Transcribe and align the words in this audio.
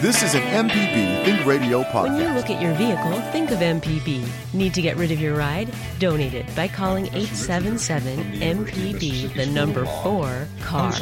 This 0.00 0.22
is 0.22 0.34
an 0.34 0.40
MPB 0.68 1.24
Think 1.26 1.44
Radio 1.44 1.82
podcast. 1.82 2.02
When 2.04 2.16
you 2.16 2.28
look 2.30 2.48
at 2.48 2.62
your 2.62 2.72
vehicle, 2.74 3.20
think 3.32 3.50
of 3.50 3.58
MPB. 3.58 4.26
Need 4.54 4.72
to 4.74 4.80
get 4.80 4.96
rid 4.96 5.10
of 5.12 5.20
your 5.20 5.34
ride? 5.36 5.70
Donate 5.98 6.32
it 6.32 6.46
by 6.56 6.68
calling 6.68 7.04
877 7.08 8.18
MPB, 8.40 9.34
the 9.34 9.44
number 9.46 9.84
4 10.02 10.48
car. 10.62 10.92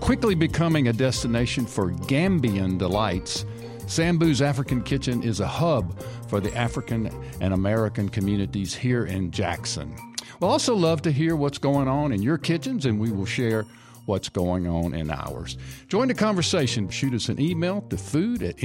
Quickly 0.00 0.34
becoming 0.34 0.88
a 0.88 0.92
destination 0.94 1.66
for 1.66 1.90
Gambian 1.90 2.78
delights, 2.78 3.44
Sambu's 3.80 4.40
African 4.40 4.82
Kitchen 4.82 5.22
is 5.22 5.40
a 5.40 5.46
hub 5.46 6.00
for 6.28 6.40
the 6.40 6.56
African 6.56 7.10
and 7.42 7.52
American 7.52 8.08
communities 8.08 8.74
here 8.74 9.04
in 9.04 9.32
Jackson. 9.32 9.94
We'll 10.40 10.50
also 10.50 10.74
love 10.74 11.02
to 11.02 11.12
hear 11.12 11.36
what's 11.36 11.58
going 11.58 11.88
on 11.88 12.10
in 12.10 12.22
your 12.22 12.38
kitchens, 12.38 12.86
and 12.86 12.98
we 12.98 13.12
will 13.12 13.26
share 13.26 13.66
what's 14.06 14.28
going 14.28 14.66
on 14.66 14.94
in 14.94 15.10
ours. 15.10 15.56
Join 15.88 16.08
the 16.08 16.14
conversation. 16.14 16.88
Shoot 16.88 17.14
us 17.14 17.28
an 17.28 17.40
email 17.40 17.82
to 17.90 17.96
food 17.96 18.42
at 18.42 18.56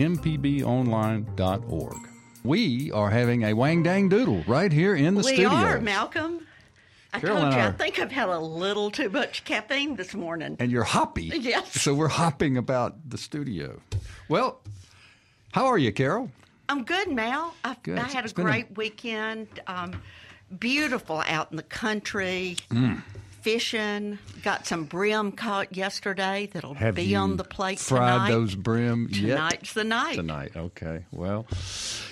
mpbonline.org. 0.87 1.97
We 2.43 2.91
are 2.91 3.09
having 3.09 3.43
a 3.43 3.53
wang 3.53 3.83
dang 3.83 4.09
doodle 4.09 4.43
right 4.47 4.71
here 4.71 4.95
in 4.95 5.15
the 5.15 5.23
studio. 5.23 5.49
we 5.49 5.55
studio. 5.55 5.73
are, 5.77 5.81
Malcolm. 5.81 6.41
I 7.13 7.19
told 7.19 7.53
you, 7.53 7.59
I 7.59 7.71
think 7.71 7.99
I've 7.99 8.11
had 8.11 8.29
a 8.29 8.37
little 8.39 8.91
too 8.91 9.09
much 9.09 9.43
caffeine 9.45 9.95
this 9.95 10.13
morning. 10.13 10.55
and 10.59 10.71
you're 10.71 10.83
hoppy. 10.83 11.31
Yes. 11.35 11.81
So 11.81 11.93
we're 11.95 12.09
hopping 12.09 12.57
about 12.57 13.09
the 13.09 13.17
studio. 13.17 13.81
Well, 14.29 14.61
how 15.51 15.65
are 15.65 15.77
you, 15.77 15.91
Carol? 15.91 16.29
I'm 16.69 16.83
good, 16.83 17.09
Mal. 17.09 17.53
I, 17.63 17.75
Good. 17.81 17.97
I 17.97 18.03
had 18.03 18.25
a 18.25 18.27
It's 18.27 18.33
a- 18.33 18.41
great 18.41 18.75
weekend. 18.77 19.47
Um, 19.67 20.01
beautiful 20.59 21.23
out 21.27 21.49
in 21.49 21.57
the 21.57 21.63
country. 21.63 22.57
Mm. 22.69 23.01
Fishing. 23.41 24.19
Got 24.43 24.65
some 24.67 24.85
brim 24.85 25.31
caught 25.31 25.75
yesterday 25.75 26.49
that'll 26.51 26.73
Have 26.73 26.95
be 26.95 27.15
on 27.15 27.37
the 27.37 27.43
plate 27.43 27.79
fried 27.79 28.13
tonight. 28.13 28.31
those 28.31 28.55
brim 28.55 29.07
yet? 29.11 29.35
Tonight's 29.35 29.73
the 29.73 29.83
night. 29.83 30.15
Tonight, 30.15 30.51
okay. 30.55 31.05
Well, 31.11 31.47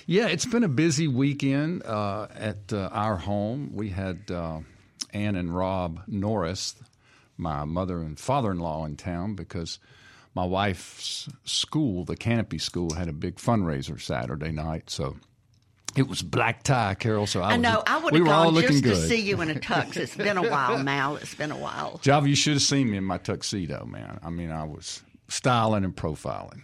yeah, 0.06 0.28
it's 0.28 0.46
been 0.46 0.64
a 0.64 0.70
busy 0.70 1.08
weekend 1.08 1.84
uh, 1.86 2.28
at 2.36 2.72
uh, 2.72 2.90
our 2.92 3.18
home. 3.18 3.72
We 3.74 3.90
had 3.90 4.32
uh, 4.32 4.60
Ann 5.14 5.36
and 5.36 5.56
Rob 5.56 6.02
Norris, 6.08 6.76
my 7.38 7.66
mother 7.66 8.00
and 8.00 8.20
father-in-law, 8.20 8.86
in 8.86 8.96
town 8.96 9.36
because 9.36 9.80
my 10.36 10.46
wife's 10.46 11.30
school, 11.44 12.04
the 12.06 12.16
Canopy 12.16 12.58
School, 12.60 12.94
had 12.94 13.08
a 13.08 13.14
big 13.14 13.36
fundraiser 13.38 14.00
Saturday 14.00 14.52
night. 14.52 14.90
So 14.90 15.18
it 15.98 16.08
was 16.08 16.22
black 16.22 16.64
tie, 16.64 16.96
Carol. 16.96 17.28
So 17.28 17.42
I, 17.42 17.52
I 17.54 17.58
know. 17.58 17.84
I 17.86 17.98
would 17.98 18.14
we 18.14 18.20
have 18.20 18.28
all 18.28 18.52
gone 18.52 18.62
just 18.62 18.84
good. 18.84 18.96
to 18.96 19.08
see 19.08 19.22
you 19.22 19.42
in 19.42 19.50
a 19.50 19.56
tux. 19.60 19.98
It's 19.98 20.16
been 20.16 20.38
a 20.38 20.50
while, 20.50 20.78
Mal. 20.78 21.18
It's 21.18 21.36
been 21.36 21.52
a 21.52 21.58
while. 21.58 22.00
Java, 22.02 22.28
you 22.28 22.36
should 22.36 22.54
have 22.54 22.62
seen 22.62 22.92
me 22.92 22.98
in 22.98 23.04
my 23.04 23.18
tuxedo, 23.18 23.86
man. 23.86 24.20
I 24.24 24.30
mean, 24.30 24.52
I 24.52 24.64
was 24.64 25.02
styling 25.28 25.84
and 25.84 25.96
profiling. 25.96 26.62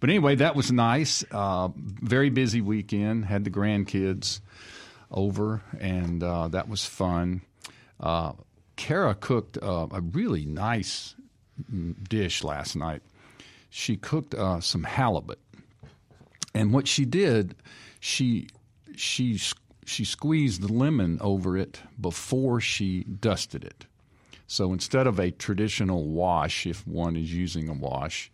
But 0.00 0.10
anyway, 0.10 0.36
that 0.36 0.56
was 0.56 0.72
nice. 0.72 1.24
Uh, 1.30 1.68
very 1.76 2.30
busy 2.30 2.60
weekend. 2.60 3.26
Had 3.26 3.44
the 3.44 3.50
grandkids 3.50 4.40
over, 5.10 5.62
and 5.80 6.22
uh, 6.22 6.48
that 6.48 6.68
was 6.68 6.84
fun. 6.84 7.42
Uh, 8.00 8.32
Kara 8.76 9.14
cooked 9.14 9.58
uh, 9.60 9.88
a 9.90 10.00
really 10.00 10.44
nice 10.44 11.14
dish 12.08 12.44
last 12.44 12.76
night. 12.76 13.02
She 13.70 13.96
cooked 13.96 14.34
uh, 14.34 14.60
some 14.60 14.84
halibut, 14.84 15.40
and 16.54 16.72
what 16.72 16.88
she 16.88 17.04
did, 17.04 17.54
she 18.00 18.48
she 18.96 19.38
she 19.84 20.04
squeezed 20.04 20.62
the 20.62 20.72
lemon 20.72 21.18
over 21.20 21.56
it 21.56 21.80
before 22.00 22.60
she 22.60 23.04
dusted 23.04 23.64
it. 23.64 23.86
So 24.46 24.72
instead 24.72 25.06
of 25.06 25.18
a 25.18 25.30
traditional 25.30 26.06
wash, 26.06 26.66
if 26.66 26.86
one 26.86 27.16
is 27.16 27.32
using 27.34 27.68
a 27.68 27.74
wash, 27.74 28.30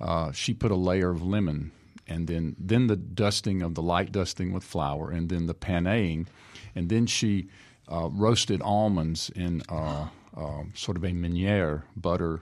uh, 0.00 0.32
she 0.32 0.54
put 0.54 0.70
a 0.70 0.76
layer 0.76 1.10
of 1.10 1.22
lemon, 1.22 1.72
and 2.06 2.26
then 2.26 2.56
then 2.58 2.86
the 2.86 2.96
dusting 2.96 3.62
of 3.62 3.74
the 3.74 3.82
light 3.82 4.12
dusting 4.12 4.52
with 4.52 4.64
flour, 4.64 5.10
and 5.10 5.28
then 5.28 5.46
the 5.46 5.54
paneing, 5.54 6.26
and 6.74 6.88
then 6.88 7.06
she 7.06 7.48
uh, 7.90 8.08
roasted 8.10 8.60
almonds 8.62 9.30
in 9.34 9.62
uh, 9.68 10.08
uh, 10.36 10.62
sort 10.74 10.96
of 10.96 11.04
a 11.04 11.12
meuniere 11.12 11.82
butter 11.96 12.40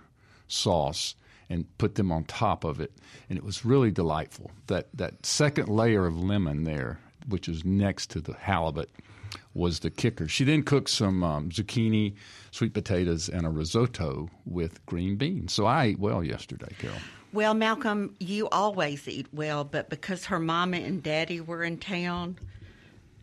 sauce 0.49 1.15
and 1.49 1.67
put 1.79 1.95
them 1.95 2.11
on 2.11 2.25
top 2.25 2.65
of 2.65 2.81
it, 2.81 2.93
and 3.29 3.39
it 3.39 3.45
was 3.45 3.65
really 3.65 3.91
delightful. 3.91 4.51
That 4.67 4.89
that 4.95 5.25
second 5.25 5.69
layer 5.69 6.07
of 6.07 6.19
lemon 6.19 6.65
there, 6.65 6.99
which 7.29 7.49
is 7.49 7.65
next 7.65 8.11
to 8.11 8.21
the 8.21 8.35
halibut, 8.35 8.91
was 9.55 9.81
the 9.81 9.91
kicker. 9.91 10.29
She 10.29 10.45
then 10.45 10.63
cooked 10.63 10.91
some 10.91 11.23
um, 11.23 11.51
zucchini, 11.51 12.15
sweet 12.51 12.75
potatoes, 12.75 13.29
and 13.29 13.47
a 13.47 13.51
risotto 13.51 14.29
with 14.45 14.85
green 14.87 15.17
beans. 15.17 15.53
So 15.53 15.67
I 15.67 15.85
ate 15.87 15.99
well 15.99 16.23
yesterday, 16.23 16.75
Carol. 16.79 16.97
Well, 17.33 17.55
Malcolm, 17.55 18.15
you 18.19 18.49
always 18.49 19.07
eat 19.09 19.27
well, 19.33 19.65
but 19.65 19.91
because 19.91 20.27
her 20.27 20.39
mama 20.39 20.79
and 20.79 21.03
daddy 21.03 21.41
were 21.41 21.63
in 21.65 21.77
town, 21.79 22.39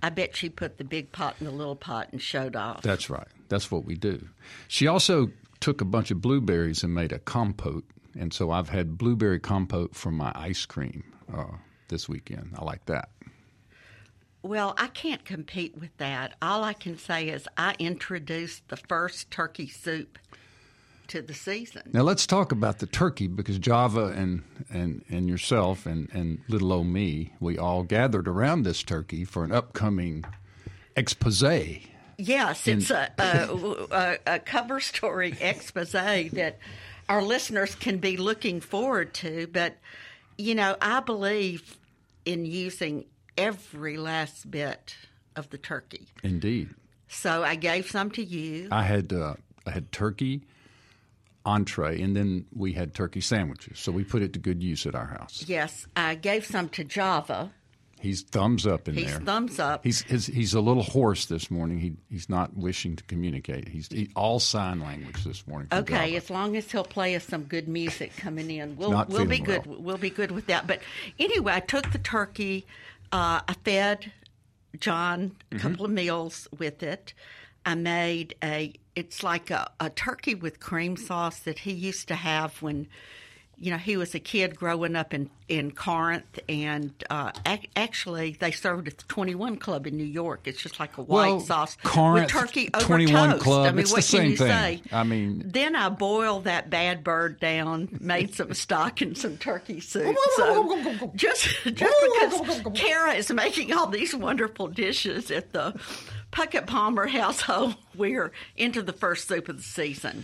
I 0.04 0.10
bet 0.10 0.36
she 0.36 0.50
put 0.50 0.78
the 0.78 0.84
big 0.84 1.12
pot 1.12 1.36
in 1.40 1.46
the 1.46 1.52
little 1.52 1.76
pot 1.76 2.10
and 2.12 2.22
showed 2.22 2.56
off. 2.56 2.82
That's 2.82 3.10
right. 3.10 3.28
That's 3.50 3.72
what 3.72 3.86
we 3.86 3.96
do. 3.96 4.28
She 4.68 4.86
also 4.88 5.32
took 5.62 5.80
a 5.80 5.86
bunch 5.86 6.12
of 6.12 6.22
blueberries 6.22 6.84
and 6.84 6.94
made 6.94 7.14
a 7.14 7.20
compote, 7.20 7.86
and 8.18 8.34
so 8.34 8.52
I've 8.52 8.70
had 8.70 8.98
blueberry 8.98 9.40
compote 9.40 9.96
for 9.96 10.12
my 10.12 10.32
ice 10.36 10.66
cream 10.66 11.04
uh, 11.34 11.58
this 11.88 12.08
weekend. 12.08 12.56
I 12.58 12.64
like 12.64 12.86
that. 12.86 13.10
Well, 14.42 14.74
I 14.78 14.88
can't 14.88 15.24
compete 15.24 15.78
with 15.78 15.96
that. 15.98 16.36
All 16.42 16.64
I 16.64 16.74
can 16.74 16.98
say 16.98 17.30
is 17.30 17.48
I 17.58 17.76
introduced 17.80 18.68
the 18.68 18.76
first 18.76 19.32
turkey 19.32 19.68
soup 19.68 20.20
to 21.08 21.22
the 21.22 21.34
season. 21.34 21.84
Now 21.94 22.02
let's 22.02 22.28
talk 22.28 22.52
about 22.52 22.80
the 22.80 22.86
turkey 22.86 23.28
because 23.28 23.58
Java 23.60 24.08
and 24.08 24.44
and, 24.70 25.04
and 25.10 25.30
yourself 25.30 25.86
and, 25.86 26.10
and 26.14 26.40
little 26.48 26.74
old 26.74 26.88
me, 26.88 27.34
we 27.40 27.58
all 27.58 27.84
gathered 27.84 28.28
around 28.28 28.64
this 28.64 28.84
turkey 28.84 29.24
for 29.24 29.44
an 29.44 29.52
upcoming 29.52 30.26
expose. 30.96 31.44
Yes, 32.18 32.68
it's 32.68 32.92
a, 32.92 33.12
a, 33.18 33.48
a, 33.92 34.36
a 34.36 34.40
cover 34.40 34.80
story 34.80 35.36
expose 35.40 35.94
that 35.94 36.58
our 37.10 37.22
listeners 37.22 37.76
can 37.76 37.98
be 37.98 38.18
looking 38.18 38.62
forward 38.62 39.14
to. 39.16 39.48
But, 39.48 39.78
you 40.38 40.56
know, 40.56 40.76
I 40.82 41.00
believe 41.00 41.78
in 42.26 42.46
using 42.46 43.06
every 43.38 43.98
last 43.98 44.50
bit 44.50 44.96
of 45.36 45.50
the 45.50 45.58
turkey. 45.58 46.08
Indeed. 46.24 46.70
So 47.08 47.44
I 47.44 47.56
gave 47.56 47.90
some 47.90 48.12
to 48.12 48.24
you. 48.24 48.70
I 48.72 48.84
had 48.84 49.14
uh, 49.14 49.36
I 49.66 49.72
had 49.72 49.92
turkey 49.92 50.44
entree 51.46 52.02
and 52.02 52.16
then 52.16 52.46
we 52.56 52.74
had 52.74 52.94
turkey 52.94 53.22
sandwiches. 53.22 53.80
So 53.80 53.92
we 53.92 54.04
put 54.04 54.22
it 54.22 54.34
to 54.34 54.40
good 54.40 54.64
use 54.64 54.86
at 54.86 54.96
our 54.96 55.06
house. 55.06 55.44
Yes, 55.48 55.86
I 55.96 56.16
gave 56.16 56.46
some 56.46 56.70
to 56.70 56.84
Java. 56.84 57.52
He's 58.04 58.22
thumbs 58.22 58.68
up 58.68 58.88
in 58.88 58.96
He's 58.96 59.12
there. 59.12 59.22
thumbs 59.22 59.60
up. 59.60 59.84
He's 59.84 60.02
his, 60.02 60.28
he's 60.28 60.54
a 60.54 60.60
little 60.62 60.84
hoarse 60.84 61.26
this 61.26 61.50
morning. 61.50 61.80
He 61.80 61.94
he's 62.10 62.30
not 62.30 62.56
wishing 62.56 62.96
to 62.98 63.04
communicate. 63.06 63.70
He's 63.70 63.88
he, 63.88 64.10
all 64.16 64.40
sign 64.40 64.82
language 64.82 65.24
this 65.24 65.48
morning. 65.48 65.70
Okay, 65.72 66.16
as 66.18 66.30
long 66.30 66.56
as 66.58 66.70
he'll 66.72 66.84
play 66.84 67.16
us 67.16 67.24
some 67.24 67.44
good 67.44 67.68
music 67.70 68.16
coming 68.18 68.52
in, 68.52 68.76
we'll 68.76 68.92
Not 68.92 69.08
we'll 69.10 69.26
be 69.26 69.40
good. 69.40 69.66
well. 69.66 69.78
We'll 69.80 69.98
be 69.98 70.10
good 70.10 70.32
with 70.32 70.48
that. 70.48 70.68
But 70.68 70.82
anyway, 71.18 71.54
I 71.56 71.62
took 71.62 71.92
the 71.92 71.98
turkey. 71.98 72.66
Uh, 73.12 73.40
I 73.48 73.56
fed 73.64 74.12
John 74.80 75.32
Mm-hmm. 75.52 75.56
a 75.56 75.60
couple 75.70 75.86
of 75.86 75.92
meals 75.92 76.48
with 76.60 76.84
it. 76.84 77.14
I 77.66 77.76
made 77.76 78.36
a. 78.44 78.74
It's 78.96 79.24
like 79.24 79.50
a, 79.50 79.72
a 79.80 79.90
turkey 79.90 80.36
with 80.36 80.60
cream 80.60 80.98
sauce 80.98 81.40
that 81.40 81.60
he 81.60 81.72
used 81.72 82.10
to 82.10 82.16
have 82.16 82.62
when 82.62 82.88
you 83.58 83.72
know, 83.72 83.78
he 83.78 83.96
was 83.98 84.14
a 84.14 84.20
kid 84.20 84.56
growing 84.58 84.96
up 84.96 85.14
in, 85.14 85.30
in 85.48 85.72
Corinth, 85.72 86.40
and 86.50 86.92
uh, 87.10 87.32
ac- 87.46 87.70
actually 87.76 88.36
they 88.40 88.52
served 88.52 88.88
at 88.88 88.98
the 88.98 89.04
21 89.06 89.58
Club 89.58 89.88
in 89.88 89.96
New 89.96 90.04
York. 90.04 90.42
It's 90.46 90.62
just 90.62 90.80
like 90.80 90.98
a 90.98 91.02
white 91.02 91.28
Well, 91.30 91.40
sauce 91.40 91.78
Corinth, 91.84 92.34
with 92.34 92.42
turkey 92.44 92.70
over 92.74 92.86
21 92.86 93.30
toast. 93.32 93.44
Club, 93.44 93.68
I 93.68 93.72
mean, 93.72 93.80
it's 93.80 93.92
what 93.92 94.04
the 94.04 94.18
can 94.18 94.22
same 94.22 94.32
you 94.32 94.38
thing. 94.38 94.48
say? 94.48 94.82
I 94.92 95.04
mean- 95.04 95.44
then 95.46 95.76
I 95.76 95.90
boiled 95.90 96.44
that 96.46 96.70
bad 96.70 97.04
bird 97.04 97.40
down, 97.40 97.88
made 98.02 98.34
some 98.36 98.54
stock 98.54 99.00
and 99.02 99.18
some 99.18 99.38
turkey 99.38 99.80
soup. 99.80 100.16
So 100.36 101.10
just 101.16 101.48
just 101.64 101.96
because 102.04 102.62
Kara 102.74 103.14
is 103.14 103.32
making 103.32 103.72
all 103.72 103.88
these 103.88 104.16
wonderful 104.16 104.68
dishes 104.68 105.30
at 105.32 105.54
the 105.54 105.80
Puckett 106.32 106.66
Palmer 106.66 107.08
household, 107.08 107.76
we're 107.96 108.32
into 108.58 108.82
the 108.82 108.94
first 108.94 109.28
soup 109.28 109.48
of 109.50 109.58
the 109.58 109.64
season. 109.64 110.24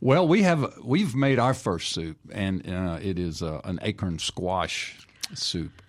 Well, 0.00 0.28
we 0.28 0.42
have 0.42 0.74
we've 0.84 1.14
made 1.14 1.38
our 1.38 1.54
first 1.54 1.92
soup, 1.92 2.18
and 2.30 2.68
uh, 2.68 2.98
it 3.02 3.18
is 3.18 3.42
uh, 3.42 3.60
an 3.64 3.80
acorn 3.82 4.18
squash 4.18 4.96
soup. 5.34 5.82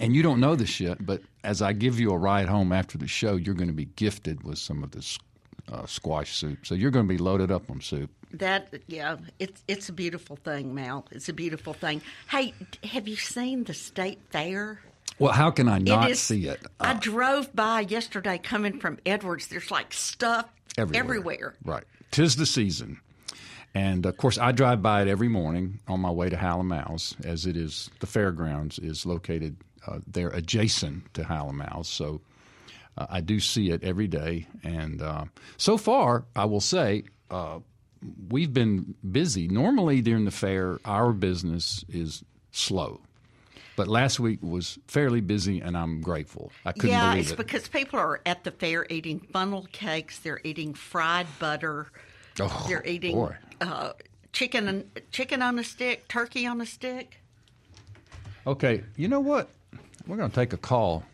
And 0.00 0.14
you 0.14 0.22
don't 0.22 0.38
know 0.38 0.54
this 0.54 0.78
yet, 0.78 1.04
but 1.04 1.22
as 1.42 1.60
I 1.60 1.72
give 1.72 1.98
you 1.98 2.12
a 2.12 2.16
ride 2.16 2.48
home 2.48 2.70
after 2.72 2.96
the 2.96 3.08
show, 3.08 3.34
you're 3.34 3.56
going 3.56 3.68
to 3.68 3.74
be 3.74 3.86
gifted 3.86 4.44
with 4.44 4.58
some 4.58 4.84
of 4.84 4.92
this 4.92 5.18
uh, 5.72 5.86
squash 5.86 6.36
soup. 6.36 6.64
So 6.64 6.76
you're 6.76 6.92
going 6.92 7.08
to 7.08 7.12
be 7.12 7.18
loaded 7.18 7.50
up 7.50 7.68
on 7.68 7.80
soup. 7.80 8.10
That 8.34 8.72
yeah, 8.86 9.16
it's 9.40 9.64
it's 9.66 9.88
a 9.88 9.92
beautiful 9.92 10.36
thing, 10.36 10.74
Mal. 10.74 11.04
It's 11.10 11.28
a 11.28 11.32
beautiful 11.32 11.72
thing. 11.74 12.02
Hey, 12.30 12.54
have 12.84 13.08
you 13.08 13.16
seen 13.16 13.64
the 13.64 13.74
state 13.74 14.20
fair? 14.30 14.80
Well, 15.18 15.32
how 15.32 15.50
can 15.50 15.68
I 15.68 15.78
not 15.78 16.08
it 16.08 16.12
is, 16.12 16.20
see 16.20 16.46
it? 16.46 16.60
I 16.78 16.92
Uh, 16.92 16.98
drove 17.00 17.52
by 17.56 17.80
yesterday 17.80 18.38
coming 18.38 18.78
from 18.78 18.98
Edwards. 19.04 19.48
There's 19.48 19.70
like 19.72 19.92
stuff 19.92 20.46
everywhere. 20.76 21.02
everywhere. 21.02 21.54
Right. 21.64 21.84
Tis 22.12 22.36
the 22.36 22.46
season. 22.46 23.00
And 23.74 24.06
of 24.06 24.16
course, 24.16 24.38
I 24.38 24.52
drive 24.52 24.82
by 24.82 25.02
it 25.02 25.08
every 25.08 25.28
morning 25.28 25.80
on 25.88 26.00
my 26.00 26.10
way 26.10 26.30
to 26.30 26.36
Hal 26.36 26.62
& 26.62 26.64
Mal's, 26.64 27.14
as 27.24 27.46
it 27.46 27.56
is 27.56 27.90
the 28.00 28.06
fairgrounds 28.06 28.78
is 28.78 29.06
located 29.06 29.56
uh, 29.86 30.00
there 30.06 30.30
adjacent 30.30 31.12
to 31.14 31.24
Hal 31.24 31.52
& 31.52 31.52
Mal's. 31.52 31.88
So 31.88 32.20
uh, 32.96 33.06
I 33.08 33.20
do 33.20 33.40
see 33.40 33.70
it 33.70 33.84
every 33.84 34.08
day. 34.08 34.46
And 34.64 35.00
uh, 35.02 35.24
so 35.56 35.76
far, 35.76 36.24
I 36.34 36.46
will 36.46 36.60
say, 36.60 37.04
uh, 37.30 37.60
we've 38.28 38.52
been 38.52 38.94
busy. 39.10 39.48
Normally 39.48 40.00
during 40.02 40.24
the 40.24 40.30
fair, 40.30 40.78
our 40.84 41.12
business 41.12 41.84
is 41.88 42.24
slow. 42.52 43.00
But 43.76 43.86
last 43.86 44.18
week 44.18 44.40
was 44.42 44.76
fairly 44.88 45.20
busy, 45.20 45.60
and 45.60 45.76
I'm 45.76 46.00
grateful. 46.00 46.50
I 46.66 46.72
couldn't 46.72 46.90
yeah, 46.90 47.10
believe 47.10 47.22
it's 47.22 47.32
it. 47.32 47.36
because 47.36 47.68
people 47.68 48.00
are 48.00 48.20
at 48.26 48.42
the 48.42 48.50
fair 48.50 48.84
eating 48.90 49.20
funnel 49.32 49.68
cakes. 49.70 50.18
They're 50.18 50.40
eating 50.42 50.74
fried 50.74 51.28
butter. 51.38 51.86
Oh, 52.40 52.66
they're 52.68 52.84
eating 52.84 53.14
boy. 53.14 53.36
Uh, 53.60 53.92
chicken 54.32 54.68
and 54.68 54.90
chicken 55.10 55.42
on 55.42 55.58
a 55.58 55.64
stick, 55.64 56.08
turkey 56.08 56.46
on 56.46 56.60
a 56.60 56.66
stick. 56.66 57.20
Okay, 58.46 58.82
you 58.96 59.08
know 59.08 59.20
what? 59.20 59.48
We're 60.06 60.16
going 60.16 60.30
to 60.30 60.34
take 60.34 60.52
a 60.52 60.56
call 60.58 61.04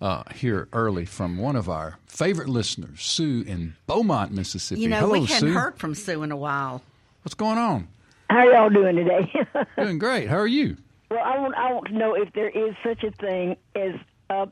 uh, 0.00 0.24
here 0.34 0.68
early 0.72 1.04
from 1.04 1.38
one 1.38 1.54
of 1.54 1.68
our 1.68 1.98
favorite 2.06 2.48
listeners, 2.48 3.00
Sue 3.02 3.44
in 3.46 3.74
Beaumont, 3.86 4.32
Mississippi. 4.32 4.80
You 4.80 4.88
know, 4.88 5.00
Hello, 5.00 5.12
we 5.12 5.24
hadn't 5.26 5.48
Sue. 5.48 5.52
heard 5.52 5.78
from 5.78 5.94
Sue 5.94 6.22
in 6.22 6.32
a 6.32 6.36
while. 6.36 6.82
What's 7.22 7.34
going 7.34 7.58
on? 7.58 7.86
How 8.28 8.42
y'all 8.50 8.70
doing 8.70 8.96
today? 8.96 9.30
Doing 9.76 9.98
great. 9.98 10.28
How 10.28 10.38
are 10.38 10.46
you? 10.46 10.76
well, 11.10 11.20
I 11.22 11.38
want 11.38 11.54
I 11.54 11.72
want 11.72 11.86
to 11.88 11.92
know 11.92 12.14
if 12.14 12.32
there 12.32 12.48
is 12.48 12.74
such 12.82 13.04
a 13.04 13.10
thing 13.10 13.56
as 13.74 13.94
a, 14.30 14.48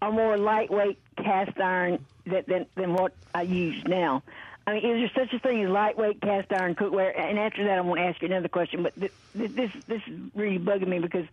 a 0.00 0.12
more 0.12 0.38
lightweight 0.38 0.98
cast 1.16 1.58
iron 1.58 2.04
that, 2.26 2.46
than 2.46 2.66
than 2.76 2.94
what 2.94 3.12
I 3.34 3.42
use 3.42 3.82
now. 3.86 4.22
I 4.66 4.72
mean, 4.74 4.84
is 4.84 5.10
there 5.14 5.24
such 5.26 5.32
a 5.34 5.38
thing 5.38 5.62
as 5.62 5.70
lightweight 5.70 6.20
cast 6.20 6.52
iron 6.52 6.74
cookware? 6.74 7.16
And 7.16 7.38
after 7.38 7.64
that, 7.64 7.78
I 7.78 7.80
want 7.82 8.00
to 8.00 8.04
ask 8.06 8.20
you 8.20 8.26
another 8.26 8.48
question. 8.48 8.82
But 8.82 8.98
th- 8.98 9.12
th- 9.36 9.50
this 9.52 9.70
this 9.86 10.02
is 10.08 10.18
really 10.34 10.58
bugging 10.58 10.88
me 10.88 10.98
because 10.98 11.26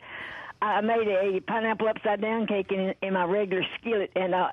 I 0.61 0.81
made 0.81 1.07
a 1.07 1.39
pineapple 1.41 1.87
upside 1.87 2.21
down 2.21 2.45
cake 2.47 2.71
in 2.71 2.93
in 3.01 3.13
my 3.13 3.23
regular 3.25 3.65
skillet, 3.79 4.11
and 4.15 4.35
uh, 4.35 4.51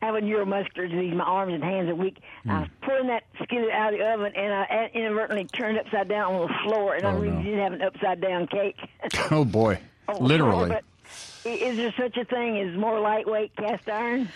I 0.00 0.06
have 0.06 0.14
a 0.14 0.20
neuromuscular 0.20 0.90
disease. 0.90 1.14
My 1.14 1.24
arms 1.24 1.52
and 1.52 1.62
hands 1.62 1.90
are 1.90 1.94
weak. 1.94 2.16
I 2.48 2.60
was 2.60 2.68
pulling 2.82 3.08
that 3.08 3.24
skillet 3.42 3.70
out 3.70 3.92
of 3.92 3.98
the 3.98 4.06
oven, 4.12 4.32
and 4.34 4.52
I 4.54 4.90
inadvertently 4.94 5.44
turned 5.46 5.78
upside 5.78 6.08
down 6.08 6.34
on 6.34 6.48
the 6.48 6.54
floor, 6.64 6.94
and 6.94 7.06
I 7.06 7.12
Oh, 7.12 7.18
really 7.18 7.36
no. 7.36 7.42
did 7.42 7.58
have 7.58 7.72
an 7.74 7.82
upside 7.82 8.20
down 8.22 8.46
cake. 8.46 8.76
Oh, 9.30 9.44
boy. 9.44 9.78
Oh, 10.08 10.18
Literally. 10.18 10.70
But 10.70 10.84
is 11.44 11.76
there 11.76 11.92
such 11.96 12.16
a 12.16 12.24
thing 12.24 12.58
as 12.58 12.76
more 12.76 13.00
lightweight 13.00 13.54
cast 13.56 13.88
iron? 13.88 14.28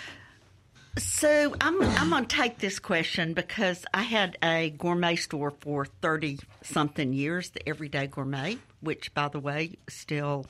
So 0.98 1.54
I'm 1.60 1.80
I'm 1.80 2.10
going 2.10 2.26
to 2.26 2.36
take 2.36 2.58
this 2.58 2.80
question 2.80 3.32
because 3.32 3.86
I 3.94 4.02
had 4.02 4.36
a 4.42 4.70
gourmet 4.70 5.14
store 5.14 5.52
for 5.60 5.84
thirty 5.84 6.40
something 6.62 7.12
years, 7.12 7.50
the 7.50 7.68
Everyday 7.68 8.08
Gourmet, 8.08 8.58
which 8.80 9.14
by 9.14 9.28
the 9.28 9.38
way 9.38 9.78
still 9.88 10.46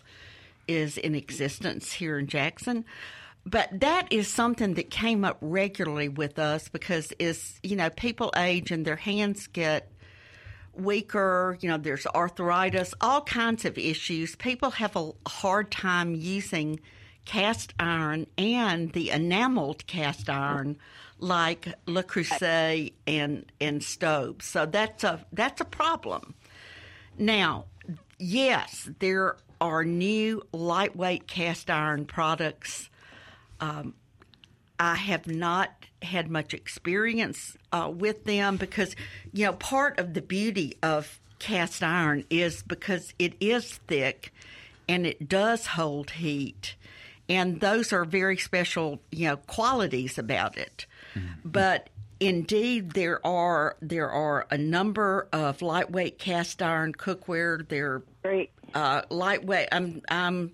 is 0.67 0.97
in 0.97 1.15
existence 1.15 1.93
here 1.93 2.19
in 2.19 2.29
Jackson. 2.29 2.87
But 3.45 3.81
that 3.81 4.11
is 4.11 4.29
something 4.29 4.75
that 4.75 4.91
came 4.91 5.23
up 5.25 5.37
regularly 5.43 6.09
with 6.09 6.39
us 6.39 6.69
because 6.69 7.13
is 7.19 7.61
you 7.63 7.77
know 7.77 7.91
people 7.91 8.33
age 8.35 8.71
and 8.71 8.87
their 8.87 8.97
hands 8.97 9.49
get 9.49 9.93
weaker, 10.73 11.59
you 11.61 11.69
know, 11.69 11.77
there's 11.77 12.07
arthritis, 12.07 12.95
all 13.01 13.21
kinds 13.23 13.65
of 13.67 13.77
issues. 13.77 14.35
People 14.37 14.71
have 14.71 14.97
a 14.97 15.13
hard 15.27 15.71
time 15.71 16.15
using 16.15 16.81
cast 17.29 17.75
iron 17.79 18.27
and 18.39 18.91
the 18.95 19.11
enameled 19.11 19.87
cast 19.87 20.31
iron 20.31 20.79
like 21.19 21.75
Le 21.87 22.03
Creuset 22.03 22.95
and 23.07 23.45
and 23.61 23.85
Staub. 23.85 24.43
So 24.43 24.65
that's 24.65 25.05
a 25.05 25.25
that's 25.31 25.61
a 25.61 25.67
problem. 25.67 26.35
Now, 27.19 27.67
yes, 28.19 28.89
there 28.99 29.37
are 29.61 29.85
new 29.85 30.43
lightweight 30.53 31.27
cast 31.27 31.69
iron 31.69 32.07
products. 32.07 32.89
Um, 33.61 33.93
I 34.81 34.95
have 34.95 35.27
not 35.27 35.71
had 36.01 36.31
much 36.31 36.55
experience 36.55 37.59
uh, 37.73 37.93
with 37.95 38.25
them 38.25 38.57
because, 38.57 38.97
you 39.35 39.45
know, 39.45 39.53
part 39.53 39.99
of 39.99 40.15
the 40.15 40.23
beauty 40.23 40.79
of 40.83 41.21
cast 41.41 41.83
iron 41.83 42.25
is 42.31 42.63
because 42.63 43.13
it 43.19 43.35
is 43.39 43.81
thick 43.87 44.33
and 44.89 45.07
it 45.07 45.29
does 45.29 45.67
hold 45.67 46.13
heat. 46.13 46.77
And 47.29 47.61
those 47.61 47.93
are 47.93 48.05
very 48.05 48.37
special, 48.39 49.01
you 49.11 49.29
know, 49.29 49.37
qualities 49.37 50.19
about 50.19 50.57
it. 50.57 50.87
But 51.45 51.91
indeed, 52.21 52.93
there 52.93 53.25
are 53.27 53.77
there 53.81 54.11
are 54.11 54.47
a 54.51 54.59
number 54.59 55.29
of 55.33 55.61
lightweight 55.63 56.19
cast 56.19 56.63
iron 56.63 56.93
cookware. 56.93 57.69
They're 57.69 58.03
Great. 58.23 58.51
uh, 58.75 59.03
lightweight. 59.11 59.69
I'm 59.73 60.03
I'm 60.09 60.53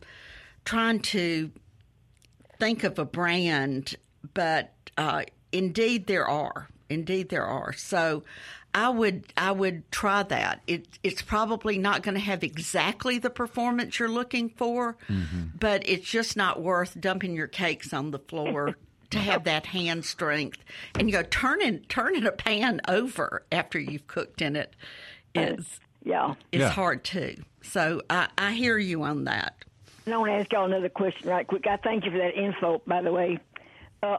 trying 0.65 1.01
to 1.01 1.51
think 2.59 2.85
of 2.85 2.99
a 2.99 3.05
brand, 3.05 3.95
but 4.33 4.73
uh, 4.97 5.25
indeed 5.53 6.07
there 6.07 6.27
are. 6.27 6.69
Indeed 6.89 7.29
there 7.29 7.45
are. 7.47 7.73
So 7.73 8.23
I 8.75 8.89
would 8.89 9.25
I 9.37 9.53
would 9.53 9.91
try 9.93 10.25
that. 10.25 10.61
It 10.67 10.87
it's 11.03 11.23
probably 11.23 11.79
not 11.79 12.03
going 12.03 12.17
to 12.17 12.21
have 12.21 12.43
exactly 12.43 13.19
the 13.19 13.31
performance 13.31 13.99
you're 13.99 14.09
looking 14.09 14.49
for, 14.49 14.97
but 15.59 15.89
it's 15.89 16.07
just 16.09 16.37
not 16.37 16.61
worth 16.61 17.01
dumping 17.01 17.35
your 17.37 17.47
cakes 17.47 17.93
on 17.93 18.11
the 18.11 18.19
floor. 18.19 18.77
To 19.11 19.21
have 19.21 19.45
that 19.45 19.67
hand 19.67 20.05
strength, 20.05 20.59
and 20.99 21.09
you 21.09 21.15
know, 21.17 21.23
turning 21.23 21.81
turning 21.89 22.27
a 22.27 22.33
pan 22.33 22.81
over 22.89 23.45
after 23.53 23.79
you've 23.79 24.09
cooked 24.09 24.43
in 24.43 24.57
it 24.57 24.75
is 25.37 25.79
Yeah. 26.03 26.35
is 26.51 26.63
Yeah. 26.63 26.71
hard 26.71 27.05
too. 27.05 27.37
So 27.63 28.03
I, 28.11 28.27
I 28.37 28.55
hear 28.55 28.77
you 28.77 29.05
on 29.05 29.25
that. 29.25 29.55
And 30.05 30.15
I 30.15 30.17
want 30.19 30.33
to 30.33 30.37
ask 30.39 30.53
y'all 30.53 30.65
another 30.65 30.89
question 30.89 31.29
right 31.29 31.47
quick. 31.47 31.65
I 31.69 31.77
thank 31.77 32.05
you 32.07 32.11
for 32.11 32.19
that 32.19 32.35
info, 32.35 32.83
by 32.89 33.03
the 33.03 33.13
way. 33.13 33.39
Uh, 34.03 34.17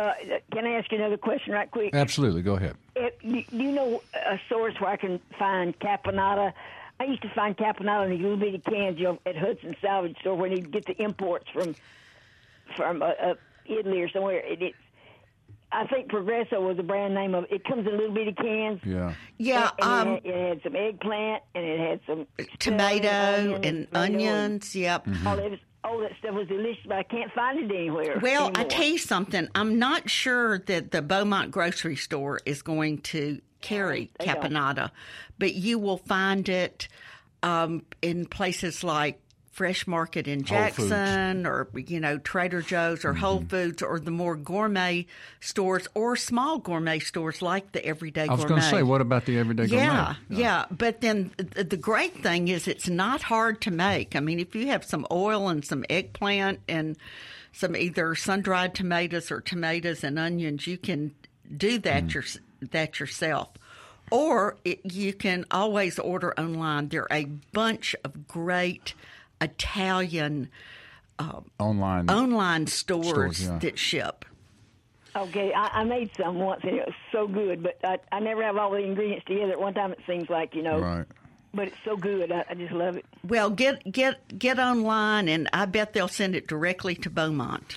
uh, 0.00 0.38
can 0.52 0.66
I 0.66 0.72
ask 0.72 0.90
you 0.90 0.98
another 0.98 1.16
question 1.16 1.52
right 1.52 1.70
quick? 1.70 1.94
Absolutely. 1.94 2.42
Go 2.42 2.54
ahead. 2.54 2.76
If, 2.96 3.14
you, 3.22 3.44
do 3.44 3.56
you 3.56 3.72
know 3.72 4.02
a 4.14 4.38
source 4.48 4.74
where 4.80 4.90
I 4.90 4.96
can 4.96 5.20
find 5.38 5.78
caponata? 5.78 6.52
I 6.98 7.04
used 7.04 7.22
to 7.22 7.30
find 7.34 7.56
caponata 7.56 8.04
in 8.06 8.10
these 8.12 8.20
little 8.20 8.36
bitty 8.36 8.58
cans 8.58 8.98
you 8.98 9.04
know, 9.04 9.18
at 9.26 9.36
Hudson 9.36 9.76
Salvage 9.80 10.18
Store 10.20 10.34
when 10.34 10.52
you 10.52 10.58
get 10.58 10.86
the 10.86 11.00
imports 11.02 11.48
from 11.52 11.74
from 12.76 13.02
uh, 13.02 13.06
uh, 13.06 13.34
Italy 13.66 14.00
or 14.00 14.08
somewhere. 14.08 14.38
It, 14.38 14.62
it, 14.62 14.74
I 15.72 15.86
think 15.86 16.08
Progresso 16.08 16.60
was 16.60 16.76
the 16.76 16.82
brand 16.82 17.14
name 17.14 17.34
of 17.34 17.44
it. 17.44 17.52
It 17.52 17.64
comes 17.64 17.86
in 17.86 17.96
little 17.96 18.14
bitty 18.14 18.32
cans. 18.32 18.80
Yeah. 18.84 19.14
Yeah, 19.38 19.70
and, 19.78 20.08
um, 20.08 20.08
it, 20.08 20.26
had, 20.26 20.34
it 20.34 20.48
had 20.48 20.62
some 20.62 20.76
eggplant 20.76 21.42
and 21.54 21.64
it 21.64 21.80
had 21.80 22.00
some 22.06 22.26
tomato 22.58 23.08
celery, 23.08 23.66
and 23.66 23.88
onions. 23.92 24.74
Yep. 24.74 25.06
all 25.26 25.36
that, 25.36 25.50
was, 25.50 25.60
all 25.82 25.98
that 26.00 26.12
stuff 26.18 26.34
was 26.34 26.48
delicious, 26.48 26.84
but 26.86 26.98
I 26.98 27.02
can't 27.04 27.32
find 27.32 27.58
it 27.58 27.74
anywhere. 27.74 28.18
Well, 28.20 28.44
I 28.54 28.60
anymore. 28.60 28.68
tell 28.68 28.86
you 28.86 28.98
something. 28.98 29.48
I'm 29.54 29.78
not 29.78 30.10
sure 30.10 30.58
that 30.60 30.90
the 30.90 31.02
Beaumont 31.02 31.50
grocery 31.50 31.96
store 31.96 32.40
is 32.44 32.62
going 32.62 32.98
to 32.98 33.40
carry 33.60 34.10
don't. 34.20 34.40
caponata, 34.40 34.90
but 35.38 35.54
you 35.54 35.78
will 35.78 35.98
find 35.98 36.48
it 36.48 36.88
um, 37.42 37.84
in 38.02 38.26
places 38.26 38.84
like 38.84 39.20
Fresh 39.60 39.86
Market 39.86 40.26
in 40.26 40.42
Jackson 40.42 41.44
or, 41.46 41.68
you 41.74 42.00
know, 42.00 42.16
Trader 42.16 42.62
Joe's 42.62 43.04
or 43.04 43.12
Whole 43.12 43.44
Foods 43.46 43.82
or 43.82 44.00
the 44.00 44.10
more 44.10 44.34
gourmet 44.34 45.04
stores 45.40 45.86
or 45.94 46.16
small 46.16 46.56
gourmet 46.56 46.98
stores 46.98 47.42
like 47.42 47.72
the 47.72 47.84
Everyday 47.84 48.26
I 48.26 48.32
was 48.32 48.46
going 48.46 48.58
to 48.62 48.66
say, 48.66 48.82
what 48.82 49.02
about 49.02 49.26
the 49.26 49.36
everyday 49.36 49.64
Yeah, 49.66 50.14
gourmet? 50.28 50.40
yeah, 50.42 50.64
But 50.70 51.02
then 51.02 51.30
th- 51.36 51.68
the 51.68 51.76
great 51.76 52.22
thing 52.22 52.48
is 52.48 52.66
it's 52.66 52.88
not 52.88 53.20
hard 53.20 53.60
to 53.60 53.70
make. 53.70 54.16
I 54.16 54.20
mean, 54.20 54.40
if 54.40 54.54
you 54.54 54.68
have 54.68 54.82
some 54.82 55.06
oil 55.12 55.50
and 55.50 55.62
some 55.62 55.84
eggplant 55.90 56.60
and 56.66 56.96
some 57.52 57.76
either 57.76 58.14
sun 58.14 58.40
dried 58.40 58.74
tomatoes 58.74 59.30
or 59.30 59.42
tomatoes 59.42 60.02
and 60.02 60.18
onions, 60.18 60.66
you 60.66 60.78
can 60.78 61.14
do 61.54 61.76
that 61.80 62.04
Mm. 62.06 62.14
your, 62.14 62.24
that 62.70 62.98
yourself. 62.98 63.50
Or 64.10 64.56
it, 64.64 64.80
you 64.90 65.12
can 65.12 65.44
always 65.50 65.98
order 65.98 66.32
online. 66.40 66.88
There 66.88 67.02
are 67.12 67.18
a 67.18 67.24
bunch 67.26 67.94
of 68.04 68.26
great 68.26 68.94
Italian 69.40 70.50
uh, 71.18 71.40
Online. 71.58 72.08
online 72.10 72.66
stores, 72.66 73.08
Stores, 73.08 73.42
yeah. 73.44 73.58
that 73.58 73.78
ship. 73.78 74.24
Okay, 75.14 75.52
I, 75.52 75.80
I 75.80 75.84
made 75.84 76.10
some 76.16 76.38
once 76.38 76.60
and 76.62 76.76
it 76.76 76.86
was 76.86 76.94
so 77.10 77.26
good, 77.26 77.62
but 77.62 77.78
I, 77.82 77.98
I 78.12 78.20
never 78.20 78.42
have 78.44 78.56
all 78.56 78.70
the 78.70 78.78
ingredients 78.78 79.26
together 79.26 79.52
at 79.52 79.60
one 79.60 79.74
time. 79.74 79.92
It 79.92 79.98
seems 80.06 80.30
like 80.30 80.54
you 80.54 80.62
know, 80.62 80.78
right. 80.78 81.06
but 81.52 81.68
it's 81.68 81.76
so 81.84 81.96
good. 81.96 82.30
I, 82.30 82.44
I 82.48 82.54
just 82.54 82.72
love 82.72 82.96
it. 82.96 83.04
Well, 83.26 83.50
get 83.50 83.90
get 83.90 84.38
get 84.38 84.58
online, 84.58 85.28
and 85.28 85.48
I 85.52 85.66
bet 85.66 85.94
they'll 85.94 86.08
send 86.08 86.36
it 86.36 86.46
directly 86.46 86.94
to 86.96 87.10
Beaumont. 87.10 87.76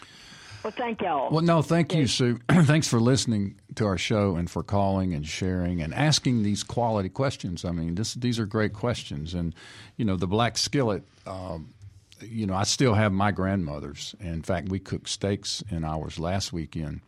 Well, 0.63 0.71
thank 0.71 1.01
y'all. 1.01 1.29
Well, 1.29 1.43
no, 1.43 1.61
thank 1.61 1.93
you, 1.93 2.07
Sue. 2.07 2.39
Thanks 2.49 2.87
for 2.87 3.01
listening 3.01 3.59
to 3.75 3.85
our 3.85 3.97
show 3.97 4.37
and 4.37 4.49
for 4.49 4.63
calling 4.63 5.13
and 5.13 5.27
sharing 5.27 5.81
and 5.81 5.93
asking 5.93 6.43
these 6.43 6.63
quality 6.63 7.09
questions. 7.09 7.65
I 7.65 7.71
mean, 7.71 7.95
this, 7.95 8.13
these 8.13 8.39
are 8.39 8.45
great 8.45 8.71
questions. 8.71 9.33
And, 9.33 9.53
you 9.97 10.05
know, 10.05 10.15
the 10.15 10.27
black 10.27 10.57
skillet, 10.57 11.03
um, 11.27 11.73
you 12.21 12.45
know, 12.45 12.53
I 12.53 12.63
still 12.63 12.93
have 12.93 13.11
my 13.11 13.31
grandmother's. 13.31 14.15
In 14.21 14.41
fact, 14.41 14.69
we 14.69 14.79
cooked 14.79 15.09
steaks 15.09 15.63
in 15.69 15.83
ours 15.83 16.17
last 16.17 16.53
weekend. 16.53 17.01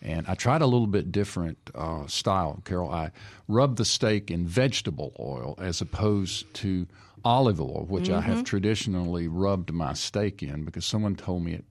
And 0.00 0.24
I 0.28 0.34
tried 0.34 0.62
a 0.62 0.66
little 0.66 0.86
bit 0.86 1.10
different 1.10 1.58
uh, 1.74 2.06
style, 2.06 2.62
Carol. 2.64 2.92
I 2.92 3.10
rubbed 3.48 3.78
the 3.78 3.84
steak 3.84 4.30
in 4.30 4.46
vegetable 4.46 5.12
oil 5.18 5.56
as 5.58 5.80
opposed 5.80 6.52
to 6.54 6.86
olive 7.26 7.60
oil, 7.60 7.84
which 7.88 8.08
I 8.08 8.20
have 8.20 8.36
mm-hmm. 8.36 8.44
traditionally 8.44 9.26
rubbed 9.26 9.72
my 9.72 9.94
steak 9.94 10.44
in 10.44 10.64
because 10.64 10.86
someone 10.86 11.16
told 11.16 11.42
me 11.42 11.54
it. 11.54 11.64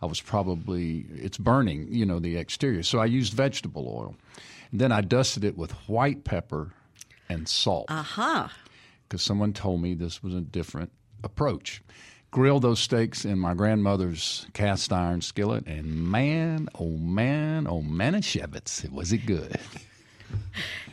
I 0.00 0.06
was 0.06 0.20
probably 0.20 1.04
it's 1.12 1.36
burning, 1.36 1.88
you 1.90 2.06
know, 2.06 2.20
the 2.20 2.36
exterior. 2.36 2.84
So 2.84 3.00
I 3.00 3.06
used 3.06 3.34
vegetable 3.34 3.88
oil. 3.88 4.14
And 4.70 4.80
then 4.80 4.92
I 4.92 5.00
dusted 5.00 5.44
it 5.44 5.58
with 5.58 5.72
white 5.88 6.22
pepper 6.22 6.70
and 7.28 7.48
salt 7.48 7.86
Aha. 7.90 8.52
because 9.08 9.20
someone 9.20 9.52
told 9.52 9.82
me 9.82 9.94
this 9.94 10.22
was 10.22 10.32
a 10.32 10.40
different 10.40 10.92
approach. 11.24 11.82
Grilled 12.30 12.62
those 12.62 12.78
steaks 12.78 13.24
in 13.24 13.40
my 13.40 13.54
grandmother's 13.54 14.46
cast 14.52 14.92
iron 14.92 15.20
skillet, 15.20 15.66
and 15.66 16.08
man, 16.08 16.68
oh 16.78 16.90
man, 16.90 17.66
oh 17.66 17.82
Manischewitz, 17.82 18.88
was 18.92 19.12
it 19.12 19.26
good. 19.26 19.58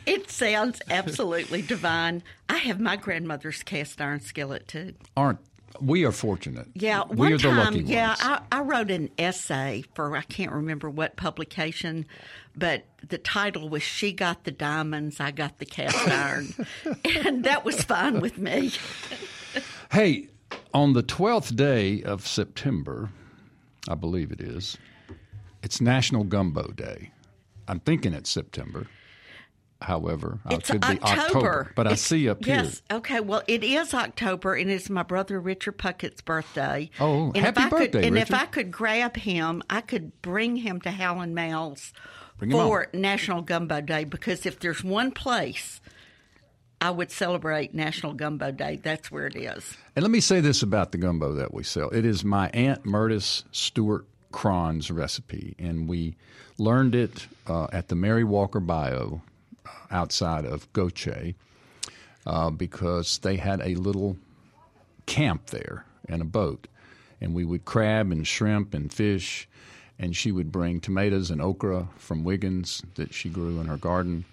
It 0.06 0.30
sounds 0.30 0.80
absolutely 0.88 1.60
divine. 1.60 2.22
I 2.48 2.56
have 2.56 2.80
my 2.80 2.96
grandmother's 2.96 3.62
cast 3.62 4.00
iron 4.00 4.20
skillet 4.20 4.66
too. 4.66 4.94
Aren't 5.14 5.40
we 5.80 6.04
are 6.04 6.12
fortunate? 6.12 6.68
Yeah, 6.74 7.04
we 7.08 7.34
are 7.34 7.36
the 7.36 7.42
time, 7.42 7.74
lucky 7.74 7.80
yeah, 7.80 8.08
ones. 8.08 8.20
I, 8.22 8.40
I 8.50 8.60
wrote 8.62 8.90
an 8.90 9.10
essay 9.18 9.84
for 9.94 10.16
I 10.16 10.22
can't 10.22 10.52
remember 10.52 10.88
what 10.88 11.16
publication, 11.16 12.06
but 12.56 12.84
the 13.06 13.18
title 13.18 13.68
was 13.68 13.82
"She 13.82 14.12
Got 14.12 14.44
the 14.44 14.50
Diamonds, 14.50 15.20
I 15.20 15.30
Got 15.30 15.58
the 15.58 15.66
Cast 15.66 15.96
Iron," 16.08 16.54
and 17.04 17.44
that 17.44 17.64
was 17.64 17.82
fine 17.82 18.20
with 18.20 18.38
me. 18.38 18.72
Hey, 19.92 20.28
on 20.74 20.94
the 20.94 21.02
12th 21.02 21.54
day 21.54 22.02
of 22.02 22.26
September, 22.26 23.10
I 23.88 23.94
believe 23.94 24.32
it 24.32 24.40
is, 24.40 24.76
it's 25.62 25.80
National 25.80 26.24
Gumbo 26.24 26.68
Day. 26.68 27.10
I'm 27.68 27.80
thinking 27.80 28.14
it's 28.14 28.30
September. 28.30 28.86
However, 29.80 30.40
It's 30.50 30.70
could 30.70 30.80
be 30.80 30.86
October, 30.88 31.08
October, 31.08 31.72
but 31.76 31.86
I 31.86 31.94
see 31.94 32.28
up 32.28 32.44
here. 32.44 32.56
Yes, 32.56 32.82
okay. 32.90 33.20
Well, 33.20 33.42
it 33.46 33.62
is 33.62 33.94
October, 33.94 34.54
and 34.54 34.68
it's 34.68 34.90
my 34.90 35.04
brother 35.04 35.40
Richard 35.40 35.78
Puckett's 35.78 36.20
birthday. 36.20 36.90
Oh, 36.98 37.26
and 37.26 37.36
happy 37.36 37.60
if 37.60 37.66
I 37.66 37.68
birthday, 37.68 37.86
Could, 38.00 38.04
and 38.04 38.18
if 38.18 38.34
I 38.34 38.46
could 38.46 38.72
grab 38.72 39.16
him, 39.16 39.62
I 39.70 39.80
could 39.80 40.20
bring 40.20 40.56
him 40.56 40.80
to 40.80 40.90
Howland 40.90 41.38
him 41.38 41.76
for 42.50 42.88
National 42.92 43.42
Gumbo 43.42 43.80
Day 43.80 44.04
because 44.04 44.46
if 44.46 44.58
there's 44.60 44.82
one 44.82 45.12
place 45.12 45.80
I 46.80 46.90
would 46.90 47.10
celebrate 47.10 47.74
National 47.74 48.14
Gumbo 48.14 48.52
Day, 48.52 48.80
that's 48.82 49.10
where 49.10 49.26
it 49.26 49.36
is. 49.36 49.76
And 49.96 50.02
let 50.02 50.10
me 50.10 50.20
say 50.20 50.40
this 50.40 50.62
about 50.62 50.92
the 50.92 50.98
gumbo 50.98 51.34
that 51.34 51.52
we 51.52 51.64
sell. 51.64 51.90
It 51.90 52.04
is 52.04 52.24
my 52.24 52.50
Aunt 52.50 52.84
Murtis 52.84 53.44
Stewart 53.50 54.06
Cron's 54.30 54.90
recipe, 54.90 55.56
and 55.58 55.88
we 55.88 56.16
learned 56.56 56.94
it 56.94 57.26
uh, 57.46 57.66
at 57.72 57.88
the 57.88 57.94
Mary 57.96 58.24
Walker 58.24 58.60
Bayou 58.60 59.20
outside 59.90 60.44
of 60.44 60.72
Gautier 60.72 61.34
uh, 62.26 62.50
because 62.50 63.18
they 63.18 63.36
had 63.36 63.60
a 63.62 63.74
little 63.74 64.16
camp 65.06 65.46
there 65.46 65.84
and 66.08 66.22
a 66.22 66.26
boat. 66.26 66.68
And 67.20 67.34
we 67.34 67.44
would 67.44 67.64
crab 67.64 68.12
and 68.12 68.26
shrimp 68.26 68.74
and 68.74 68.92
fish, 68.92 69.48
and 69.98 70.14
she 70.14 70.30
would 70.30 70.52
bring 70.52 70.80
tomatoes 70.80 71.30
and 71.30 71.42
okra 71.42 71.88
from 71.96 72.22
Wiggins 72.22 72.82
that 72.94 73.12
she 73.12 73.28
grew 73.28 73.60
in 73.60 73.66
her 73.66 73.76
garden, 73.76 74.24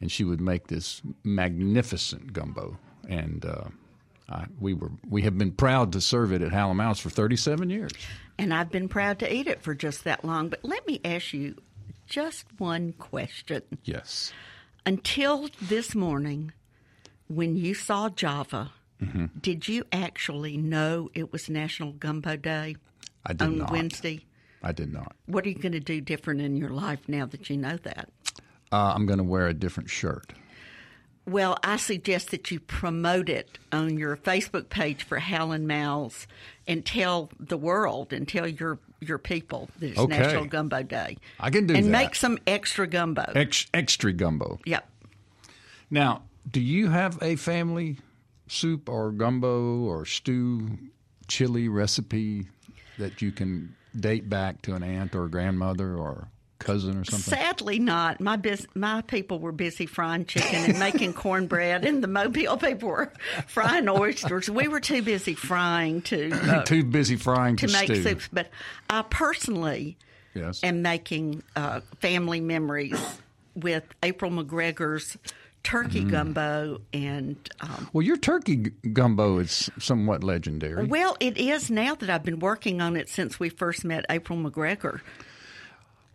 and 0.00 0.12
she 0.12 0.24
would 0.24 0.40
make 0.40 0.66
this 0.66 1.00
magnificent 1.24 2.34
gumbo. 2.34 2.76
And 3.08 3.46
uh, 3.46 3.68
I, 4.28 4.44
we 4.60 4.74
were 4.74 4.90
we 5.08 5.22
have 5.22 5.38
been 5.38 5.52
proud 5.52 5.92
to 5.92 6.02
serve 6.02 6.32
it 6.32 6.42
at 6.42 6.52
Hal 6.52 6.74
& 6.74 6.74
Mal's 6.74 6.98
for 6.98 7.08
37 7.08 7.70
years. 7.70 7.92
And 8.36 8.52
I've 8.52 8.70
been 8.70 8.88
proud 8.88 9.20
to 9.20 9.34
eat 9.34 9.46
it 9.46 9.62
for 9.62 9.74
just 9.74 10.04
that 10.04 10.24
long. 10.24 10.50
But 10.50 10.60
let 10.62 10.86
me 10.86 11.00
ask 11.04 11.32
you 11.32 11.56
just 12.06 12.44
one 12.58 12.92
question. 12.92 13.62
Yes. 13.84 14.32
Until 14.86 15.48
this 15.60 15.94
morning, 15.94 16.52
when 17.28 17.56
you 17.56 17.74
saw 17.74 18.08
Java, 18.08 18.72
Mm-hmm. 19.00 19.26
did 19.40 19.68
you 19.68 19.84
actually 19.92 20.56
know 20.56 21.08
it 21.14 21.32
was 21.32 21.48
National 21.48 21.92
Gumbo 21.92 22.34
Day 22.34 22.74
I 23.24 23.32
did 23.32 23.42
on 23.42 23.58
not. 23.58 23.70
Wednesday? 23.70 24.24
I 24.60 24.72
did 24.72 24.92
not. 24.92 25.14
What 25.26 25.46
are 25.46 25.50
you 25.50 25.54
going 25.54 25.70
to 25.70 25.78
do 25.78 26.00
different 26.00 26.40
in 26.40 26.56
your 26.56 26.70
life 26.70 26.98
now 27.06 27.24
that 27.26 27.48
you 27.48 27.56
know 27.56 27.76
that? 27.76 28.08
Uh, 28.72 28.92
I'm 28.96 29.06
going 29.06 29.18
to 29.18 29.24
wear 29.24 29.46
a 29.46 29.54
different 29.54 29.88
shirt. 29.88 30.32
Well, 31.26 31.58
I 31.62 31.76
suggest 31.76 32.32
that 32.32 32.50
you 32.50 32.58
promote 32.58 33.28
it 33.28 33.60
on 33.70 33.98
your 33.98 34.16
Facebook 34.16 34.68
page 34.68 35.04
for 35.04 35.20
Hal 35.20 35.56
& 35.58 35.60
Mal's 35.60 36.26
and 36.66 36.84
tell 36.84 37.30
the 37.38 37.56
world 37.56 38.12
and 38.12 38.26
tell 38.26 38.48
your 38.48 38.80
your 39.00 39.18
people 39.18 39.68
that 39.78 39.90
it's 39.90 39.98
Okay. 39.98 40.18
National 40.18 40.44
Gumbo 40.46 40.82
Day. 40.82 41.16
I 41.40 41.50
can 41.50 41.66
do 41.66 41.74
and 41.74 41.86
that. 41.86 41.90
make 41.90 42.14
some 42.14 42.38
extra 42.46 42.86
gumbo. 42.86 43.24
Ex- 43.34 43.66
extra 43.72 44.12
gumbo. 44.12 44.58
yep. 44.64 44.88
Now, 45.90 46.22
do 46.50 46.60
you 46.60 46.88
have 46.90 47.18
a 47.22 47.36
family 47.36 47.98
soup 48.46 48.88
or 48.88 49.10
gumbo 49.12 49.80
or 49.80 50.04
stew 50.04 50.78
chili 51.26 51.68
recipe 51.68 52.48
that 52.98 53.22
you 53.22 53.30
can 53.32 53.74
date 53.98 54.28
back 54.28 54.62
to 54.62 54.74
an 54.74 54.82
aunt 54.82 55.14
or 55.14 55.28
grandmother 55.28 55.94
or 55.96 56.28
cousin 56.58 56.98
or 56.98 57.04
something? 57.04 57.34
Sadly, 57.34 57.78
not. 57.78 58.20
My 58.20 58.36
bus- 58.36 58.66
my 58.74 59.02
people 59.02 59.38
were 59.38 59.52
busy 59.52 59.86
frying 59.86 60.24
chicken 60.26 60.70
and 60.70 60.78
making 60.78 61.12
cornbread, 61.24 61.84
and 61.84 62.02
the 62.02 62.08
Mobile 62.08 62.56
people 62.56 62.88
were 62.88 63.12
frying 63.46 63.88
oysters. 63.88 64.50
We 64.50 64.68
were 64.68 64.80
too 64.80 65.02
busy 65.02 65.34
frying 65.34 66.02
to 66.02 66.30
uh, 66.32 66.62
Too 66.64 66.84
busy 66.84 67.16
frying 67.16 67.56
to, 67.56 67.66
to 67.66 67.72
make 67.72 67.84
stew. 67.86 68.02
soups. 68.02 68.28
But 68.32 68.48
I 68.90 69.02
personally 69.02 69.96
Yes. 70.34 70.62
am 70.62 70.82
making 70.82 71.42
uh, 71.56 71.80
family 72.00 72.40
memories 72.40 72.98
with 73.56 73.82
April 74.02 74.30
McGregor's 74.30 75.16
turkey 75.64 76.00
Mm-hmm. 76.02 76.10
gumbo 76.10 76.80
and. 76.92 77.36
Um, 77.60 77.88
Well, 77.92 78.02
your 78.02 78.16
turkey 78.18 78.56
gumbo 78.92 79.38
is 79.38 79.68
somewhat 79.78 80.22
legendary. 80.22 80.84
well, 80.86 81.16
it 81.18 81.38
is 81.38 81.70
now 81.70 81.94
that 81.96 82.08
I've 82.10 82.22
been 82.24 82.38
working 82.38 82.80
on 82.80 82.96
it 82.96 83.08
since 83.08 83.40
we 83.40 83.48
first 83.48 83.84
met 83.84 84.04
April 84.10 84.38
McGregor. 84.38 85.00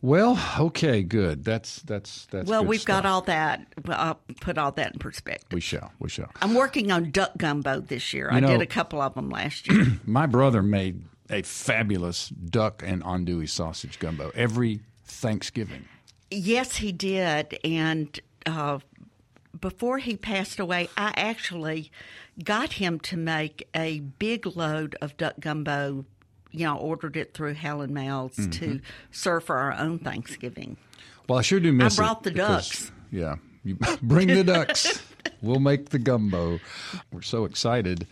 Well, 0.03 0.38
okay, 0.60 1.01
good. 1.01 1.45
That's 1.45 1.81
that's 1.83 2.25
that's. 2.25 2.50
well, 2.50 2.65
we've 2.65 2.83
got 2.83 3.05
all 3.05 3.22
that. 3.22 3.65
I'll 3.88 4.19
put 4.41 4.57
all 4.57 4.74
that 4.74 4.91
in 4.93 5.00
perspective. 5.00 5.48
We 5.53 5.62
shall. 5.62 5.93
We 5.98 6.10
shall. 6.10 6.29
I'm 6.41 6.53
working 6.55 6.91
on 6.91 7.10
duck 7.12 7.31
gumbo 7.38 7.79
this 7.79 8.13
year. 8.13 8.29
You 8.29 8.36
I 8.36 8.39
know- 8.41 8.48
did 8.50 8.62
a 8.62 8.65
couple 8.65 9.01
of 9.01 9.13
them 9.15 9.29
last 9.29 9.72
year. 9.72 9.86
My 10.05 10.25
brother 10.25 10.62
made 10.62 11.05
a 11.29 11.41
fabulous 11.41 12.27
duck 12.27 12.83
and 12.86 13.01
andouille 13.01 13.48
sausage 13.50 13.98
gumbo 13.98 14.29
every 14.36 14.81
Thanksgiving. 15.05 15.86
yes, 16.29 16.75
he 16.75 16.91
did. 16.91 17.57
And 17.63 18.19
uh, 18.45 18.79
before 19.62 20.00
he 20.00 20.17
passed 20.17 20.60
away, 20.60 20.89
I 20.98 21.13
actually 21.15 21.91
got 22.43 22.74
him 22.74 23.00
to 23.00 23.15
make 23.15 23.69
a 23.74 24.01
big 24.01 24.45
load 24.57 24.98
of 25.01 25.15
duck 25.15 25.36
gumbo. 25.39 26.03
You 26.53 26.65
know, 26.67 26.77
ordered 26.77 27.17
it 27.17 27.33
through 27.33 27.55
Hal 27.55 27.86
& 27.88 27.89
Mal's 27.89 28.36
Mm-hmm. 28.38 28.51
to 28.51 28.79
serve 29.12 29.43
for 29.43 29.57
our 29.57 29.74
own 29.74 30.00
Thanksgiving. 30.00 30.77
Well, 31.27 31.39
I 31.39 31.41
sure 31.41 31.60
do 31.60 31.74
miss 31.74 31.95
it. 31.95 31.98
brought 31.98 32.24
the 32.24 32.31
because- 32.31 32.69
ducks. 32.69 32.91
Yeah, 33.12 33.36
you 33.63 33.75
bring 34.01 34.27
the 34.27 34.43
ducks. 34.43 35.01
we'll 35.41 35.60
make 35.60 35.89
the 35.89 36.00
gumbo. 36.00 36.60
We're 37.12 37.22
so 37.22 37.45
excited 37.45 38.07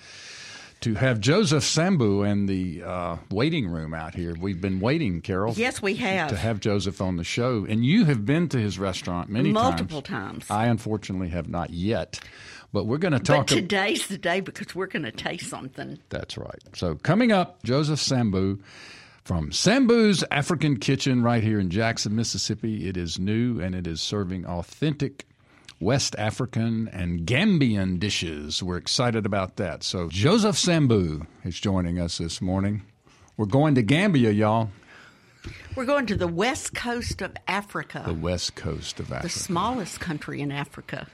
to 0.81 0.95
have 0.95 1.19
Joseph 1.19 1.63
Sambu 1.63 2.27
in 2.27 2.47
the 2.47 2.81
uh, 2.83 3.17
waiting 3.29 3.67
room 3.67 3.93
out 3.93 4.15
here. 4.15 4.35
We've 4.39 4.59
been 4.59 4.79
waiting, 4.79 5.21
Carol. 5.21 5.53
Yes, 5.55 5.79
we 5.81 5.93
have. 5.97 6.29
To 6.29 6.35
have 6.35 6.59
Joseph 6.59 6.99
on 7.01 7.17
the 7.17 7.23
show. 7.23 7.65
And 7.69 7.85
you 7.85 8.05
have 8.05 8.25
been 8.25 8.49
to 8.49 8.57
his 8.59 8.79
restaurant 8.79 9.29
many 9.29 9.53
times. 9.53 9.63
Multiple 9.63 10.01
times. 10.01 10.47
times. 10.47 10.51
I 10.51 10.65
unfortunately 10.65 11.29
have 11.29 11.47
not 11.47 11.69
yet. 11.69 12.19
But 12.73 12.85
we're 12.85 12.97
going 12.97 13.13
to 13.13 13.19
talk. 13.19 13.47
But 13.47 13.55
today's 13.55 14.07
the 14.07 14.17
day 14.17 14.39
because 14.39 14.73
we're 14.73 14.87
going 14.87 15.03
to 15.03 15.11
taste 15.11 15.49
something. 15.49 15.99
That's 16.09 16.37
right. 16.37 16.59
So 16.73 16.95
coming 16.95 17.31
up, 17.31 17.61
Joseph 17.63 17.99
Sambu 17.99 18.59
from 19.23 19.51
Sambu's 19.51 20.23
African 20.31 20.77
Kitchen 20.77 21.21
right 21.21 21.43
here 21.43 21.59
in 21.59 21.69
Jackson, 21.69 22.15
Mississippi. 22.15 22.87
It 22.87 22.97
is 22.97 23.19
new 23.19 23.59
and 23.59 23.75
it 23.75 23.87
is 23.87 24.01
serving 24.01 24.45
authentic 24.45 25.25
West 25.79 26.15
African 26.17 26.87
and 26.89 27.21
Gambian 27.21 27.99
dishes. 27.99 28.61
We're 28.61 28.77
excited 28.77 29.25
about 29.25 29.57
that. 29.57 29.83
So 29.83 30.09
Joseph 30.09 30.55
Sambu 30.55 31.25
is 31.43 31.59
joining 31.59 31.99
us 31.99 32.19
this 32.19 32.41
morning. 32.41 32.83
We're 33.35 33.47
going 33.47 33.75
to 33.75 33.81
Gambia, 33.81 34.31
y'all. 34.31 34.69
We're 35.75 35.85
going 35.85 36.05
to 36.07 36.15
the 36.15 36.27
west 36.27 36.75
coast 36.75 37.21
of 37.21 37.33
Africa. 37.47 38.03
The 38.05 38.13
west 38.13 38.55
coast 38.55 38.99
of 38.99 39.11
Africa. 39.11 39.33
The 39.33 39.39
smallest 39.39 39.99
country 39.99 40.41
in 40.41 40.51
Africa. 40.51 41.07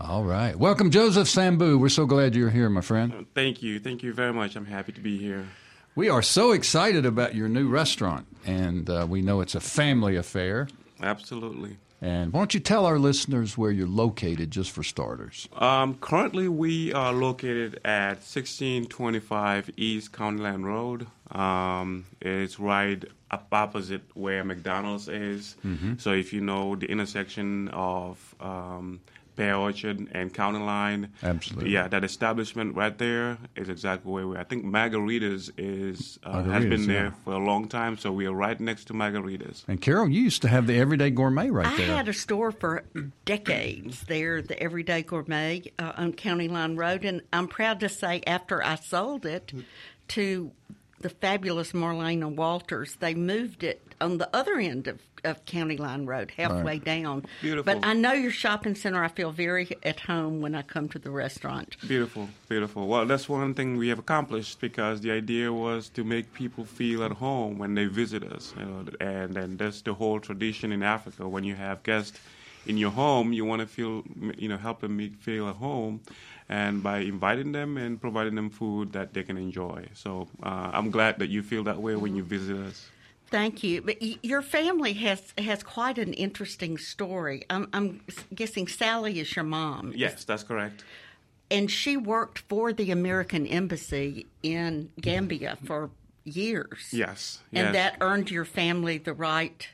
All 0.00 0.24
right. 0.24 0.58
Welcome, 0.58 0.90
Joseph 0.90 1.28
Sambu. 1.28 1.78
We're 1.78 1.88
so 1.88 2.04
glad 2.04 2.34
you're 2.34 2.50
here, 2.50 2.68
my 2.68 2.80
friend. 2.80 3.26
Thank 3.34 3.62
you. 3.62 3.78
Thank 3.78 4.02
you 4.02 4.12
very 4.12 4.32
much. 4.32 4.56
I'm 4.56 4.66
happy 4.66 4.92
to 4.92 5.00
be 5.00 5.16
here. 5.18 5.46
We 5.94 6.08
are 6.08 6.22
so 6.22 6.50
excited 6.50 7.06
about 7.06 7.36
your 7.36 7.48
new 7.48 7.68
restaurant, 7.68 8.26
and 8.44 8.90
uh, 8.90 9.06
we 9.08 9.22
know 9.22 9.40
it's 9.40 9.54
a 9.54 9.60
family 9.60 10.16
affair. 10.16 10.68
Absolutely. 11.00 11.76
And 12.00 12.32
why 12.32 12.40
don't 12.40 12.52
you 12.52 12.60
tell 12.60 12.84
our 12.84 12.98
listeners 12.98 13.56
where 13.56 13.70
you're 13.70 13.86
located, 13.86 14.50
just 14.50 14.72
for 14.72 14.82
starters? 14.82 15.48
Um, 15.56 15.94
currently, 15.94 16.48
we 16.48 16.92
are 16.92 17.12
located 17.12 17.80
at 17.84 18.16
1625 18.18 19.70
East 19.76 20.12
County 20.12 20.42
Line 20.42 20.62
Road. 20.62 21.06
Um, 21.30 22.04
it's 22.20 22.58
right 22.58 23.02
up 23.30 23.46
opposite 23.52 24.02
where 24.14 24.44
McDonald's 24.44 25.08
is. 25.08 25.56
Mm-hmm. 25.64 25.94
So 25.98 26.12
if 26.12 26.32
you 26.32 26.40
know 26.40 26.76
the 26.76 26.86
intersection 26.86 27.68
of 27.68 28.34
um, 28.40 29.00
Pear 29.36 29.56
Orchard 29.56 30.08
and 30.12 30.32
County 30.32 30.58
Line. 30.58 31.10
Absolutely. 31.22 31.70
Yeah, 31.70 31.88
that 31.88 32.04
establishment 32.04 32.76
right 32.76 32.96
there 32.96 33.38
is 33.56 33.68
exactly 33.68 34.10
where 34.10 34.26
we 34.26 34.36
are. 34.36 34.40
I 34.40 34.44
think 34.44 34.64
Margaritas 34.64 35.50
is 35.56 36.18
uh, 36.24 36.42
has 36.42 36.64
Margaritas, 36.64 36.70
been 36.70 36.86
there 36.86 37.04
yeah. 37.04 37.12
for 37.24 37.34
a 37.34 37.38
long 37.38 37.68
time, 37.68 37.98
so 37.98 38.12
we 38.12 38.26
are 38.26 38.32
right 38.32 38.58
next 38.58 38.86
to 38.86 38.92
Margaritas. 38.92 39.64
And 39.68 39.80
Carol, 39.80 40.08
you 40.08 40.22
used 40.22 40.42
to 40.42 40.48
have 40.48 40.66
the 40.66 40.78
Everyday 40.78 41.10
Gourmet 41.10 41.50
right 41.50 41.66
I 41.66 41.76
there. 41.76 41.92
I 41.92 41.96
had 41.96 42.08
a 42.08 42.12
store 42.12 42.52
for 42.52 42.84
decades 43.24 44.04
there, 44.04 44.42
the 44.42 44.60
Everyday 44.62 45.02
Gourmet 45.02 45.62
uh, 45.78 45.92
on 45.96 46.12
County 46.12 46.48
Line 46.48 46.76
Road, 46.76 47.04
and 47.04 47.22
I'm 47.32 47.48
proud 47.48 47.80
to 47.80 47.88
say 47.88 48.22
after 48.26 48.64
I 48.64 48.76
sold 48.76 49.26
it 49.26 49.52
to 50.08 50.52
the 51.04 51.10
fabulous 51.10 51.72
Marlena 51.72 52.34
Walters, 52.34 52.96
they 52.98 53.14
moved 53.14 53.62
it 53.62 53.94
on 54.00 54.16
the 54.16 54.34
other 54.34 54.54
end 54.54 54.88
of, 54.88 55.00
of 55.22 55.44
County 55.44 55.76
Line 55.76 56.06
Road, 56.06 56.32
halfway 56.34 56.62
Right. 56.62 56.84
down. 56.84 57.26
Beautiful. 57.42 57.74
But 57.74 57.86
I 57.86 57.92
know 57.92 58.14
your 58.14 58.30
shopping 58.30 58.74
center. 58.74 59.04
I 59.04 59.08
feel 59.08 59.30
very 59.30 59.68
at 59.82 60.00
home 60.00 60.40
when 60.40 60.54
I 60.54 60.62
come 60.62 60.88
to 60.88 60.98
the 60.98 61.10
restaurant. 61.10 61.76
Beautiful, 61.86 62.30
beautiful. 62.48 62.88
Well, 62.88 63.04
that's 63.04 63.28
one 63.28 63.52
thing 63.52 63.76
we 63.76 63.88
have 63.88 63.98
accomplished 63.98 64.62
because 64.62 65.02
the 65.02 65.10
idea 65.10 65.52
was 65.52 65.90
to 65.90 66.04
make 66.04 66.32
people 66.32 66.64
feel 66.64 67.04
at 67.04 67.12
home 67.12 67.58
when 67.58 67.74
they 67.74 67.84
visit 67.84 68.22
us, 68.24 68.54
you 68.58 68.64
know, 68.64 68.86
and 69.00 69.36
and 69.36 69.58
that's 69.58 69.82
the 69.82 69.92
whole 69.92 70.20
tradition 70.20 70.72
in 70.72 70.82
Africa. 70.82 71.28
When 71.28 71.44
you 71.44 71.54
have 71.54 71.82
guests 71.82 72.18
in 72.66 72.76
your 72.78 72.90
home, 72.90 73.32
you 73.32 73.44
want 73.44 73.60
to 73.60 73.66
feel, 73.66 74.02
you 74.38 74.48
know, 74.48 74.56
help 74.56 74.80
them 74.80 74.96
make- 74.96 75.16
feel 75.20 75.48
at 75.48 75.56
home, 75.56 76.00
and 76.48 76.82
by 76.82 76.98
inviting 76.98 77.52
them 77.52 77.76
and 77.76 78.00
providing 78.00 78.34
them 78.34 78.50
food 78.50 78.92
that 78.92 79.12
they 79.14 79.22
can 79.22 79.36
enjoy. 79.36 79.86
So 79.94 80.28
uh, 80.42 80.70
I'm 80.72 80.90
glad 80.90 81.18
that 81.18 81.28
you 81.28 81.42
feel 81.42 81.64
that 81.64 81.80
way 81.80 81.96
when 81.96 82.14
you 82.16 82.22
visit 82.24 82.56
us. 82.56 82.88
Thank 83.30 83.62
you. 83.64 83.82
But 83.82 83.96
your 84.24 84.42
family 84.42 84.92
has 84.94 85.32
has 85.38 85.62
quite 85.62 85.98
an 85.98 86.12
interesting 86.14 86.78
story. 86.78 87.44
I'm, 87.50 87.68
I'm 87.72 88.00
guessing 88.34 88.68
Sally 88.68 89.18
is 89.18 89.34
your 89.34 89.44
mom. 89.44 89.92
Yes, 89.96 90.24
that's 90.24 90.42
correct. 90.44 90.84
and 91.50 91.70
she 91.70 91.96
worked 91.96 92.38
for 92.48 92.72
the 92.72 92.90
American 92.90 93.46
Embassy 93.46 94.26
in 94.42 94.90
Gambia 95.00 95.56
for 95.64 95.90
years. 96.24 96.88
Yes, 96.90 97.40
And 97.52 97.66
yes. 97.66 97.72
that 97.74 97.96
earned 98.00 98.30
your 98.30 98.44
family 98.46 98.98
the 98.98 99.12
right 99.12 99.68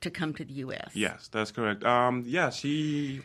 to 0.00 0.10
come 0.10 0.34
to 0.34 0.44
the 0.44 0.54
U.S. 0.54 0.90
Yes, 0.94 1.28
that's 1.28 1.50
correct. 1.50 1.84
Um, 1.84 2.24
yeah, 2.26 2.50
she, 2.50 3.22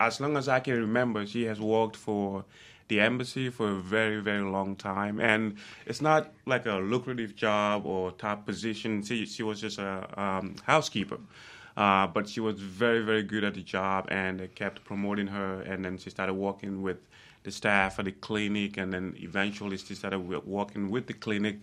as 0.00 0.20
long 0.20 0.36
as 0.36 0.48
I 0.48 0.60
can 0.60 0.74
remember, 0.80 1.26
she 1.26 1.44
has 1.44 1.60
worked 1.60 1.96
for 1.96 2.44
the 2.88 3.00
embassy 3.00 3.50
for 3.50 3.70
a 3.70 3.74
very, 3.74 4.20
very 4.20 4.42
long 4.42 4.74
time, 4.74 5.20
and 5.20 5.56
it's 5.86 6.00
not 6.00 6.32
like 6.46 6.66
a 6.66 6.76
lucrative 6.76 7.36
job 7.36 7.84
or 7.84 8.12
top 8.12 8.46
position. 8.46 9.02
She 9.02 9.26
she 9.26 9.42
was 9.42 9.60
just 9.60 9.78
a 9.78 10.08
um, 10.20 10.56
housekeeper. 10.64 11.18
Uh, 11.78 12.08
but 12.08 12.28
she 12.28 12.40
was 12.40 12.58
very, 12.58 13.04
very 13.04 13.22
good 13.22 13.44
at 13.44 13.54
the 13.54 13.62
job, 13.62 14.08
and 14.10 14.40
they 14.40 14.48
kept 14.48 14.84
promoting 14.84 15.28
her. 15.28 15.60
And 15.60 15.84
then 15.84 15.96
she 15.96 16.10
started 16.10 16.34
working 16.34 16.82
with 16.82 16.96
the 17.44 17.52
staff 17.52 18.00
at 18.00 18.06
the 18.06 18.10
clinic, 18.10 18.76
and 18.78 18.92
then 18.92 19.14
eventually 19.18 19.76
she 19.76 19.94
started 19.94 20.18
working 20.18 20.90
with 20.90 21.06
the 21.06 21.12
clinic 21.12 21.60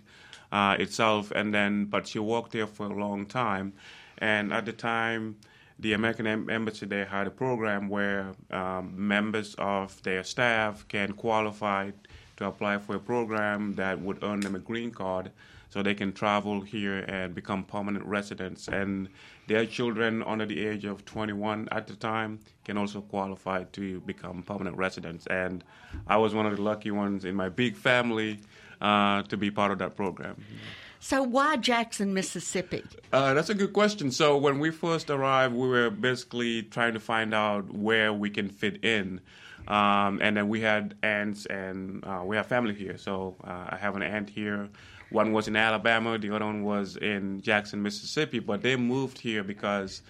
uh, 0.54 0.78
itself. 0.80 1.32
And 1.32 1.54
then, 1.54 1.86
but 1.86 2.08
she 2.08 2.20
worked 2.20 2.54
there 2.54 2.66
for 2.66 2.86
a 2.86 2.96
long 2.96 3.26
time. 3.26 3.74
And 4.20 4.54
at 4.54 4.66
the 4.66 4.74
time, 4.74 5.38
the 5.80 5.94
American 5.94 6.50
Embassy 6.50 6.86
they 6.86 7.04
had 7.04 7.28
a 7.28 7.32
program 7.32 7.90
where 7.90 8.32
um, 8.52 8.94
members 8.96 9.56
of 9.58 10.02
their 10.04 10.24
staff 10.24 10.88
can 10.88 11.14
qualify 11.14 11.92
to 12.38 12.46
apply 12.46 12.78
for 12.78 12.96
a 12.96 13.00
program 13.00 13.76
that 13.76 14.00
would 14.00 14.24
earn 14.24 14.40
them 14.42 14.56
a 14.56 14.60
green 14.60 14.92
card 14.92 15.32
so 15.70 15.84
they 15.84 15.94
can 15.94 16.14
travel 16.14 16.62
here 16.62 17.00
and 17.00 17.36
become 17.36 17.64
permanent 17.64 18.06
residents. 18.06 18.70
And 18.70 19.10
their 19.48 19.66
children 19.66 20.24
under 20.24 20.46
the 20.46 20.66
age 20.66 20.86
of 20.86 21.04
21 21.04 21.68
at 21.72 21.88
the 21.88 21.96
time 21.96 22.40
can 22.64 22.78
also 22.78 23.02
qualify 23.02 23.64
to 23.74 24.00
become 24.02 24.44
permanent 24.44 24.78
residents. 24.78 25.28
And 25.28 25.64
I 26.08 26.16
was 26.18 26.34
one 26.34 26.46
of 26.46 26.56
the 26.56 26.62
lucky 26.62 26.92
ones 26.92 27.26
in 27.26 27.36
my 27.36 27.50
big 27.50 27.76
family 27.76 28.40
uh, 28.80 29.24
to 29.24 29.36
be 29.36 29.52
part 29.52 29.72
of 29.72 29.80
that 29.80 29.98
program. 29.98 30.38
So 31.06 31.22
why 31.22 31.58
Jackson, 31.58 32.16
Mississippi? 32.16 32.82
Uh, 33.14 33.36
that's 33.36 33.52
a 33.52 33.54
good 33.54 33.74
question. 33.74 34.10
So 34.10 34.38
when 34.38 34.58
we 34.58 34.72
first 34.72 35.12
arrived, 35.12 35.54
we 35.54 35.68
were 35.68 35.92
basically 35.92 36.64
trying 36.64 36.94
to 36.94 37.00
find 37.00 37.32
out 37.32 37.72
where 37.72 38.12
we 38.12 38.32
can 38.32 38.50
fit 38.50 38.84
in. 38.84 39.22
Um, 39.68 40.18
and 40.20 40.36
then 40.36 40.50
we 40.50 40.62
had 40.62 40.96
aunts 41.04 41.46
and 41.46 42.04
uh, 42.04 42.24
we 42.26 42.36
have 42.38 42.48
family 42.48 42.74
here. 42.74 42.98
So 42.98 43.36
uh, 43.44 43.68
I 43.70 43.78
have 43.80 43.96
an 43.96 44.02
aunt 44.02 44.32
here. 44.32 44.68
One 45.12 45.32
was 45.32 45.48
in 45.48 45.56
Alabama, 45.56 46.18
the 46.18 46.36
other 46.36 46.46
one 46.46 46.64
was 46.64 46.98
in 46.98 47.40
Jackson, 47.42 47.84
Mississippi. 47.84 48.40
But 48.40 48.64
they 48.64 48.76
moved 48.76 49.20
here 49.20 49.44
because 49.44 50.02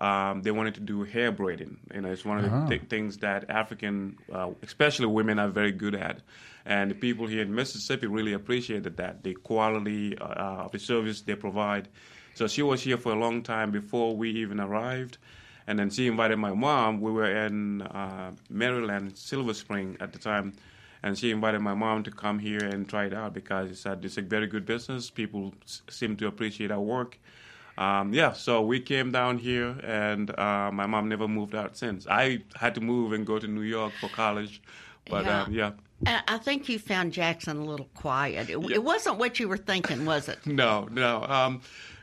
um, 0.00 0.40
they 0.40 0.50
wanted 0.50 0.76
to 0.76 0.80
do 0.80 1.02
hair 1.02 1.30
braiding. 1.30 1.76
You 1.94 2.00
know, 2.00 2.10
it's 2.10 2.24
one 2.24 2.42
of 2.42 2.50
the 2.50 2.78
thi- 2.78 2.86
things 2.86 3.18
that 3.18 3.50
African, 3.50 4.16
uh, 4.32 4.52
especially 4.62 5.06
women, 5.06 5.38
are 5.38 5.48
very 5.48 5.72
good 5.72 5.94
at. 5.94 6.22
And 6.68 6.90
the 6.92 6.94
people 6.94 7.26
here 7.26 7.42
in 7.42 7.54
Mississippi 7.54 8.06
really 8.06 8.34
appreciated 8.34 8.96
that, 8.98 9.24
the 9.24 9.34
quality 9.34 10.16
uh, 10.18 10.64
of 10.66 10.72
the 10.72 10.78
service 10.78 11.22
they 11.22 11.34
provide. 11.34 11.88
So 12.34 12.46
she 12.46 12.62
was 12.62 12.82
here 12.82 12.98
for 12.98 13.12
a 13.12 13.16
long 13.16 13.42
time 13.42 13.70
before 13.72 14.16
we 14.16 14.30
even 14.30 14.60
arrived. 14.60 15.18
And 15.66 15.78
then 15.78 15.90
she 15.90 16.06
invited 16.06 16.36
my 16.38 16.52
mom. 16.52 17.00
We 17.00 17.12
were 17.12 17.30
in 17.46 17.82
uh, 17.82 18.32
Maryland, 18.50 19.16
Silver 19.18 19.54
Spring 19.54 19.96
at 20.00 20.12
the 20.12 20.18
time. 20.18 20.52
And 21.02 21.18
she 21.18 21.30
invited 21.30 21.60
my 21.60 21.74
mom 21.74 22.02
to 22.04 22.10
come 22.10 22.38
here 22.38 22.64
and 22.64 22.88
try 22.88 23.06
it 23.06 23.14
out 23.14 23.32
because 23.34 23.70
she 23.70 23.74
said 23.74 24.04
it's 24.04 24.18
a 24.18 24.22
very 24.22 24.46
good 24.46 24.66
business. 24.66 25.10
People 25.10 25.54
s- 25.64 25.82
seem 25.88 26.16
to 26.16 26.26
appreciate 26.26 26.70
our 26.70 26.80
work. 26.80 27.18
Um, 27.78 28.12
yeah, 28.12 28.32
so 28.32 28.62
we 28.62 28.80
came 28.80 29.12
down 29.12 29.38
here, 29.38 29.76
and 29.84 30.36
uh, 30.38 30.70
my 30.72 30.86
mom 30.86 31.08
never 31.08 31.28
moved 31.28 31.54
out 31.54 31.76
since. 31.76 32.06
I 32.08 32.42
had 32.56 32.74
to 32.74 32.80
move 32.80 33.12
and 33.12 33.24
go 33.26 33.38
to 33.38 33.46
New 33.46 33.62
York 33.62 33.92
for 34.00 34.08
college, 34.08 34.60
but 35.08 35.26
Yeah. 35.26 35.42
um, 35.42 35.52
yeah, 35.52 35.72
I 36.06 36.22
I 36.28 36.38
think 36.38 36.68
you 36.68 36.78
found 36.78 37.12
Jackson 37.12 37.56
a 37.58 37.64
little 37.64 37.88
quiet. 37.94 38.50
It, 38.50 38.58
it 38.70 38.82
wasn't 38.82 39.18
what 39.18 39.40
you 39.40 39.48
were 39.48 39.56
thinking, 39.56 40.04
was 40.04 40.28
it? 40.28 40.38
no, 40.46 40.88
no. 40.90 41.24
Um, 41.24 41.60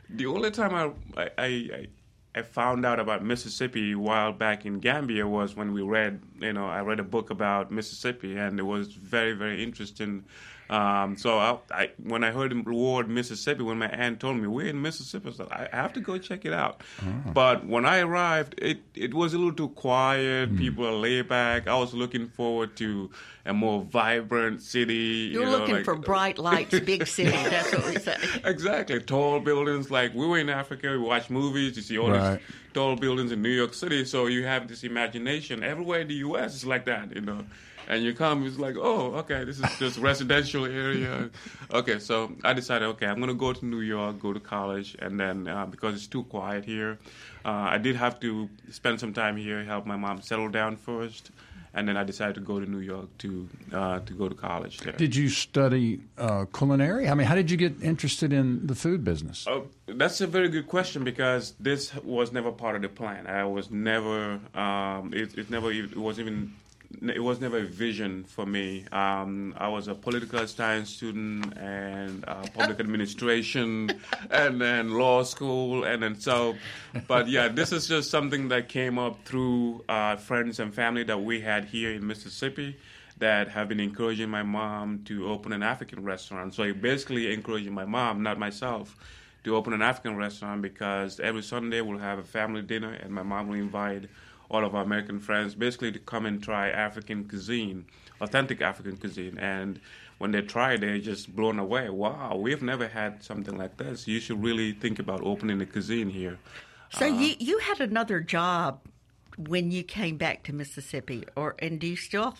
the 0.08 0.26
only 0.26 0.50
time 0.50 0.74
I, 0.74 1.22
I, 1.22 1.30
I, 1.42 1.86
I 2.34 2.42
found 2.42 2.86
out 2.86 3.00
about 3.00 3.24
Mississippi 3.24 3.92
a 3.92 3.98
while 3.98 4.32
back 4.32 4.66
in 4.66 4.78
Gambia 4.78 5.26
was 5.26 5.56
when 5.56 5.72
we 5.72 5.82
read, 5.82 6.20
you 6.40 6.52
know, 6.52 6.66
I 6.66 6.80
read 6.80 7.00
a 7.00 7.04
book 7.04 7.30
about 7.30 7.72
Mississippi, 7.72 8.36
and 8.36 8.58
it 8.60 8.62
was 8.62 8.88
very, 8.88 9.32
very 9.32 9.62
interesting 9.62 10.24
Um, 10.68 11.16
so 11.16 11.38
I, 11.38 11.58
I, 11.70 11.90
when 12.02 12.24
I 12.24 12.30
heard 12.32 12.50
the 12.50 12.70
word 12.70 13.08
Mississippi, 13.08 13.62
when 13.62 13.78
my 13.78 13.88
aunt 13.88 14.18
told 14.18 14.36
me 14.36 14.46
we're 14.48 14.66
in 14.66 14.82
Mississippi, 14.82 15.32
I, 15.38 15.42
like, 15.42 15.74
I 15.74 15.76
have 15.76 15.92
to 15.92 16.00
go 16.00 16.18
check 16.18 16.44
it 16.44 16.52
out. 16.52 16.82
Oh. 17.02 17.30
But 17.32 17.66
when 17.66 17.84
I 17.84 18.00
arrived, 18.00 18.56
it, 18.58 18.80
it 18.94 19.14
was 19.14 19.32
a 19.34 19.38
little 19.38 19.52
too 19.52 19.68
quiet. 19.68 20.52
Mm. 20.52 20.58
People 20.58 20.86
are 20.86 20.92
laid 20.92 21.28
back. 21.28 21.68
I 21.68 21.78
was 21.78 21.94
looking 21.94 22.28
forward 22.28 22.76
to 22.78 23.10
a 23.44 23.54
more 23.54 23.82
vibrant 23.82 24.60
city. 24.60 25.30
You're 25.32 25.44
you 25.44 25.50
know, 25.50 25.58
looking 25.58 25.76
like, 25.76 25.84
for 25.84 25.94
bright 25.94 26.38
lights, 26.38 26.78
big 26.84 27.06
city. 27.06 27.30
That's 27.30 27.72
what 27.72 27.86
we 27.86 27.98
say. 27.98 28.16
exactly, 28.44 29.00
tall 29.00 29.38
buildings. 29.38 29.90
Like 29.90 30.14
we 30.14 30.26
were 30.26 30.38
in 30.38 30.50
Africa, 30.50 30.90
we 30.90 30.98
watch 30.98 31.30
movies. 31.30 31.76
You 31.76 31.82
see 31.82 31.98
all 31.98 32.10
right. 32.10 32.38
these 32.38 32.56
tall 32.74 32.96
buildings 32.96 33.30
in 33.30 33.40
New 33.40 33.50
York 33.50 33.72
City, 33.72 34.04
so 34.04 34.26
you 34.26 34.44
have 34.44 34.66
this 34.66 34.82
imagination. 34.82 35.62
Everywhere 35.62 36.00
in 36.00 36.08
the 36.08 36.14
U.S. 36.14 36.56
is 36.56 36.66
like 36.66 36.86
that, 36.86 37.14
you 37.14 37.20
know 37.20 37.44
and 37.88 38.02
you 38.02 38.14
come, 38.14 38.46
it's 38.46 38.58
like, 38.58 38.76
oh, 38.76 39.14
okay, 39.16 39.44
this 39.44 39.58
is 39.58 39.78
just 39.78 39.98
residential 39.98 40.64
area. 40.64 41.30
Okay, 41.72 41.98
so 41.98 42.32
I 42.44 42.52
decided, 42.52 42.86
okay, 42.86 43.06
I'm 43.06 43.20
gonna 43.20 43.34
go 43.34 43.52
to 43.52 43.64
New 43.64 43.80
York, 43.80 44.18
go 44.20 44.32
to 44.32 44.40
college, 44.40 44.96
and 44.98 45.18
then 45.18 45.48
uh, 45.48 45.66
because 45.66 45.94
it's 45.94 46.06
too 46.06 46.24
quiet 46.24 46.64
here, 46.64 46.98
uh, 47.44 47.50
I 47.50 47.78
did 47.78 47.96
have 47.96 48.20
to 48.20 48.48
spend 48.70 49.00
some 49.00 49.12
time 49.12 49.36
here, 49.36 49.64
help 49.64 49.86
my 49.86 49.96
mom 49.96 50.22
settle 50.22 50.48
down 50.48 50.76
first, 50.76 51.30
and 51.76 51.86
then 51.86 51.96
I 51.96 52.04
decided 52.04 52.34
to 52.36 52.40
go 52.40 52.58
to 52.58 52.68
New 52.68 52.80
York 52.80 53.16
to 53.18 53.48
uh, 53.72 54.00
to 54.00 54.12
go 54.14 54.28
to 54.28 54.34
college 54.34 54.78
there. 54.78 54.94
Did 54.94 55.14
you 55.14 55.28
study 55.28 56.00
uh, 56.16 56.46
culinary? 56.46 57.08
I 57.08 57.14
mean, 57.14 57.26
how 57.26 57.34
did 57.34 57.50
you 57.50 57.58
get 57.58 57.82
interested 57.82 58.32
in 58.32 58.66
the 58.66 58.74
food 58.74 59.04
business? 59.04 59.46
Oh, 59.46 59.66
that's 59.86 60.20
a 60.22 60.26
very 60.26 60.48
good 60.48 60.66
question 60.66 61.04
because 61.04 61.54
this 61.60 61.94
was 62.02 62.32
never 62.32 62.50
part 62.50 62.76
of 62.76 62.82
the 62.82 62.88
plan. 62.88 63.26
I 63.26 63.44
was 63.44 63.70
never, 63.70 64.40
um, 64.54 65.12
it, 65.12 65.36
it 65.36 65.50
never, 65.50 65.70
it 65.70 65.96
was 65.96 66.18
even 66.18 66.54
it 67.02 67.22
was 67.22 67.40
never 67.40 67.58
a 67.58 67.64
vision 67.64 68.24
for 68.24 68.46
me. 68.46 68.84
Um, 68.92 69.54
I 69.56 69.68
was 69.68 69.88
a 69.88 69.94
political 69.94 70.46
science 70.46 70.90
student 70.90 71.56
and 71.56 72.24
uh, 72.26 72.44
public 72.54 72.80
administration, 72.86 73.90
and 74.30 74.60
then 74.60 74.92
law 74.92 75.22
school, 75.22 75.84
and 75.84 76.02
then 76.02 76.18
so. 76.18 76.54
But 77.06 77.28
yeah, 77.28 77.48
this 77.48 77.72
is 77.72 77.86
just 77.86 78.10
something 78.10 78.48
that 78.48 78.68
came 78.68 78.98
up 78.98 79.24
through 79.24 79.84
uh, 79.88 80.16
friends 80.16 80.60
and 80.60 80.74
family 80.74 81.04
that 81.04 81.20
we 81.20 81.40
had 81.40 81.64
here 81.64 81.92
in 81.92 82.06
Mississippi 82.06 82.76
that 83.18 83.48
have 83.48 83.68
been 83.68 83.80
encouraging 83.80 84.28
my 84.28 84.42
mom 84.42 85.02
to 85.04 85.28
open 85.28 85.52
an 85.52 85.62
African 85.62 86.04
restaurant. 86.04 86.54
So 86.54 86.72
basically 86.74 87.32
encouraging 87.32 87.72
my 87.72 87.86
mom, 87.86 88.22
not 88.22 88.38
myself, 88.38 88.96
to 89.44 89.56
open 89.56 89.72
an 89.72 89.80
African 89.80 90.16
restaurant 90.16 90.60
because 90.60 91.20
every 91.20 91.42
Sunday 91.42 91.80
we'll 91.80 91.98
have 91.98 92.18
a 92.18 92.24
family 92.24 92.62
dinner 92.62 92.92
and 92.92 93.12
my 93.12 93.22
mom 93.22 93.48
will 93.48 93.54
invite 93.54 94.08
all 94.50 94.64
of 94.64 94.74
our 94.74 94.82
American 94.82 95.20
friends 95.20 95.54
basically 95.54 95.92
to 95.92 95.98
come 95.98 96.26
and 96.26 96.42
try 96.42 96.68
African 96.70 97.28
cuisine, 97.28 97.86
authentic 98.20 98.60
African 98.60 98.96
cuisine. 98.96 99.38
And 99.38 99.80
when 100.18 100.30
they 100.30 100.42
try, 100.42 100.76
they're 100.76 100.98
just 100.98 101.34
blown 101.34 101.58
away. 101.58 101.90
Wow, 101.90 102.36
we've 102.36 102.62
never 102.62 102.88
had 102.88 103.22
something 103.22 103.56
like 103.56 103.76
this. 103.76 104.08
You 104.08 104.20
should 104.20 104.42
really 104.42 104.72
think 104.72 104.98
about 104.98 105.20
opening 105.22 105.60
a 105.60 105.66
cuisine 105.66 106.10
here. 106.10 106.38
So 106.90 107.06
uh, 107.06 107.08
you 107.08 107.34
you 107.38 107.58
had 107.58 107.80
another 107.80 108.20
job 108.20 108.80
when 109.36 109.70
you 109.70 109.82
came 109.82 110.16
back 110.16 110.44
to 110.44 110.52
Mississippi, 110.52 111.24
or 111.36 111.54
and 111.58 111.78
do 111.78 111.86
you 111.86 111.96
still 111.96 112.34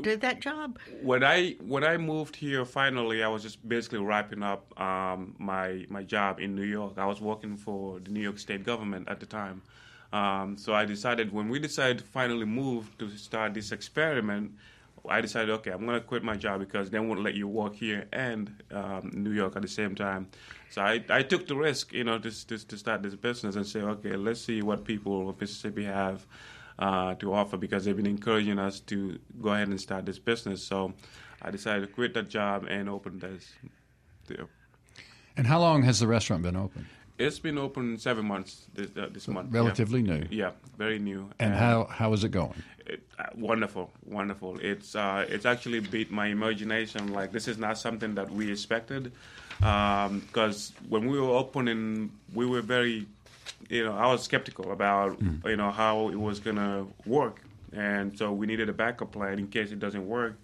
do 0.00 0.16
that 0.16 0.40
job? 0.40 0.78
When 1.02 1.22
I 1.22 1.56
when 1.60 1.84
I 1.84 1.96
moved 1.96 2.36
here, 2.36 2.64
finally, 2.64 3.22
I 3.22 3.28
was 3.28 3.42
just 3.42 3.66
basically 3.68 3.98
wrapping 3.98 4.42
up 4.42 4.80
um, 4.80 5.34
my 5.38 5.86
my 5.88 6.02
job 6.02 6.40
in 6.40 6.54
New 6.54 6.64
York. 6.64 6.94
I 6.96 7.06
was 7.06 7.20
working 7.20 7.56
for 7.56 8.00
the 8.00 8.10
New 8.10 8.20
York 8.20 8.38
State 8.38 8.64
government 8.64 9.08
at 9.08 9.20
the 9.20 9.26
time. 9.26 9.62
Um, 10.12 10.56
so 10.56 10.74
I 10.74 10.84
decided 10.84 11.32
when 11.32 11.48
we 11.48 11.58
decided 11.58 11.98
to 11.98 12.04
finally 12.04 12.44
move 12.44 12.96
to 12.98 13.08
start 13.16 13.54
this 13.54 13.72
experiment, 13.72 14.52
I 15.08 15.20
decided, 15.20 15.50
okay, 15.50 15.70
I'm 15.70 15.86
to 15.86 16.00
quit 16.00 16.22
my 16.22 16.36
job 16.36 16.60
because 16.60 16.90
they 16.90 16.98
won't 16.98 17.22
let 17.22 17.34
you 17.34 17.48
work 17.48 17.74
here 17.74 18.06
and 18.12 18.62
um, 18.72 19.10
New 19.14 19.30
York 19.30 19.56
at 19.56 19.62
the 19.62 19.68
same 19.68 19.94
time. 19.94 20.28
So 20.70 20.82
I, 20.82 21.02
I 21.08 21.22
took 21.22 21.46
the 21.46 21.56
risk, 21.56 21.92
you 21.92 22.04
know, 22.04 22.18
to, 22.18 22.46
to, 22.48 22.66
to 22.66 22.76
start 22.76 23.02
this 23.02 23.14
business 23.14 23.56
and 23.56 23.66
say, 23.66 23.80
okay, 23.80 24.16
let's 24.16 24.40
see 24.40 24.62
what 24.62 24.84
people 24.84 25.30
of 25.30 25.40
Mississippi 25.40 25.84
have 25.84 26.26
uh, 26.78 27.14
to 27.14 27.32
offer 27.32 27.56
because 27.56 27.84
they've 27.84 27.96
been 27.96 28.06
encouraging 28.06 28.58
us 28.58 28.80
to 28.80 29.18
go 29.40 29.50
ahead 29.50 29.68
and 29.68 29.80
start 29.80 30.06
this 30.06 30.18
business. 30.18 30.62
So 30.62 30.92
I 31.42 31.50
decided 31.50 31.82
to 31.82 31.86
quit 31.86 32.14
that 32.14 32.28
job 32.28 32.66
and 32.68 32.88
open 32.88 33.18
this. 33.18 33.52
Deal. 34.26 34.48
And 35.36 35.46
how 35.46 35.60
long 35.60 35.82
has 35.82 36.00
the 36.00 36.06
restaurant 36.06 36.42
been 36.42 36.56
open? 36.56 36.86
It's 37.20 37.38
been 37.38 37.58
open 37.58 37.98
seven 37.98 38.24
months 38.24 38.64
this, 38.74 38.88
uh, 38.96 39.08
this 39.12 39.28
month. 39.28 39.52
Relatively 39.52 40.00
yeah. 40.00 40.14
new. 40.14 40.26
Yeah, 40.30 40.50
very 40.78 40.98
new. 40.98 41.28
And, 41.38 41.52
and 41.52 41.54
how 41.54 41.84
how 41.84 42.14
is 42.14 42.24
it 42.24 42.30
going? 42.30 42.54
It, 42.86 43.02
uh, 43.18 43.24
wonderful, 43.34 43.90
wonderful. 44.06 44.58
It's 44.60 44.94
uh, 44.94 45.26
it's 45.28 45.44
actually 45.44 45.80
beat 45.80 46.10
my 46.10 46.28
imagination. 46.28 47.12
Like 47.12 47.30
this 47.30 47.46
is 47.46 47.58
not 47.58 47.76
something 47.78 48.14
that 48.14 48.30
we 48.30 48.50
expected, 48.50 49.12
because 49.58 50.72
um, 50.78 50.86
when 50.88 51.06
we 51.10 51.20
were 51.20 51.36
opening, 51.36 52.10
we 52.32 52.46
were 52.46 52.62
very, 52.62 53.06
you 53.68 53.84
know, 53.84 53.94
I 53.94 54.06
was 54.06 54.22
skeptical 54.22 54.72
about 54.72 55.20
mm. 55.20 55.44
you 55.44 55.56
know 55.56 55.70
how 55.70 56.08
it 56.08 56.18
was 56.18 56.40
gonna 56.40 56.86
work, 57.04 57.42
and 57.72 58.16
so 58.18 58.32
we 58.32 58.46
needed 58.46 58.70
a 58.70 58.72
backup 58.72 59.12
plan 59.12 59.38
in 59.38 59.48
case 59.48 59.72
it 59.72 59.78
doesn't 59.78 60.06
work. 60.08 60.40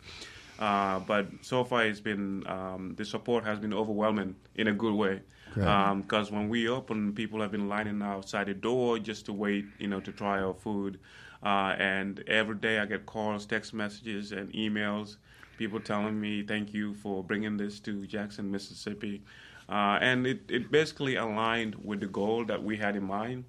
Uh, 0.59 1.01
but 1.01 1.27
so 1.41 1.65
far, 1.65 1.85
it's 1.85 2.01
been 2.01 2.47
um, 2.47 2.95
the 2.97 3.05
support 3.05 3.45
has 3.45 3.59
been 3.59 3.73
overwhelming 3.73 4.37
in 4.55 4.69
a 4.69 4.73
good 4.73 4.95
way. 4.95 5.21
Because 5.57 6.31
um, 6.31 6.37
when 6.37 6.49
we 6.49 6.69
open, 6.69 7.13
people 7.13 7.41
have 7.41 7.51
been 7.51 7.69
lining 7.69 8.03
outside 8.03 8.47
the 8.47 8.55
door 8.55 8.99
just 8.99 9.27
to 9.27 9.33
wait, 9.33 9.65
you 9.79 9.89
know, 9.89 10.01
to 10.01 10.13
try 10.13 10.41
our 10.41 10.55
food. 10.55 10.99
Uh, 11.43 11.75
and 11.79 12.23
every 12.27 12.57
day 12.57 12.79
I 12.79 12.87
get 12.87 13.07
calls, 13.07 13.47
text 13.47 13.73
messages, 13.73 14.33
and 14.33 14.53
emails. 14.53 15.17
People 15.59 15.81
telling 15.81 16.21
me 16.21 16.43
thank 16.43 16.75
you 16.75 16.95
for 16.95 17.25
bringing 17.25 17.57
this 17.57 17.81
to 17.81 18.07
Jackson, 18.07 18.51
Mississippi. 18.51 19.23
Uh, 19.69 19.99
and 20.01 20.27
it, 20.27 20.43
it 20.49 20.71
basically 20.71 21.17
aligned 21.17 21.75
with 21.77 22.01
the 22.01 22.07
goal 22.07 22.45
that 22.45 22.63
we 22.63 22.77
had 22.77 22.95
in 22.95 23.05
mind 23.05 23.45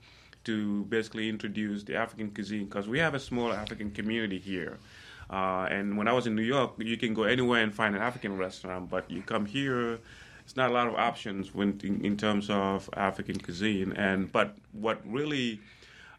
to 0.45 0.85
basically 0.85 1.27
introduce 1.27 1.83
the 1.83 1.95
African 1.95 2.31
cuisine 2.31 2.65
because 2.65 2.87
we 2.87 2.99
have 2.99 3.13
a 3.13 3.19
small 3.19 3.51
African 3.51 3.91
community 3.91 4.39
here. 4.39 4.79
Uh, 5.29 5.67
and 5.69 5.97
when 5.97 6.07
I 6.07 6.13
was 6.13 6.25
in 6.25 6.35
New 6.35 6.41
York, 6.41 6.71
you 6.77 6.95
can 6.95 7.13
go 7.13 7.23
anywhere 7.23 7.61
and 7.61 7.73
find 7.73 7.95
an 7.95 8.01
African 8.01 8.37
restaurant, 8.37 8.89
but 8.89 9.11
you 9.11 9.21
come 9.21 9.45
here, 9.45 9.99
it's 10.47 10.55
not 10.55 10.71
a 10.71 10.73
lot 10.73 10.87
of 10.87 10.95
options 10.95 11.53
when 11.53 11.77
in, 11.83 12.05
in 12.05 12.15
terms 12.15 12.49
of 12.49 12.89
African 12.93 13.37
cuisine. 13.37 13.91
And 13.91 14.31
but 14.31 14.55
what 14.71 15.01
really 15.05 15.59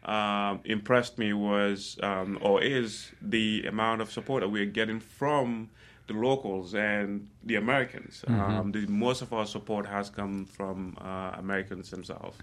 um, 0.05 0.59
impressed 0.65 1.17
me 1.17 1.33
was 1.33 1.97
um, 2.03 2.37
or 2.39 2.61
is 2.61 3.11
the 3.23 3.65
amount 3.65 4.01
of 4.01 4.11
support 4.11 4.41
that 4.41 4.49
we're 4.49 4.67
getting 4.67 4.99
from 4.99 5.71
the 6.05 6.13
locals 6.13 6.75
and 6.75 7.27
the 7.43 7.55
Americans. 7.55 8.23
Mm-hmm. 8.27 8.39
Um, 8.39 8.71
the, 8.71 8.85
most 8.85 9.23
of 9.23 9.33
our 9.33 9.47
support 9.47 9.87
has 9.87 10.11
come 10.11 10.45
from 10.45 10.95
uh, 11.01 11.31
Americans 11.39 11.89
themselves. 11.89 12.37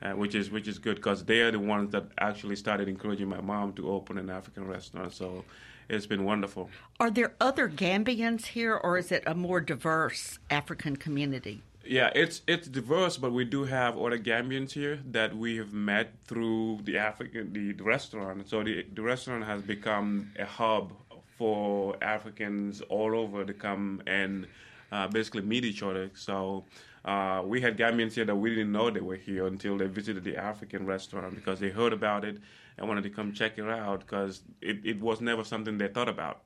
Uh, 0.00 0.12
which 0.12 0.36
is 0.36 0.48
which 0.50 0.68
is 0.68 0.78
good 0.78 0.94
because 0.94 1.24
they 1.24 1.40
are 1.40 1.50
the 1.50 1.58
ones 1.58 1.90
that 1.90 2.04
actually 2.18 2.54
started 2.54 2.88
encouraging 2.88 3.28
my 3.28 3.40
mom 3.40 3.72
to 3.72 3.90
open 3.90 4.16
an 4.16 4.30
African 4.30 4.64
restaurant. 4.64 5.12
So 5.12 5.44
it's 5.88 6.06
been 6.06 6.24
wonderful. 6.24 6.70
Are 7.00 7.10
there 7.10 7.34
other 7.40 7.68
Gambians 7.68 8.46
here, 8.46 8.74
or 8.76 8.98
is 8.98 9.10
it 9.10 9.22
a 9.26 9.34
more 9.34 9.60
diverse 9.60 10.38
African 10.50 10.96
community? 10.96 11.62
Yeah, 11.84 12.10
it's 12.14 12.42
it's 12.46 12.68
diverse, 12.68 13.16
but 13.16 13.32
we 13.32 13.44
do 13.44 13.64
have 13.64 13.96
other 13.96 14.18
Gambians 14.18 14.72
here 14.72 15.00
that 15.10 15.34
we 15.34 15.56
have 15.56 15.72
met 15.72 16.12
through 16.26 16.80
the 16.84 16.98
African 16.98 17.52
the, 17.52 17.72
the 17.72 17.84
restaurant. 17.84 18.48
So 18.48 18.62
the 18.62 18.84
the 18.94 19.02
restaurant 19.02 19.44
has 19.44 19.62
become 19.62 20.32
a 20.38 20.44
hub 20.44 20.92
for 21.38 21.96
Africans 22.02 22.82
all 22.82 23.14
over 23.16 23.44
to 23.44 23.54
come 23.54 24.02
and 24.06 24.46
uh, 24.92 25.08
basically 25.08 25.42
meet 25.42 25.64
each 25.64 25.82
other. 25.82 26.10
So 26.14 26.64
uh, 27.04 27.42
we 27.44 27.60
had 27.60 27.76
Gambians 27.76 28.12
here 28.12 28.24
that 28.24 28.34
we 28.36 28.50
didn't 28.50 28.72
know 28.72 28.90
they 28.90 29.00
were 29.00 29.16
here 29.16 29.46
until 29.46 29.78
they 29.78 29.86
visited 29.86 30.24
the 30.24 30.36
African 30.36 30.86
restaurant 30.86 31.34
because 31.34 31.60
they 31.60 31.70
heard 31.70 31.92
about 31.92 32.24
it 32.24 32.38
and 32.78 32.86
wanted 32.86 33.02
to 33.02 33.10
come 33.10 33.32
check 33.32 33.58
it 33.58 33.68
out 33.68 34.00
because 34.00 34.42
it, 34.60 34.78
it 34.84 35.00
was 35.00 35.20
never 35.20 35.42
something 35.42 35.78
they 35.78 35.88
thought 35.88 36.08
about. 36.08 36.40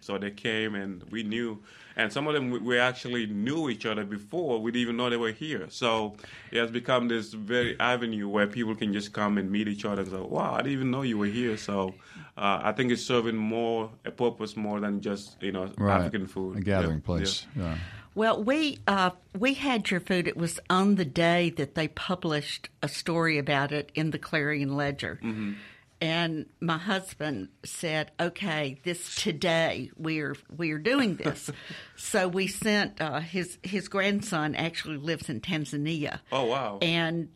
so 0.00 0.18
they 0.18 0.30
came 0.30 0.74
and 0.74 1.04
we 1.10 1.22
knew, 1.22 1.58
and 1.96 2.12
some 2.12 2.26
of 2.26 2.34
them 2.34 2.50
we, 2.50 2.58
we, 2.58 2.78
actually 2.78 3.26
knew 3.26 3.68
each 3.68 3.86
other 3.86 4.04
before 4.04 4.60
we 4.60 4.72
didn't 4.72 4.82
even 4.82 4.96
know 4.96 5.08
they 5.08 5.16
were 5.16 5.32
here. 5.32 5.66
So 5.68 6.16
it 6.50 6.58
has 6.58 6.70
become 6.70 7.08
this 7.08 7.32
very 7.32 7.78
avenue 7.78 8.28
where 8.28 8.46
people 8.46 8.74
can 8.74 8.92
just 8.92 9.12
come 9.12 9.38
and 9.38 9.50
meet 9.50 9.68
each 9.68 9.84
other 9.84 10.02
and 10.02 10.10
say, 10.10 10.20
"Wow, 10.20 10.54
I 10.54 10.58
didn't 10.58 10.72
even 10.72 10.90
know 10.90 11.02
you 11.02 11.18
were 11.18 11.26
here." 11.26 11.56
So 11.56 11.94
uh, 12.36 12.60
I 12.62 12.72
think 12.72 12.90
it's 12.90 13.04
serving 13.04 13.36
more 13.36 13.90
a 14.04 14.10
purpose 14.10 14.56
more 14.56 14.80
than 14.80 15.00
just 15.00 15.40
you 15.42 15.52
know 15.52 15.70
right. 15.76 15.98
African 16.00 16.26
food, 16.26 16.56
a 16.56 16.60
gathering 16.60 17.00
place. 17.00 17.46
Yeah. 17.56 17.76
Well, 18.18 18.42
we 18.42 18.80
uh, 18.88 19.10
we 19.38 19.54
had 19.54 19.92
your 19.92 20.00
food. 20.00 20.26
It 20.26 20.36
was 20.36 20.58
on 20.68 20.96
the 20.96 21.04
day 21.04 21.50
that 21.50 21.76
they 21.76 21.86
published 21.86 22.68
a 22.82 22.88
story 22.88 23.38
about 23.38 23.70
it 23.70 23.92
in 23.94 24.10
the 24.10 24.18
Clarion 24.18 24.76
Ledger. 24.76 25.20
Mm-hmm. 25.22 25.52
And 26.00 26.46
my 26.58 26.78
husband 26.78 27.50
said, 27.64 28.10
"Okay, 28.18 28.80
this 28.82 29.14
today 29.14 29.92
we're 29.96 30.34
we're 30.50 30.80
doing 30.80 31.14
this." 31.14 31.48
so 31.96 32.26
we 32.26 32.48
sent 32.48 33.00
uh, 33.00 33.20
his 33.20 33.56
his 33.62 33.86
grandson 33.86 34.56
actually 34.56 34.96
lives 34.96 35.28
in 35.28 35.40
Tanzania. 35.40 36.18
Oh 36.32 36.46
wow! 36.46 36.78
And 36.82 37.28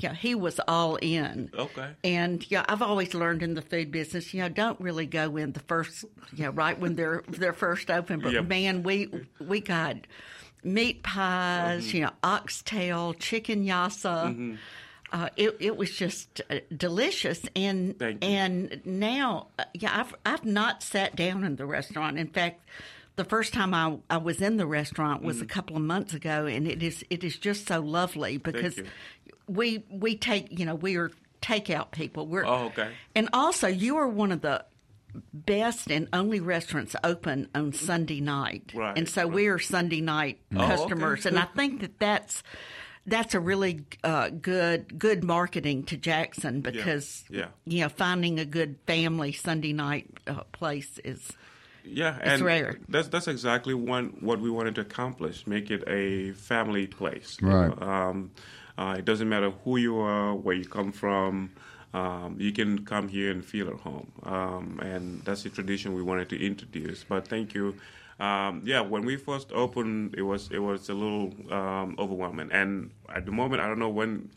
yeah, 0.00 0.14
he 0.14 0.34
was 0.34 0.60
all 0.66 0.96
in. 0.96 1.50
Okay. 1.56 1.90
And 2.04 2.44
yeah, 2.50 2.64
I've 2.68 2.82
always 2.82 3.14
learned 3.14 3.42
in 3.42 3.54
the 3.54 3.62
food 3.62 3.90
business, 3.90 4.32
you 4.34 4.42
know, 4.42 4.48
don't 4.48 4.80
really 4.80 5.06
go 5.06 5.36
in 5.36 5.52
the 5.52 5.60
first, 5.60 6.04
you 6.34 6.44
know, 6.44 6.50
right 6.50 6.78
when 6.78 6.96
they're 6.96 7.22
they're 7.28 7.52
first 7.52 7.90
open. 7.90 8.20
But 8.20 8.32
Yep. 8.32 8.48
man, 8.48 8.82
we 8.82 9.08
we 9.40 9.60
got 9.60 9.96
meat 10.62 11.02
pies, 11.02 11.86
Mm-hmm. 11.86 11.96
you 11.96 12.02
know, 12.04 12.12
oxtail, 12.22 13.14
chicken 13.14 13.64
yassa. 13.64 14.58
Uh, 15.12 15.28
it 15.36 15.56
it 15.58 15.76
was 15.76 15.90
just 15.90 16.40
uh, 16.50 16.60
delicious, 16.76 17.42
and 17.56 17.96
and 18.22 18.80
now, 18.84 19.48
uh, 19.58 19.64
yeah, 19.74 19.90
I've 20.00 20.14
I've 20.24 20.44
not 20.44 20.84
sat 20.84 21.16
down 21.16 21.42
in 21.42 21.56
the 21.56 21.66
restaurant. 21.66 22.16
In 22.16 22.28
fact, 22.28 22.64
the 23.16 23.24
first 23.24 23.52
time 23.52 23.74
I, 23.74 23.98
I 24.08 24.18
was 24.18 24.40
in 24.40 24.56
the 24.56 24.66
restaurant 24.66 25.24
was 25.24 25.42
a 25.42 25.46
couple 25.46 25.74
of 25.74 25.82
months 25.82 26.14
ago, 26.14 26.46
and 26.46 26.64
it 26.68 26.80
is 26.80 27.04
it 27.10 27.24
is 27.24 27.36
just 27.38 27.66
so 27.66 27.80
lovely 27.80 28.36
because 28.36 28.76
you. 28.76 28.86
We 29.50 29.84
we 29.90 30.16
take 30.16 30.58
you 30.58 30.64
know 30.66 30.74
we 30.74 30.96
are 30.96 31.10
takeout 31.42 31.90
people. 31.90 32.26
We're 32.26 32.44
Oh, 32.46 32.66
okay. 32.66 32.90
and 33.14 33.28
also 33.32 33.66
you 33.66 33.96
are 33.96 34.08
one 34.08 34.32
of 34.32 34.40
the 34.42 34.64
best 35.32 35.90
and 35.90 36.08
only 36.12 36.38
restaurants 36.40 36.94
open 37.02 37.48
on 37.54 37.72
Sunday 37.72 38.20
night, 38.20 38.72
Right, 38.74 38.96
and 38.96 39.08
so 39.08 39.24
right. 39.24 39.32
we 39.32 39.46
are 39.48 39.58
Sunday 39.58 40.00
night 40.00 40.38
Oh, 40.54 40.58
okay. 40.62 40.76
customers, 40.76 41.26
and 41.26 41.38
I 41.38 41.46
think 41.56 41.80
that 41.80 41.98
that's. 41.98 42.42
That's 43.06 43.34
a 43.34 43.40
really 43.40 43.86
uh, 44.04 44.28
good 44.28 44.98
good 44.98 45.24
marketing 45.24 45.84
to 45.84 45.96
Jackson 45.96 46.60
because 46.60 47.24
yeah. 47.30 47.46
you 47.64 47.80
know 47.80 47.88
finding 47.88 48.38
a 48.38 48.44
good 48.44 48.76
family 48.86 49.32
Sunday 49.32 49.72
night 49.72 50.06
uh, 50.26 50.44
place 50.52 50.98
is 51.02 51.32
Yeah, 51.82 52.16
and 52.20 52.42
rare. 52.42 52.78
that's 52.90 53.08
that's 53.08 53.26
exactly 53.26 53.72
one 53.72 54.18
what 54.20 54.38
we 54.38 54.50
wanted 54.50 54.74
to 54.74 54.82
accomplish: 54.82 55.46
make 55.46 55.70
it 55.70 55.82
a 55.88 56.32
family 56.32 56.86
place. 56.86 57.38
you 57.40 57.48
Right. 57.48 57.80
know. 57.80 57.86
Um, 57.86 58.30
uh, 58.78 58.96
it 58.98 59.04
doesn't 59.04 59.28
matter 59.28 59.50
who 59.64 59.76
you 59.76 59.98
are, 59.98 60.34
where 60.34 60.54
you 60.54 60.64
come 60.64 60.92
from. 60.92 61.50
Um, 61.92 62.36
you 62.38 62.52
can 62.52 62.84
come 62.84 63.08
here 63.08 63.32
and 63.32 63.44
feel 63.44 63.68
at 63.68 63.80
home, 63.80 64.12
um, 64.22 64.78
and 64.80 65.22
that's 65.24 65.42
the 65.42 65.50
tradition 65.50 65.92
we 65.92 66.02
wanted 66.02 66.28
to 66.28 66.44
introduce. 66.44 67.02
But 67.02 67.26
thank 67.26 67.52
you. 67.52 67.74
Um, 68.20 68.62
yeah, 68.64 68.80
when 68.80 69.04
we 69.04 69.16
first 69.16 69.50
opened, 69.50 70.14
it 70.16 70.22
was 70.22 70.50
it 70.52 70.60
was 70.60 70.88
a 70.88 70.94
little 70.94 71.34
um, 71.52 71.96
overwhelming, 71.98 72.50
and 72.52 72.90
at 73.08 73.26
the 73.26 73.32
moment, 73.32 73.60
I 73.60 73.66
don't 73.66 73.80
know 73.80 73.88
when 73.88 74.30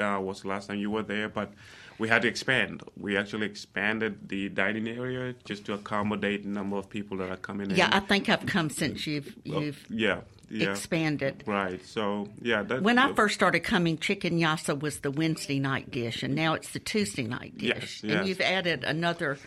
uh, 0.00 0.18
was 0.20 0.42
the 0.42 0.48
last 0.48 0.68
time 0.68 0.78
you 0.78 0.90
were 0.90 1.02
there, 1.02 1.28
but 1.28 1.52
we 1.98 2.08
had 2.08 2.22
to 2.22 2.28
expand. 2.28 2.82
We 2.96 3.16
actually 3.16 3.46
expanded 3.46 4.28
the 4.28 4.48
dining 4.48 4.88
area 4.88 5.34
just 5.44 5.64
to 5.66 5.74
accommodate 5.74 6.44
the 6.44 6.48
number 6.48 6.76
of 6.76 6.88
people 6.88 7.16
that 7.18 7.30
are 7.30 7.36
coming 7.36 7.70
in. 7.70 7.76
yeah. 7.76 7.90
I 7.92 8.00
think 8.00 8.28
I've 8.28 8.46
come 8.46 8.70
since 8.70 9.06
you've 9.06 9.34
you've 9.44 9.84
yeah, 9.90 10.20
yeah. 10.48 10.70
expanded. 10.70 11.42
Right. 11.46 11.84
So 11.84 12.28
yeah, 12.40 12.62
that, 12.62 12.82
When 12.82 12.98
I 12.98 13.12
first 13.14 13.34
started 13.34 13.60
coming, 13.60 13.98
chicken 13.98 14.38
yassa 14.38 14.78
was 14.78 15.00
the 15.00 15.10
Wednesday 15.10 15.58
night 15.58 15.90
dish, 15.90 16.22
and 16.22 16.34
now 16.34 16.54
it's 16.54 16.72
the 16.72 16.78
Tuesday 16.78 17.24
night 17.24 17.58
dish. 17.58 18.02
Yes, 18.04 18.16
And 18.16 18.28
you've 18.28 18.40
added 18.40 18.84
another 18.84 19.38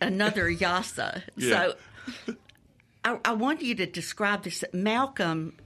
another 0.00 0.50
yassa. 0.50 1.22
Yeah. 1.36 1.72
So 2.26 2.34
I, 3.04 3.18
I 3.24 3.32
want 3.32 3.62
you 3.62 3.74
to 3.76 3.86
describe 3.86 4.44
this. 4.44 4.64
Malcolm 4.72 5.56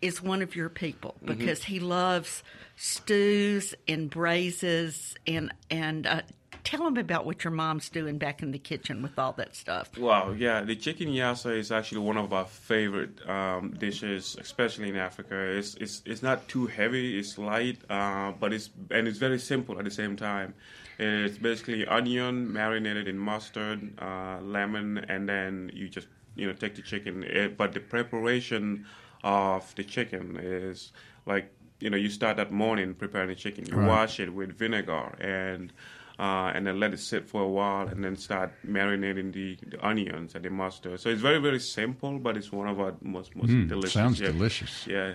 is 0.00 0.22
one 0.22 0.42
of 0.42 0.54
your 0.56 0.68
people 0.68 1.14
Mm-hmm. 1.24 1.38
because 1.38 1.64
he 1.64 1.80
loves 1.80 2.42
stews 2.76 3.74
and 3.86 4.08
braises 4.10 5.16
and 5.26 5.52
and 5.70 6.06
uh, 6.06 6.22
tell 6.64 6.86
him 6.86 6.96
about 6.96 7.24
what 7.26 7.44
your 7.44 7.50
mom's 7.50 7.88
doing 7.88 8.18
back 8.18 8.42
in 8.42 8.50
the 8.50 8.58
kitchen 8.58 9.02
with 9.02 9.18
all 9.18 9.32
that 9.32 9.56
stuff. 9.56 9.96
Wow, 9.98 10.32
yeah, 10.32 10.60
the 10.62 10.76
chicken 10.76 11.08
yassa 11.08 11.56
is 11.56 11.72
actually 11.72 12.02
one 12.02 12.16
of 12.16 12.32
our 12.32 12.44
favorite 12.44 13.26
um, 13.28 13.74
dishes, 13.78 14.36
especially 14.40 14.88
in 14.90 14.96
Africa. 14.96 15.34
It's 15.34 15.74
it's 15.76 16.02
it's 16.04 16.22
not 16.22 16.46
too 16.48 16.66
heavy, 16.66 17.18
it's 17.18 17.38
light, 17.38 17.78
uh, 17.90 18.32
but 18.38 18.52
it's 18.52 18.70
and 18.90 19.08
it's 19.08 19.18
very 19.18 19.38
simple 19.38 19.78
at 19.78 19.84
the 19.84 19.90
same 19.90 20.16
time. 20.16 20.54
It's 20.98 21.38
basically 21.38 21.86
onion 21.86 22.52
marinated 22.52 23.06
in 23.06 23.18
mustard, 23.18 23.80
uh, 24.00 24.38
lemon, 24.42 24.98
and 25.08 25.28
then 25.28 25.70
you 25.72 25.88
just 25.88 26.08
you 26.34 26.46
know 26.46 26.52
take 26.52 26.74
the 26.74 26.82
chicken. 26.82 27.24
Eh, 27.24 27.48
but 27.48 27.72
the 27.72 27.80
preparation 27.80 28.84
of 29.24 29.74
the 29.74 29.84
chicken 29.84 30.38
is 30.40 30.92
like 31.26 31.52
you 31.80 31.90
know 31.90 31.96
you 31.96 32.10
start 32.10 32.36
that 32.36 32.50
morning 32.52 32.94
preparing 32.94 33.28
the 33.28 33.34
chicken. 33.34 33.64
You 33.66 33.78
wash 33.78 34.20
it 34.20 34.32
with 34.32 34.56
vinegar 34.58 35.14
and 35.20 35.72
uh, 36.18 36.50
and 36.54 36.66
then 36.66 36.80
let 36.80 36.92
it 36.92 36.98
sit 36.98 37.28
for 37.28 37.42
a 37.42 37.48
while, 37.48 37.86
and 37.86 38.02
then 38.02 38.16
start 38.16 38.52
marinating 38.66 39.32
the, 39.32 39.56
the 39.70 39.86
onions 39.86 40.34
and 40.34 40.44
the 40.44 40.50
mustard. 40.50 40.98
So 41.00 41.10
it's 41.10 41.20
very 41.22 41.38
very 41.38 41.60
simple, 41.60 42.18
but 42.18 42.36
it's 42.36 42.50
one 42.50 42.66
of 42.68 42.80
our 42.80 42.94
most 43.00 43.36
most 43.36 43.48
delicious. 43.68 43.92
sounds 43.92 44.18
yeah. 44.20 44.28
delicious. 44.32 44.86
Yeah. 44.86 45.12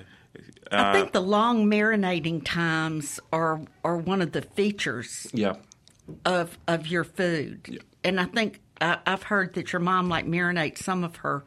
I 0.72 0.78
Uh, 0.78 0.94
think 0.94 1.12
the 1.12 1.22
long 1.22 1.70
marinating 1.70 2.44
times 2.46 3.20
are 3.32 3.62
are 3.84 3.98
one 3.98 4.22
of 4.22 4.32
the 4.32 4.42
features 4.42 5.28
yeah. 5.34 5.56
of 6.26 6.58
of 6.68 6.88
your 6.88 7.04
food. 7.04 7.84
And 8.04 8.20
I 8.20 8.26
think 8.26 8.60
I, 8.82 8.98
I've 9.06 9.24
heard 9.24 9.54
that 9.56 9.74
your 9.74 9.80
mom 9.82 10.10
like 10.10 10.26
marinates 10.26 10.80
some 10.80 11.04
of 11.04 11.18
her 11.18 11.44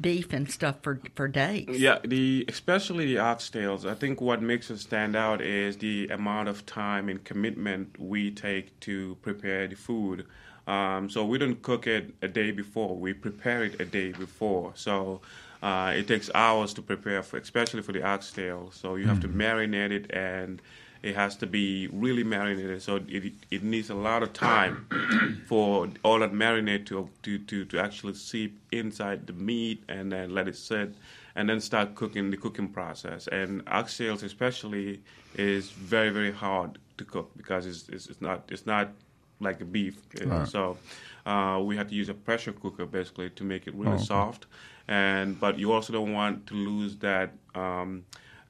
beef 0.00 0.32
and 0.32 0.50
stuff 0.50 0.76
for 0.82 1.00
for 1.14 1.28
days. 1.28 1.66
Yeah, 1.68 1.98
the 2.04 2.44
especially 2.48 3.06
the 3.06 3.20
oxtails. 3.20 3.88
I 3.88 3.94
think 3.94 4.20
what 4.20 4.42
makes 4.42 4.70
us 4.70 4.82
stand 4.82 5.16
out 5.16 5.40
is 5.40 5.76
the 5.76 6.08
amount 6.08 6.48
of 6.48 6.64
time 6.66 7.08
and 7.08 7.22
commitment 7.24 7.98
we 7.98 8.30
take 8.30 8.78
to 8.80 9.16
prepare 9.22 9.66
the 9.66 9.76
food. 9.76 10.26
Um, 10.66 11.08
so 11.08 11.24
we 11.24 11.38
don't 11.38 11.60
cook 11.62 11.86
it 11.86 12.14
a 12.22 12.28
day 12.28 12.50
before; 12.50 12.96
we 12.96 13.12
prepare 13.12 13.64
it 13.64 13.80
a 13.80 13.84
day 13.84 14.12
before. 14.12 14.72
So 14.74 15.20
uh, 15.62 15.94
it 15.96 16.06
takes 16.06 16.30
hours 16.34 16.72
to 16.74 16.82
prepare, 16.82 17.22
for, 17.22 17.38
especially 17.38 17.82
for 17.82 17.92
the 17.92 18.02
oxtail. 18.02 18.70
So 18.72 18.96
you 18.96 19.06
have 19.06 19.20
to 19.20 19.28
marinate 19.28 19.90
it, 19.90 20.10
and 20.12 20.60
it 21.02 21.14
has 21.14 21.36
to 21.36 21.46
be 21.46 21.88
really 21.88 22.24
marinated. 22.24 22.82
So 22.82 22.96
it 23.08 23.32
it 23.50 23.62
needs 23.62 23.90
a 23.90 23.94
lot 23.94 24.22
of 24.22 24.32
time 24.32 24.86
for 25.46 25.88
all 26.02 26.18
that 26.20 26.32
marinade 26.32 26.86
to 26.86 27.08
to 27.22 27.38
to, 27.38 27.64
to 27.66 27.78
actually 27.78 28.14
seep 28.14 28.58
inside 28.72 29.26
the 29.26 29.32
meat, 29.32 29.82
and 29.88 30.12
then 30.12 30.34
let 30.34 30.48
it 30.48 30.56
sit, 30.56 30.94
and 31.34 31.48
then 31.48 31.60
start 31.60 31.94
cooking 31.94 32.30
the 32.30 32.36
cooking 32.36 32.68
process. 32.68 33.28
And 33.28 33.64
oxtails, 33.66 34.22
especially, 34.22 35.00
is 35.34 35.70
very 35.70 36.10
very 36.10 36.32
hard 36.32 36.78
to 36.98 37.04
cook 37.04 37.30
because 37.36 37.66
it's 37.66 37.88
it's, 37.88 38.06
it's 38.08 38.20
not 38.20 38.44
it's 38.50 38.66
not 38.66 38.90
like 39.40 39.60
a 39.60 39.64
beef. 39.64 39.96
know. 40.26 40.44
So 40.44 40.78
uh, 41.26 41.60
we 41.64 41.76
had 41.76 41.88
to 41.90 41.94
use 41.94 42.08
a 42.08 42.14
pressure 42.14 42.52
cooker 42.52 42.86
basically 42.86 43.30
to 43.30 43.44
make 43.44 43.66
it 43.66 43.74
really 43.74 43.98
soft. 43.98 44.46
And 44.88 45.38
but 45.38 45.58
you 45.58 45.72
also 45.72 45.92
don't 45.92 46.12
want 46.12 46.46
to 46.48 46.54
lose 46.54 46.96
that 46.96 47.32
um, 47.54 48.04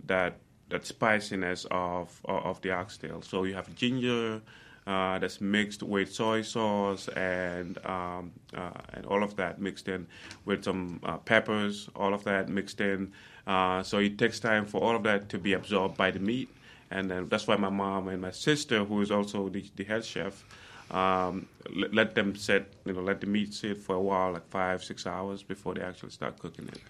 that 0.06 0.38
that 0.70 0.86
spiciness 0.86 1.66
of 1.70 2.20
of 2.24 2.60
the 2.62 2.72
oxtail. 2.72 3.22
So 3.22 3.44
you 3.44 3.54
have 3.54 3.74
ginger. 3.74 4.40
Uh, 4.86 5.18
that's 5.18 5.42
mixed 5.42 5.82
with 5.82 6.10
soy 6.10 6.40
sauce 6.40 7.08
and 7.08 7.76
um, 7.84 8.32
uh, 8.56 8.70
and 8.94 9.04
all 9.04 9.22
of 9.22 9.36
that 9.36 9.60
mixed 9.60 9.86
in 9.86 10.06
with 10.46 10.64
some 10.64 10.98
uh, 11.02 11.18
peppers, 11.18 11.90
all 11.94 12.14
of 12.14 12.24
that 12.24 12.48
mixed 12.48 12.80
in. 12.80 13.12
Uh, 13.46 13.82
so 13.82 13.98
it 13.98 14.16
takes 14.16 14.40
time 14.40 14.64
for 14.64 14.80
all 14.80 14.96
of 14.96 15.02
that 15.02 15.28
to 15.28 15.38
be 15.38 15.52
absorbed 15.52 15.94
by 15.98 16.10
the 16.10 16.18
meat, 16.18 16.48
and 16.90 17.10
then 17.10 17.28
that's 17.28 17.46
why 17.46 17.56
my 17.56 17.68
mom 17.68 18.08
and 18.08 18.22
my 18.22 18.30
sister, 18.30 18.82
who 18.82 19.02
is 19.02 19.10
also 19.10 19.50
the, 19.50 19.62
the 19.76 19.84
head 19.84 20.02
chef, 20.06 20.42
um, 20.90 21.48
let, 21.74 21.94
let 21.94 22.14
them 22.14 22.34
sit, 22.36 22.72
you 22.84 22.92
know, 22.92 23.00
let 23.00 23.20
the 23.20 23.26
meat 23.26 23.52
sit 23.54 23.78
for 23.78 23.94
a 23.94 24.00
while, 24.00 24.32
like 24.32 24.48
five, 24.48 24.82
six 24.82 25.06
hours 25.06 25.42
before 25.42 25.74
they 25.74 25.82
actually 25.82 26.10
start 26.10 26.38
cooking 26.38 26.68
it. 26.68 26.80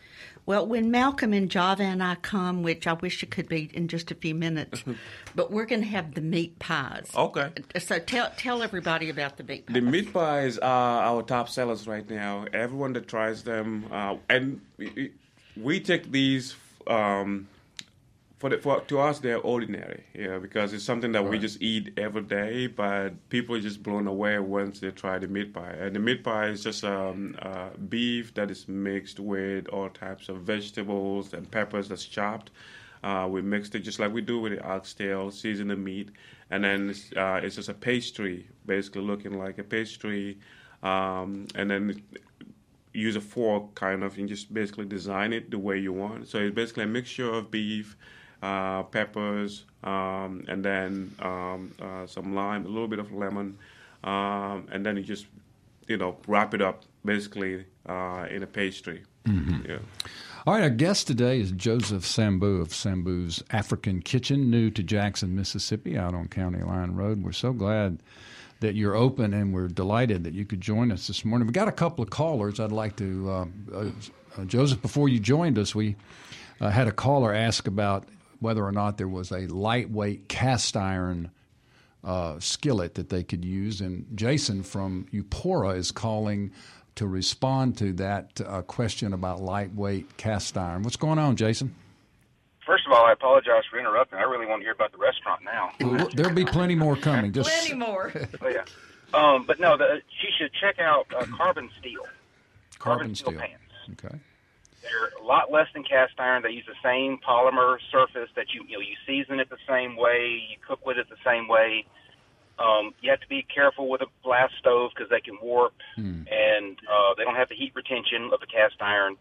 Well, 0.46 0.66
when 0.66 0.90
Malcolm 0.90 1.32
and 1.32 1.50
Java 1.50 1.82
and 1.82 2.02
I 2.02 2.14
come, 2.16 2.62
which 2.62 2.86
I 2.86 2.94
wish 2.94 3.22
it 3.22 3.30
could 3.30 3.48
be 3.48 3.70
in 3.74 3.88
just 3.88 4.10
a 4.10 4.14
few 4.14 4.34
minutes, 4.34 4.82
but 5.34 5.50
we're 5.50 5.66
going 5.66 5.82
to 5.82 5.88
have 5.88 6.14
the 6.14 6.20
meat 6.20 6.58
pies. 6.58 7.10
Okay. 7.14 7.50
So 7.78 7.98
tell 7.98 8.30
tell 8.36 8.62
everybody 8.62 9.10
about 9.10 9.36
the 9.36 9.44
meat 9.44 9.66
pies. 9.66 9.74
The 9.74 9.80
meat 9.80 10.12
pies 10.12 10.58
are 10.58 11.02
our 11.02 11.22
top 11.22 11.48
sellers 11.48 11.86
right 11.86 12.08
now. 12.08 12.46
Everyone 12.52 12.92
that 12.94 13.08
tries 13.08 13.42
them, 13.42 13.86
uh, 13.90 14.16
and 14.28 14.60
we- 14.78 15.12
we 15.56 15.80
take 15.80 16.12
these 16.12 16.54
um, 16.86 17.48
for, 18.38 18.50
the, 18.50 18.58
for 18.58 18.80
to 18.80 19.00
us 19.00 19.18
they're 19.18 19.38
ordinary, 19.38 20.04
yeah, 20.14 20.38
because 20.38 20.72
it's 20.72 20.84
something 20.84 21.12
that 21.12 21.24
we 21.24 21.38
just 21.38 21.60
eat 21.60 21.92
every 21.96 22.22
day. 22.22 22.66
But 22.66 23.28
people 23.28 23.56
are 23.56 23.60
just 23.60 23.82
blown 23.82 24.06
away 24.06 24.38
once 24.38 24.80
they 24.80 24.90
try 24.90 25.18
the 25.18 25.28
meat 25.28 25.52
pie. 25.52 25.74
And 25.78 25.94
the 25.94 26.00
meat 26.00 26.22
pie 26.24 26.46
is 26.46 26.62
just 26.62 26.84
um, 26.84 27.36
uh, 27.42 27.70
beef 27.88 28.34
that 28.34 28.50
is 28.50 28.68
mixed 28.68 29.20
with 29.20 29.68
all 29.68 29.88
types 29.88 30.28
of 30.28 30.38
vegetables 30.42 31.32
and 31.32 31.50
peppers 31.50 31.88
that's 31.88 32.04
chopped. 32.04 32.50
Uh, 33.02 33.28
we 33.30 33.42
mixed 33.42 33.74
it 33.74 33.80
just 33.80 34.00
like 34.00 34.12
we 34.12 34.20
do 34.20 34.40
with 34.40 34.52
the 34.52 34.64
oxtail, 34.64 35.30
season 35.30 35.68
the 35.68 35.76
meat, 35.76 36.10
and 36.50 36.64
then 36.64 36.90
it's, 36.90 37.12
uh, 37.16 37.40
it's 37.42 37.56
just 37.56 37.68
a 37.68 37.74
pastry, 37.74 38.48
basically 38.66 39.02
looking 39.02 39.38
like 39.38 39.58
a 39.58 39.64
pastry. 39.64 40.38
Um, 40.82 41.48
and 41.56 41.68
then 41.68 42.02
use 42.92 43.16
a 43.16 43.20
fork 43.20 43.74
kind 43.74 44.02
of 44.02 44.16
and 44.18 44.28
just 44.28 44.52
basically 44.52 44.84
design 44.84 45.32
it 45.32 45.50
the 45.50 45.58
way 45.58 45.78
you 45.78 45.92
want. 45.92 46.28
So 46.28 46.38
it's 46.38 46.54
basically 46.54 46.84
a 46.84 46.88
mixture 46.88 47.30
of 47.30 47.50
beef, 47.50 47.96
uh, 48.42 48.82
peppers, 48.84 49.64
um, 49.84 50.44
and 50.48 50.64
then 50.64 51.14
um, 51.20 51.74
uh, 51.80 52.06
some 52.06 52.34
lime, 52.34 52.64
a 52.64 52.68
little 52.68 52.88
bit 52.88 52.98
of 52.98 53.12
lemon, 53.12 53.58
um, 54.04 54.66
and 54.70 54.84
then 54.84 54.96
you 54.96 55.02
just 55.02 55.26
you 55.86 55.96
know 55.96 56.16
wrap 56.26 56.54
it 56.54 56.62
up 56.62 56.84
basically 57.04 57.64
uh, 57.86 58.26
in 58.30 58.42
a 58.42 58.46
pastry. 58.46 59.02
Yeah. 59.26 59.78
All 60.46 60.54
right, 60.54 60.62
our 60.62 60.70
guest 60.70 61.06
today 61.06 61.40
is 61.40 61.52
Joseph 61.52 62.04
Sambu 62.04 62.62
of 62.62 62.68
Sambu's 62.68 63.42
African 63.50 64.00
Kitchen, 64.00 64.50
new 64.50 64.70
to 64.70 64.82
Jackson, 64.82 65.34
Mississippi, 65.34 65.98
out 65.98 66.14
on 66.14 66.28
County 66.28 66.62
Line 66.62 66.92
Road. 66.92 67.22
We're 67.22 67.32
so 67.32 67.52
glad 67.52 68.02
that 68.60 68.74
you're 68.74 68.94
open, 68.94 69.34
and 69.34 69.52
we're 69.52 69.68
delighted 69.68 70.24
that 70.24 70.32
you 70.32 70.46
could 70.46 70.62
join 70.62 70.90
us 70.90 71.06
this 71.06 71.24
morning. 71.24 71.46
We 71.46 71.52
got 71.52 71.68
a 71.68 71.72
couple 71.72 72.02
of 72.02 72.08
callers. 72.08 72.58
I'd 72.60 72.72
like 72.72 72.96
to, 72.96 73.30
uh, 73.30 73.44
uh, 74.38 74.44
Joseph. 74.46 74.80
Before 74.80 75.08
you 75.08 75.20
joined 75.20 75.58
us, 75.58 75.74
we 75.74 75.96
uh, 76.60 76.70
had 76.70 76.88
a 76.88 76.92
caller 76.92 77.34
ask 77.34 77.66
about 77.66 78.04
whether 78.40 78.64
or 78.64 78.72
not 78.72 78.98
there 78.98 79.08
was 79.08 79.30
a 79.30 79.46
lightweight 79.46 80.28
cast 80.28 80.76
iron 80.76 81.30
uh, 82.04 82.38
skillet 82.38 82.94
that 82.94 83.08
they 83.08 83.22
could 83.22 83.44
use, 83.44 83.80
and 83.80 84.06
Jason 84.14 84.62
from 84.62 85.06
Eupora 85.12 85.76
is 85.76 85.90
calling 85.90 86.52
to 86.94 87.06
respond 87.06 87.76
to 87.78 87.92
that 87.94 88.40
uh, 88.44 88.62
question 88.62 89.12
about 89.12 89.40
lightweight 89.40 90.16
cast 90.16 90.56
iron. 90.56 90.82
What's 90.82 90.96
going 90.96 91.18
on, 91.18 91.36
Jason? 91.36 91.74
First 92.66 92.86
of 92.86 92.92
all, 92.92 93.06
I 93.06 93.12
apologize 93.12 93.62
for 93.70 93.78
interrupting. 93.78 94.18
I 94.18 94.22
really 94.22 94.46
want 94.46 94.60
to 94.60 94.64
hear 94.64 94.72
about 94.72 94.92
the 94.92 94.98
restaurant 94.98 95.42
now. 95.42 95.70
Well, 95.80 96.08
there'll 96.14 96.34
be 96.34 96.44
plenty 96.44 96.74
more 96.74 96.96
coming. 96.96 97.32
Just 97.32 97.50
Plenty 97.50 97.74
more. 97.74 98.12
oh, 98.42 98.48
yeah. 98.48 98.64
Um, 99.14 99.44
but 99.46 99.58
no, 99.58 99.76
the, 99.78 100.02
she 100.20 100.28
should 100.38 100.52
check 100.52 100.78
out 100.78 101.06
uh, 101.16 101.24
carbon 101.36 101.70
steel. 101.78 102.02
carbon 102.78 103.14
steel. 103.14 103.38
pans. 103.38 103.52
Okay. 103.92 104.18
They're 104.82 105.10
a 105.20 105.24
lot 105.24 105.50
less 105.50 105.66
than 105.74 105.82
cast 105.84 106.18
iron. 106.18 106.42
They 106.42 106.50
use 106.50 106.66
the 106.66 106.78
same 106.82 107.18
polymer 107.18 107.78
surface 107.90 108.30
that 108.36 108.54
you 108.54 108.64
you 108.68 108.74
know 108.76 108.80
you 108.80 108.94
season 109.06 109.40
it 109.40 109.50
the 109.50 109.58
same 109.68 109.96
way, 109.96 110.40
you 110.48 110.56
cook 110.66 110.84
with 110.86 110.98
it 110.98 111.08
the 111.08 111.16
same 111.24 111.48
way. 111.48 111.84
Um, 112.58 112.92
you 113.00 113.10
have 113.10 113.20
to 113.20 113.28
be 113.28 113.42
careful 113.42 113.88
with 113.88 114.02
a 114.02 114.06
blast 114.24 114.54
stove 114.58 114.90
because 114.94 115.10
they 115.10 115.20
can 115.20 115.38
warp, 115.40 115.74
Hmm. 115.94 116.22
and 116.30 116.76
uh, 116.90 117.14
they 117.16 117.24
don't 117.24 117.36
have 117.36 117.48
the 117.48 117.54
heat 117.54 117.72
retention 117.74 118.30
of 118.32 118.42
a 118.42 118.46
cast 118.46 118.80
iron. 118.80 119.16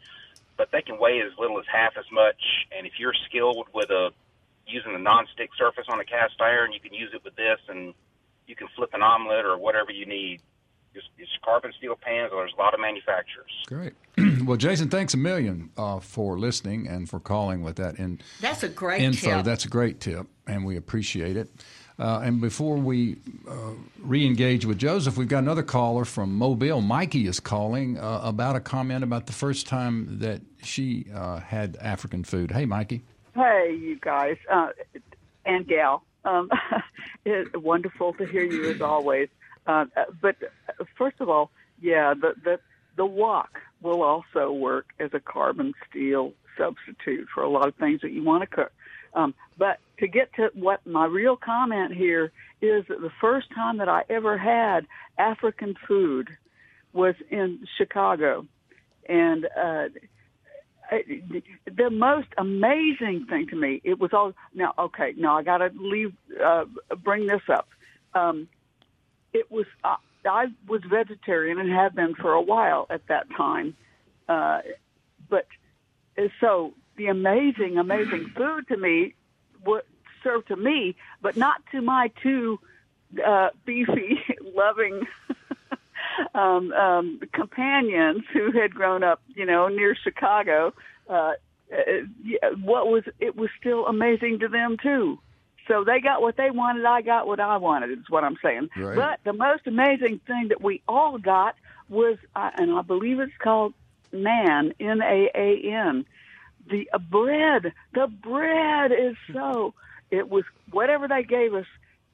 But 0.58 0.72
they 0.72 0.82
can 0.82 0.98
weigh 1.00 1.22
as 1.22 1.38
little 1.38 1.60
as 1.60 1.66
half 1.72 1.98
as 1.98 2.06
much. 2.12 2.42
And 2.76 2.88
if 2.88 2.94
you're 2.98 3.14
skilled 3.30 3.68
with 3.76 3.92
a 3.92 4.10
using 4.66 4.96
a 4.96 4.98
nonstick 4.98 5.50
surface 5.56 5.86
on 5.88 6.00
a 6.00 6.04
cast 6.06 6.42
iron, 6.42 6.74
you 6.74 6.80
can 6.80 6.94
use 6.94 7.12
it 7.14 7.24
with 7.24 7.36
this, 7.36 7.60
and 7.70 7.94
you 8.48 8.56
can 8.56 8.68
flip 8.76 8.90
an 8.94 9.04
omelet 9.04 9.46
or 9.46 9.58
whatever 9.58 9.92
you 9.92 10.06
need. 10.08 10.42
Just, 10.96 11.10
it's 11.20 11.30
carbon 11.46 11.74
steel 11.78 11.96
pans. 11.96 12.32
There's 12.32 12.54
a 12.58 12.60
lot 12.60 12.74
of 12.74 12.80
manufacturers. 12.80 13.52
Great. 13.68 13.94
well, 14.48 14.58
Jason, 14.58 14.90
thanks 14.90 15.14
a 15.14 15.18
million 15.18 15.70
uh, 15.78 16.00
for 16.00 16.40
listening 16.40 16.88
and 16.88 17.10
for 17.10 17.20
calling 17.20 17.62
with 17.62 17.76
that 17.76 18.00
in, 18.00 18.20
That's 18.42 18.64
a 18.64 18.70
great 18.70 19.02
info. 19.02 19.38
tip. 19.38 19.46
That's 19.46 19.66
a 19.66 19.70
great 19.70 20.00
tip, 20.00 20.26
and 20.48 20.66
we 20.66 20.78
appreciate 20.78 21.38
it. 21.38 21.50
Uh, 22.00 22.22
and 22.24 22.40
before 22.40 22.78
we 22.78 23.18
uh, 23.50 23.72
re-engage 24.00 24.66
with 24.66 24.78
Joseph, 24.78 25.18
we've 25.18 25.28
got 25.28 25.40
another 25.40 25.64
caller 25.64 26.06
from 26.06 26.34
Mobile. 26.36 26.80
Mikey 26.80 27.26
is 27.28 27.40
calling 27.40 27.98
uh, 27.98 28.22
about 28.24 28.56
a 28.56 28.60
comment 28.60 29.04
about 29.04 29.26
the 29.26 29.34
first 29.34 29.66
time 29.68 30.20
that 30.20 30.42
she 30.62 31.08
uh, 31.14 31.40
had 31.40 31.76
African 31.82 32.24
food. 32.24 32.52
Hey, 32.52 32.66
Mikey. 32.66 33.02
Hey, 33.34 33.76
you 33.80 33.98
guys 34.00 34.38
uh, 34.52 34.70
and 35.46 35.68
gal. 35.68 36.04
Um, 36.24 36.50
it's 37.26 37.50
wonderful 37.56 38.14
to 38.14 38.26
hear 38.26 38.44
you 38.44 38.70
as 38.70 38.82
always. 38.82 39.30
Uh, 39.66 39.86
but 40.22 40.36
uh, 40.80 40.84
first 40.98 41.20
of 41.20 41.30
all, 41.30 41.52
yeah, 41.82 42.14
the 42.14 42.34
the 42.44 42.60
the 42.96 43.06
wok 43.06 43.60
will 43.82 44.02
also 44.02 44.52
work 44.52 44.88
as 45.00 45.12
a 45.14 45.20
carbon 45.20 45.74
steel 45.90 46.34
substitute 46.58 47.28
for 47.34 47.44
a 47.44 47.50
lot 47.50 47.68
of 47.68 47.76
things 47.76 48.02
that 48.02 48.12
you 48.12 48.24
want 48.24 48.42
to 48.42 48.48
cook. 48.48 48.72
Um, 49.14 49.34
but 49.58 49.80
to 50.00 50.08
get 50.08 50.34
to 50.36 50.50
what 50.54 50.86
my 50.86 51.06
real 51.06 51.36
comment 51.36 51.94
here 51.94 52.32
is 52.62 52.86
that 52.88 53.02
the 53.02 53.12
first 53.22 53.48
time 53.54 53.78
that 53.78 53.90
I 53.90 54.04
ever 54.10 54.38
had 54.38 54.86
African 55.18 55.76
food 55.88 56.30
was 56.94 57.16
in 57.30 57.66
Chicago, 57.78 58.46
and 59.08 59.46
uh, 59.46 59.90
the 61.66 61.90
most 61.90 62.28
amazing 62.38 63.26
thing 63.30 63.48
to 63.48 63.56
me 63.56 63.82
it 63.84 64.00
was 64.00 64.14
all 64.14 64.34
now 64.54 64.74
okay 64.80 65.14
now 65.18 65.38
i 65.38 65.44
gotta 65.44 65.70
leave 65.76 66.14
uh 66.42 66.64
bring 67.04 67.28
this 67.28 67.42
up 67.50 67.68
um 68.14 68.48
it 69.34 69.52
was 69.52 69.66
uh, 69.84 69.98
i 70.28 70.46
was 70.68 70.82
vegetarian 70.90 71.60
and 71.60 71.72
have 71.72 71.96
been 71.96 72.14
for 72.16 72.34
a 72.34 72.42
while 72.42 72.86
at 72.90 73.06
that 73.08 73.28
time 73.36 73.76
uh 74.30 74.60
but 75.30 75.48
uh, 76.18 76.28
so 76.40 76.74
the 76.98 77.08
amazing 77.08 77.78
amazing 77.78 78.30
food 78.36 78.68
to 78.68 78.78
me 78.78 79.14
was 79.66 79.84
served 80.24 80.48
to 80.48 80.56
me 80.56 80.96
but 81.22 81.36
not 81.38 81.62
to 81.72 81.82
my 81.82 82.12
two 82.22 82.60
uh 83.26 83.50
beefy 83.66 84.20
loving 84.56 85.06
um, 86.34 86.72
um, 86.74 87.20
companions 87.34 88.24
who 88.34 88.52
had 88.52 88.74
grown 88.74 89.04
up, 89.04 89.22
you 89.36 89.46
know, 89.46 89.68
near 89.68 89.96
Chicago, 89.96 90.74
uh, 91.10 91.34
uh, 91.72 92.50
what 92.62 92.88
was 92.88 93.04
it 93.20 93.36
was 93.36 93.50
still 93.60 93.86
amazing 93.88 94.40
to 94.40 94.48
them 94.48 94.78
too. 94.82 95.20
So 95.68 95.84
they 95.84 96.00
got 96.00 96.22
what 96.22 96.38
they 96.38 96.52
wanted. 96.52 96.86
I 96.86 97.02
got 97.02 97.28
what 97.28 97.40
I 97.40 97.58
wanted. 97.58 97.92
Is 97.92 98.10
what 98.10 98.24
I'm 98.24 98.38
saying. 98.42 98.70
Right. 98.78 98.96
But 98.96 99.20
the 99.24 99.34
most 99.34 99.68
amazing 99.68 100.22
thing 100.26 100.48
that 100.50 100.62
we 100.62 100.82
all 100.88 101.18
got 101.18 101.56
was, 101.90 102.18
uh, 102.36 102.52
and 102.56 102.72
I 102.72 102.82
believe 102.82 103.20
it's 103.20 103.32
called 103.40 103.74
Naan, 104.14 104.74
N 104.80 105.02
A 105.02 105.30
A 105.36 105.62
N. 105.72 106.06
The 106.70 106.90
uh, 106.94 107.00
bread. 107.00 107.74
The 107.94 108.08
bread 108.08 108.92
is 108.92 109.16
so. 109.34 109.74
It 110.12 110.30
was 110.30 110.46
whatever 110.72 111.08
they 111.08 111.24
gave 111.24 111.54
us. 111.54 111.66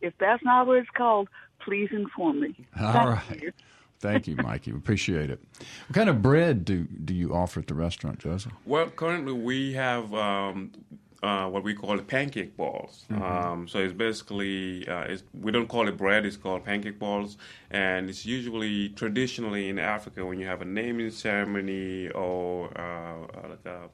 If 0.02 0.14
that's 0.20 0.44
not 0.44 0.68
what 0.68 0.78
it's 0.78 0.90
called, 0.90 1.30
please 1.60 1.90
inform 1.92 2.42
me. 2.42 2.56
All 2.80 2.94
Thank 2.94 3.10
right. 3.10 3.42
you. 3.42 3.52
Thank 4.00 4.28
you, 4.28 4.36
Mikey. 4.36 4.74
We 4.74 4.78
appreciate 4.80 5.30
it. 5.30 5.40
What 5.88 5.96
kind 5.96 6.10
of 6.10 6.22
bread 6.22 6.66
do, 6.66 6.84
do 6.84 7.14
you 7.14 7.34
offer 7.34 7.62
at 7.62 7.68
the 7.68 7.74
restaurant, 7.74 8.20
Joseph? 8.20 8.52
Well, 8.66 8.88
currently 8.90 9.32
we 9.32 9.74
have 9.74 10.14
um, 10.14 10.74
uh, 11.24 11.48
what 11.48 11.64
we 11.64 11.74
call 11.74 11.98
pancake 12.00 12.56
balls. 12.58 13.06
Um, 13.10 13.68
so 13.68 13.80
it's 13.80 13.94
basically 13.94 14.88
uh, 14.88 15.04
it's, 15.04 15.24
we 15.34 15.52
don't 15.52 15.68
call 15.68 15.88
it 15.88 15.98
bread; 15.98 16.26
it's 16.26 16.36
called 16.38 16.66
pancake 16.66 17.00
balls, 17.00 17.38
and 17.72 18.10
it's 18.10 18.26
usually 18.26 18.90
traditionally 18.90 19.70
in 19.70 19.80
Africa 19.80 20.26
when 20.26 20.38
you 20.40 20.46
have 20.46 20.62
a 20.62 20.66
naming 20.66 21.12
ceremony 21.12 22.10
or 22.10 22.78
uh, 22.78 23.50
like 23.50 23.66
a, 23.66 23.90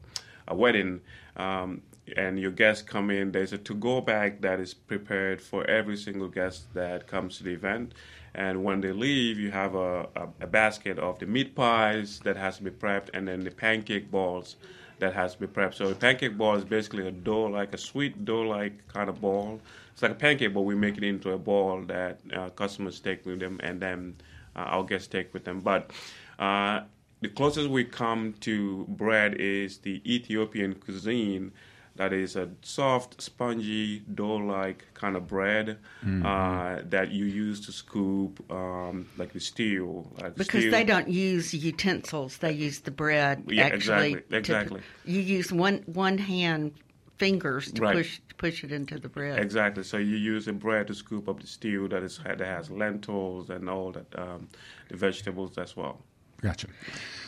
a 0.47 0.55
wedding. 0.55 1.01
Um, 1.37 1.83
and 2.17 2.39
your 2.39 2.49
guests 2.49 2.81
come 2.81 3.11
in, 3.11 3.31
there's 3.31 3.53
a 3.53 3.57
to-go 3.59 4.01
bag 4.01 4.41
that 4.41 4.59
is 4.59 4.73
prepared 4.73 5.39
for 5.43 5.63
every 5.69 5.95
single 5.95 6.27
guest 6.27 6.73
that 6.73 7.05
comes 7.05 7.37
to 7.37 7.43
the 7.43 7.51
event. 7.51 7.93
And 8.33 8.63
when 8.63 8.81
they 8.81 8.91
leave, 8.91 9.37
you 9.37 9.51
have 9.51 9.75
a, 9.75 10.07
a, 10.15 10.27
a 10.41 10.47
basket 10.47 10.97
of 10.97 11.19
the 11.19 11.27
meat 11.27 11.53
pies 11.53 12.19
that 12.23 12.35
has 12.35 12.57
to 12.57 12.63
be 12.63 12.71
prepped, 12.71 13.09
and 13.13 13.27
then 13.27 13.41
the 13.41 13.51
pancake 13.51 14.09
balls 14.09 14.55
that 14.99 15.13
has 15.13 15.33
to 15.35 15.39
be 15.39 15.47
prepped. 15.47 15.75
So 15.75 15.89
a 15.89 15.95
pancake 15.95 16.37
ball 16.37 16.55
is 16.55 16.63
basically 16.63 17.07
a 17.07 17.11
dough, 17.11 17.45
like 17.45 17.73
a 17.73 17.77
sweet 17.77 18.25
dough-like 18.25 18.87
kind 18.87 19.09
of 19.09 19.21
ball. 19.21 19.59
It's 19.93 20.01
like 20.01 20.11
a 20.11 20.15
pancake, 20.15 20.53
but 20.53 20.61
we 20.61 20.75
make 20.75 20.97
it 20.97 21.03
into 21.03 21.31
a 21.31 21.37
ball 21.37 21.81
that 21.83 22.19
uh, 22.33 22.49
customers 22.49 22.99
take 22.99 23.25
with 23.25 23.39
them, 23.39 23.59
and 23.63 23.81
then 23.81 24.15
uh, 24.55 24.59
our 24.59 24.83
guests 24.83 25.07
take 25.07 25.33
with 25.33 25.43
them. 25.43 25.59
But 25.59 25.91
uh, 26.37 26.81
the 27.21 27.29
closest 27.29 27.69
we 27.69 27.83
come 27.83 28.33
to 28.41 28.85
bread 28.87 29.35
is 29.35 29.79
the 29.79 30.01
Ethiopian 30.05 30.75
cuisine. 30.75 31.51
That 31.99 32.13
is 32.13 32.37
a 32.37 32.47
soft, 32.61 33.21
spongy, 33.21 33.99
dough-like 34.15 34.85
kind 34.93 35.17
of 35.17 35.27
bread 35.27 35.79
uh, 36.23 36.77
that 36.85 37.11
you 37.11 37.25
use 37.25 37.59
to 37.65 37.73
scoop, 37.73 38.39
um, 38.49 39.09
like 39.17 39.33
the 39.33 39.41
stew. 39.41 40.07
Like 40.21 40.35
because 40.37 40.61
stew. 40.61 40.71
they 40.71 40.85
don't 40.85 41.09
use 41.09 41.53
utensils; 41.53 42.37
they 42.37 42.53
use 42.53 42.79
the 42.79 42.91
bread. 42.91 43.43
Yeah, 43.47 43.65
actually, 43.65 44.13
exactly, 44.13 44.21
to- 44.29 44.37
exactly. 44.37 44.81
you 45.03 45.19
use 45.19 45.51
one 45.51 45.83
one 45.87 46.17
hand 46.17 46.71
fingers 47.17 47.69
to 47.73 47.81
Right. 47.81 47.97
push 47.97 48.21
to 48.29 48.35
push 48.35 48.63
it 48.63 48.71
into 48.71 48.97
the 48.97 49.09
bread. 49.09 49.37
Exactly. 49.37 49.83
So 49.83 49.97
you 49.97 50.15
use 50.15 50.45
the 50.45 50.53
bread 50.53 50.87
to 50.87 50.93
scoop 50.95 51.27
up 51.27 51.41
the 51.41 51.47
stew 51.47 51.89
that 51.89 52.01
is 52.01 52.17
that 52.23 52.39
has 52.39 52.71
lentils 52.71 53.49
and 53.49 53.69
all 53.69 53.91
that, 53.91 54.07
um, 54.17 54.47
the 54.87 54.95
vegetables 54.95 55.57
as 55.57 55.75
well. 55.75 55.97
Gotcha. 56.41 56.67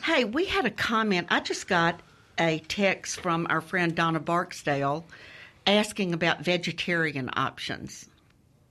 Hey, 0.05 0.23
we 0.23 0.45
had 0.45 0.65
a 0.65 0.71
comment. 0.71 1.27
I 1.29 1.41
just 1.41 1.67
got 1.67 1.99
a 2.37 2.59
text 2.59 3.19
from 3.19 3.47
our 3.49 3.61
friend 3.61 3.95
Donna 3.95 4.19
Barksdale 4.19 5.05
asking 5.65 6.13
about 6.13 6.43
vegetarian 6.43 7.29
options. 7.33 8.07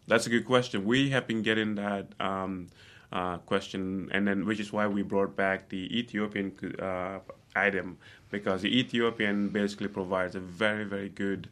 That's 0.06 0.26
a 0.26 0.30
good 0.30 0.44
question. 0.44 0.84
We 0.84 1.10
have 1.10 1.26
been 1.26 1.42
getting 1.42 1.76
that 1.76 2.06
um, 2.18 2.68
uh, 3.12 3.38
question, 3.38 4.10
and 4.12 4.26
then 4.26 4.44
which 4.44 4.60
is 4.60 4.72
why 4.72 4.86
we 4.86 5.02
brought 5.02 5.36
back 5.36 5.68
the 5.68 5.98
Ethiopian 5.98 6.52
uh, 6.80 7.20
item 7.54 7.98
because 8.30 8.62
the 8.62 8.78
Ethiopian 8.78 9.48
basically 9.48 9.88
provides 9.88 10.34
a 10.34 10.40
very 10.40 10.84
very 10.84 11.08
good 11.08 11.48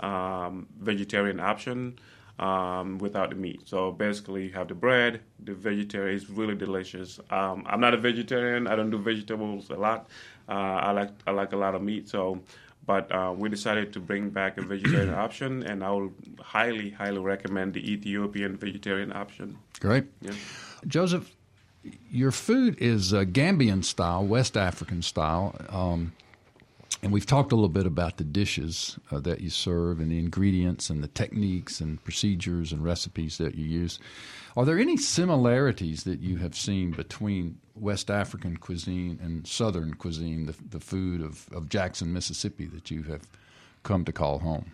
um, 0.00 0.66
vegetarian 0.78 1.40
option 1.40 1.98
um, 2.40 2.98
without 2.98 3.30
the 3.30 3.36
meat. 3.36 3.68
So 3.68 3.92
basically, 3.92 4.46
you 4.46 4.52
have 4.54 4.68
the 4.68 4.74
bread. 4.74 5.20
The 5.44 5.54
vegetarian 5.54 6.16
is 6.16 6.28
really 6.28 6.56
delicious. 6.56 7.20
Um, 7.30 7.64
I'm 7.66 7.80
not 7.80 7.94
a 7.94 7.98
vegetarian. 7.98 8.66
I 8.66 8.74
don't 8.74 8.90
do 8.90 8.98
vegetables 8.98 9.70
a 9.70 9.76
lot. 9.76 10.08
Uh, 10.48 10.52
I 10.52 10.90
like 10.90 11.10
I 11.26 11.30
like 11.30 11.52
a 11.52 11.56
lot 11.56 11.74
of 11.74 11.82
meat. 11.82 12.08
So. 12.08 12.42
But 12.86 13.12
uh, 13.14 13.32
we 13.36 13.48
decided 13.50 13.92
to 13.92 14.00
bring 14.00 14.30
back 14.30 14.56
a 14.58 14.62
vegetarian 14.62 15.14
option, 15.26 15.62
and 15.62 15.84
I 15.84 15.90
will 15.90 16.12
highly, 16.40 16.90
highly 16.90 17.18
recommend 17.18 17.74
the 17.74 17.92
Ethiopian 17.92 18.56
vegetarian 18.56 19.12
option. 19.12 19.58
Great. 19.78 20.06
Yeah. 20.22 20.32
Joseph, 20.86 21.30
your 22.10 22.32
food 22.32 22.76
is 22.80 23.12
uh, 23.12 23.24
Gambian 23.24 23.84
style, 23.84 24.24
West 24.26 24.56
African 24.56 25.02
style. 25.02 25.54
Um, 25.68 26.14
And 27.02 27.12
we've 27.12 27.26
talked 27.26 27.52
a 27.52 27.54
little 27.54 27.70
bit 27.70 27.86
about 27.86 28.18
the 28.18 28.24
dishes 28.24 28.98
uh, 29.10 29.20
that 29.20 29.40
you 29.40 29.48
serve 29.48 30.00
and 30.00 30.10
the 30.10 30.18
ingredients 30.18 30.90
and 30.90 31.02
the 31.02 31.08
techniques 31.08 31.80
and 31.80 32.02
procedures 32.04 32.72
and 32.72 32.84
recipes 32.84 33.38
that 33.38 33.54
you 33.54 33.64
use. 33.64 33.98
Are 34.56 34.66
there 34.66 34.78
any 34.78 34.96
similarities 34.96 36.04
that 36.04 36.20
you 36.20 36.36
have 36.38 36.54
seen 36.54 36.90
between 36.90 37.58
West 37.74 38.10
African 38.10 38.58
cuisine 38.58 39.18
and 39.22 39.46
Southern 39.46 39.94
cuisine, 39.94 40.46
the, 40.46 40.54
the 40.68 40.80
food 40.80 41.22
of, 41.22 41.48
of 41.52 41.68
Jackson, 41.70 42.12
Mississippi, 42.12 42.66
that 42.66 42.90
you 42.90 43.04
have 43.04 43.22
come 43.82 44.04
to 44.04 44.12
call 44.12 44.40
home? 44.40 44.72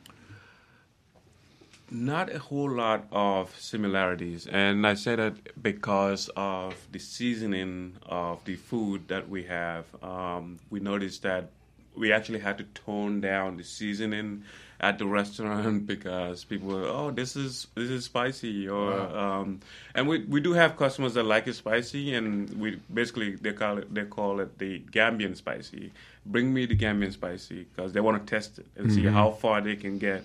Not 1.88 2.34
a 2.34 2.40
whole 2.40 2.70
lot 2.70 3.06
of 3.12 3.54
similarities, 3.60 4.48
and 4.48 4.84
I 4.84 4.94
say 4.94 5.14
that 5.14 5.62
because 5.62 6.28
of 6.34 6.74
the 6.90 6.98
seasoning 6.98 7.94
of 8.04 8.44
the 8.44 8.56
food 8.56 9.06
that 9.06 9.28
we 9.28 9.44
have. 9.44 9.84
Um, 10.02 10.58
we 10.68 10.80
noticed 10.80 11.22
that 11.22 11.50
we 11.96 12.12
actually 12.12 12.40
had 12.40 12.58
to 12.58 12.64
tone 12.64 13.20
down 13.20 13.56
the 13.56 13.64
seasoning 13.64 14.44
at 14.80 14.98
the 14.98 15.06
restaurant 15.06 15.86
because 15.92 16.44
people 16.44 16.68
were, 16.68 16.86
oh, 16.86 17.10
this 17.10 17.36
is 17.36 17.66
this 17.74 17.90
is 17.90 18.04
spicy, 18.04 18.68
or 18.68 18.90
wow. 18.90 19.40
um, 19.40 19.60
and 19.94 20.06
we 20.08 20.24
we 20.24 20.40
do 20.40 20.52
have 20.52 20.76
customers 20.76 21.14
that 21.14 21.24
like 21.24 21.46
it 21.46 21.54
spicy, 21.54 22.14
and 22.14 22.50
we 22.60 22.80
basically 22.92 23.36
they 23.36 23.52
call 23.52 23.78
it 23.78 23.92
they 23.92 24.04
call 24.04 24.40
it 24.40 24.58
the 24.58 24.80
Gambian 24.80 25.36
spicy. 25.36 25.92
Bring 26.24 26.52
me 26.52 26.66
the 26.66 26.76
Gambian 26.76 27.12
spicy 27.12 27.66
because 27.74 27.92
they 27.92 28.00
want 28.00 28.24
to 28.26 28.30
test 28.30 28.58
it 28.58 28.66
and 28.76 28.88
mm-hmm. 28.88 28.96
see 28.96 29.06
how 29.06 29.30
far 29.30 29.60
they 29.60 29.76
can 29.76 29.98
get 29.98 30.24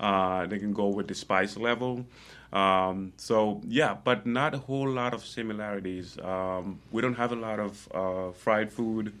uh, 0.00 0.46
they 0.46 0.58
can 0.58 0.72
go 0.72 0.88
with 0.88 1.08
the 1.08 1.14
spice 1.14 1.56
level. 1.56 2.06
Um, 2.52 3.12
so 3.16 3.60
yeah, 3.66 3.96
but 4.02 4.26
not 4.26 4.54
a 4.54 4.58
whole 4.58 4.88
lot 4.88 5.12
of 5.12 5.24
similarities. 5.24 6.18
Um, 6.18 6.80
we 6.90 7.02
don't 7.02 7.16
have 7.16 7.32
a 7.32 7.36
lot 7.36 7.60
of 7.60 7.88
uh, 7.94 8.32
fried 8.32 8.72
food, 8.72 9.12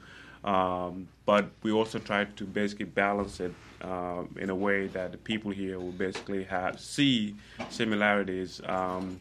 um, 0.44 1.08
but 1.26 1.50
we 1.62 1.72
also 1.72 1.98
try 1.98 2.24
to 2.24 2.44
basically 2.44 2.86
balance 2.86 3.40
it 3.40 3.52
uh, 3.82 4.22
in 4.36 4.50
a 4.50 4.54
way 4.54 4.86
that 4.88 5.12
the 5.12 5.18
people 5.18 5.50
here 5.50 5.78
will 5.78 5.92
basically 5.92 6.44
have 6.44 6.80
see 6.80 7.34
similarities. 7.70 8.60
Um, 8.66 9.20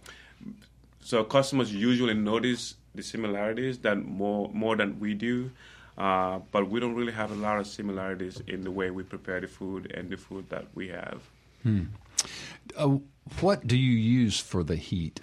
so 1.01 1.23
customers 1.23 1.73
usually 1.73 2.13
notice 2.13 2.75
the 2.95 3.03
similarities 3.03 3.77
that 3.79 3.97
more 3.97 4.49
more 4.53 4.75
than 4.75 4.99
we 4.99 5.13
do. 5.13 5.51
Uh, 5.97 6.39
but 6.51 6.69
we 6.69 6.79
don't 6.79 6.93
really 6.93 7.11
have 7.11 7.31
a 7.31 7.35
lot 7.35 7.57
of 7.57 7.65
similarities 7.65 8.39
in 8.47 8.61
the 8.61 8.69
way 8.69 8.91
we 8.91 9.01
prepare 9.01 9.41
the 9.41 9.47
food 9.47 9.91
and 9.95 10.11
the 10.11 10.17
food 10.17 10.47
that 10.49 10.65
we 10.75 10.89
have. 10.89 11.21
Hmm. 11.63 11.85
Uh, 12.75 12.97
what 13.41 13.65
do 13.65 13.75
you 13.75 13.93
use 13.93 14.39
for 14.39 14.63
the 14.63 14.75
heat? 14.75 15.21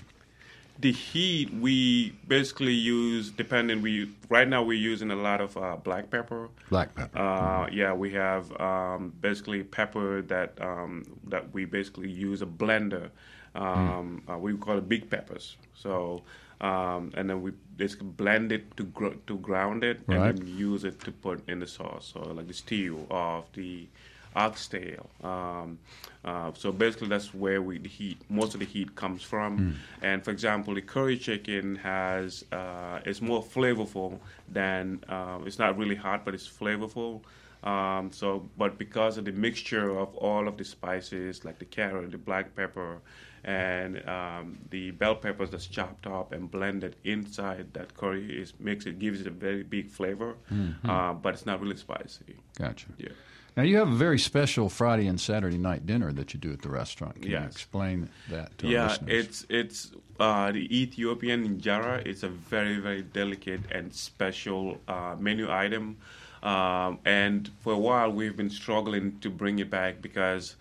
The 0.79 0.93
heat 0.93 1.55
we 1.55 2.11
basically 2.27 2.73
use 2.73 3.31
depending. 3.31 3.81
We 3.81 4.11
right 4.29 4.49
now 4.49 4.63
we're 4.63 4.79
using 4.79 5.11
a 5.11 5.17
lot 5.17 5.41
of 5.41 5.57
uh, 5.57 5.77
black 5.77 6.11
pepper. 6.11 6.49
Black 6.69 6.95
pepper. 6.95 7.19
Uh, 7.19 7.69
yeah, 7.73 7.93
we 7.93 8.13
have 8.13 8.51
um, 8.61 9.13
basically 9.21 9.63
pepper 9.63 10.21
that 10.23 10.61
um, 10.61 11.05
that 11.29 11.53
we 11.55 11.65
basically 11.65 12.11
use 12.11 12.43
a 12.43 12.47
blender. 12.47 13.11
Um, 13.55 14.23
mm. 14.27 14.41
we 14.41 14.57
call 14.57 14.79
it 14.79 14.89
big 14.89 15.09
peppers. 15.09 15.57
So 15.75 16.25
um, 16.61 17.13
and 17.15 17.29
then 17.29 17.43
we 17.43 17.53
basically 17.77 18.09
blend 18.09 18.53
it 18.53 18.77
to 18.77 18.85
gr- 18.85 19.21
to 19.27 19.37
ground 19.39 19.85
it, 19.85 20.01
and 20.09 20.39
then 20.39 20.47
use 20.47 20.85
it 20.85 21.01
to 21.01 21.13
put 21.13 21.47
in 21.49 21.61
the 21.61 21.67
sauce. 21.67 22.13
So 22.15 22.21
like 22.33 22.49
the 22.49 22.55
stew 22.55 23.07
of 23.11 23.45
the 23.53 23.87
oxtail. 24.35 25.09
Um, 25.23 25.79
uh, 26.25 26.53
so 26.55 26.73
basically, 26.73 27.09
that's 27.09 27.35
where 27.35 27.61
we 27.63 27.79
the 27.79 27.89
heat 27.89 28.19
most 28.29 28.55
of 28.55 28.61
the 28.61 28.67
heat 28.67 28.95
comes 28.95 29.23
from. 29.23 29.59
Mm. 29.59 29.75
And 30.03 30.25
for 30.25 30.31
example, 30.31 30.75
the 30.75 30.83
curry 30.83 31.19
chicken 31.19 31.77
has 31.77 32.45
uh, 32.53 33.01
is 33.05 33.21
more 33.21 33.43
flavorful 33.43 34.19
than 34.49 35.05
uh, 35.09 35.39
it's 35.47 35.59
not 35.59 35.77
really 35.79 35.97
hot, 35.97 36.25
but 36.25 36.35
it's 36.35 36.49
flavorful. 36.49 37.23
Um, 37.63 38.13
so, 38.13 38.47
but 38.59 38.77
because 38.77 39.17
of 39.17 39.25
the 39.25 39.33
mixture 39.33 39.99
of 39.99 40.15
all 40.17 40.49
of 40.49 40.59
the 40.59 40.65
spices, 40.65 41.45
like 41.47 41.59
the 41.59 41.65
carrot, 41.65 42.11
the 42.11 42.19
black 42.19 42.55
pepper, 42.55 43.01
and 43.43 44.07
um, 44.07 44.59
the 44.71 44.91
bell 44.91 45.15
peppers 45.15 45.51
that's 45.51 45.67
chopped 45.67 46.07
up 46.07 46.33
and 46.33 46.51
blended 46.51 46.97
inside 47.05 47.73
that 47.73 47.95
curry, 47.97 48.41
is 48.41 48.53
makes 48.59 48.85
it 48.85 48.99
gives 48.99 49.21
it 49.21 49.27
a 49.27 49.31
very 49.31 49.63
big 49.63 49.89
flavor, 49.89 50.35
mm-hmm. 50.53 50.89
uh, 50.89 51.15
but 51.15 51.35
it's 51.35 51.47
not 51.47 51.61
really 51.61 51.77
spicy. 51.77 52.37
Gotcha. 52.59 52.89
Yeah. 52.99 53.09
Now 53.57 53.63
you 53.63 53.77
have 53.77 53.89
a 53.89 53.95
very 53.95 54.19
special 54.19 54.69
Friday 54.69 55.07
and 55.07 55.21
Saturday 55.21 55.59
night 55.59 55.87
dinner 55.87 56.13
that 56.13 56.35
you 56.35 56.41
do 56.41 56.53
at 56.53 56.63
the 56.63 56.69
restaurant. 56.69 57.23
Can 57.23 57.31
yes. 57.31 57.41
you 57.41 57.47
explain 57.47 58.09
that 58.31 58.57
to 58.59 58.67
yeah, 58.67 58.83
our 58.83 58.89
listeners? 58.89 59.09
Yeah, 59.09 59.19
it's 59.19 59.47
it's 59.49 59.91
uh, 60.19 60.51
the 60.51 60.77
Ethiopian 60.77 61.49
injera. 61.49 62.05
It's 62.05 62.25
a 62.25 62.29
very 62.29 62.79
very 62.79 63.03
delicate 63.03 63.61
and 63.71 63.95
special 63.95 64.79
uh, 64.89 65.15
menu 65.19 65.51
item, 65.51 65.99
um, 66.43 66.99
and 67.05 67.49
for 67.61 67.75
a 67.75 67.79
while 67.79 68.11
we've 68.11 68.37
been 68.37 68.51
struggling 68.51 69.19
to 69.21 69.31
bring 69.31 69.59
it 69.59 69.71
back 69.71 70.03
because. 70.03 70.57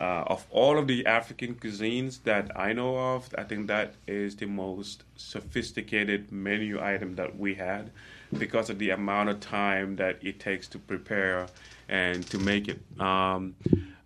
Uh, 0.00 0.22
of 0.28 0.46
all 0.52 0.78
of 0.78 0.86
the 0.86 1.04
African 1.06 1.56
cuisines 1.56 2.22
that 2.22 2.56
I 2.56 2.72
know 2.72 2.96
of, 2.96 3.34
I 3.36 3.42
think 3.42 3.66
that 3.66 3.94
is 4.06 4.36
the 4.36 4.46
most 4.46 5.02
sophisticated 5.16 6.30
menu 6.30 6.80
item 6.80 7.16
that 7.16 7.36
we 7.36 7.56
had 7.56 7.90
because 8.38 8.70
of 8.70 8.78
the 8.78 8.90
amount 8.90 9.28
of 9.28 9.40
time 9.40 9.96
that 9.96 10.18
it 10.22 10.38
takes 10.38 10.68
to 10.68 10.78
prepare 10.78 11.48
and 11.88 12.26
to 12.30 12.38
make 12.38 12.68
it. 12.68 12.80
Um, 13.00 13.54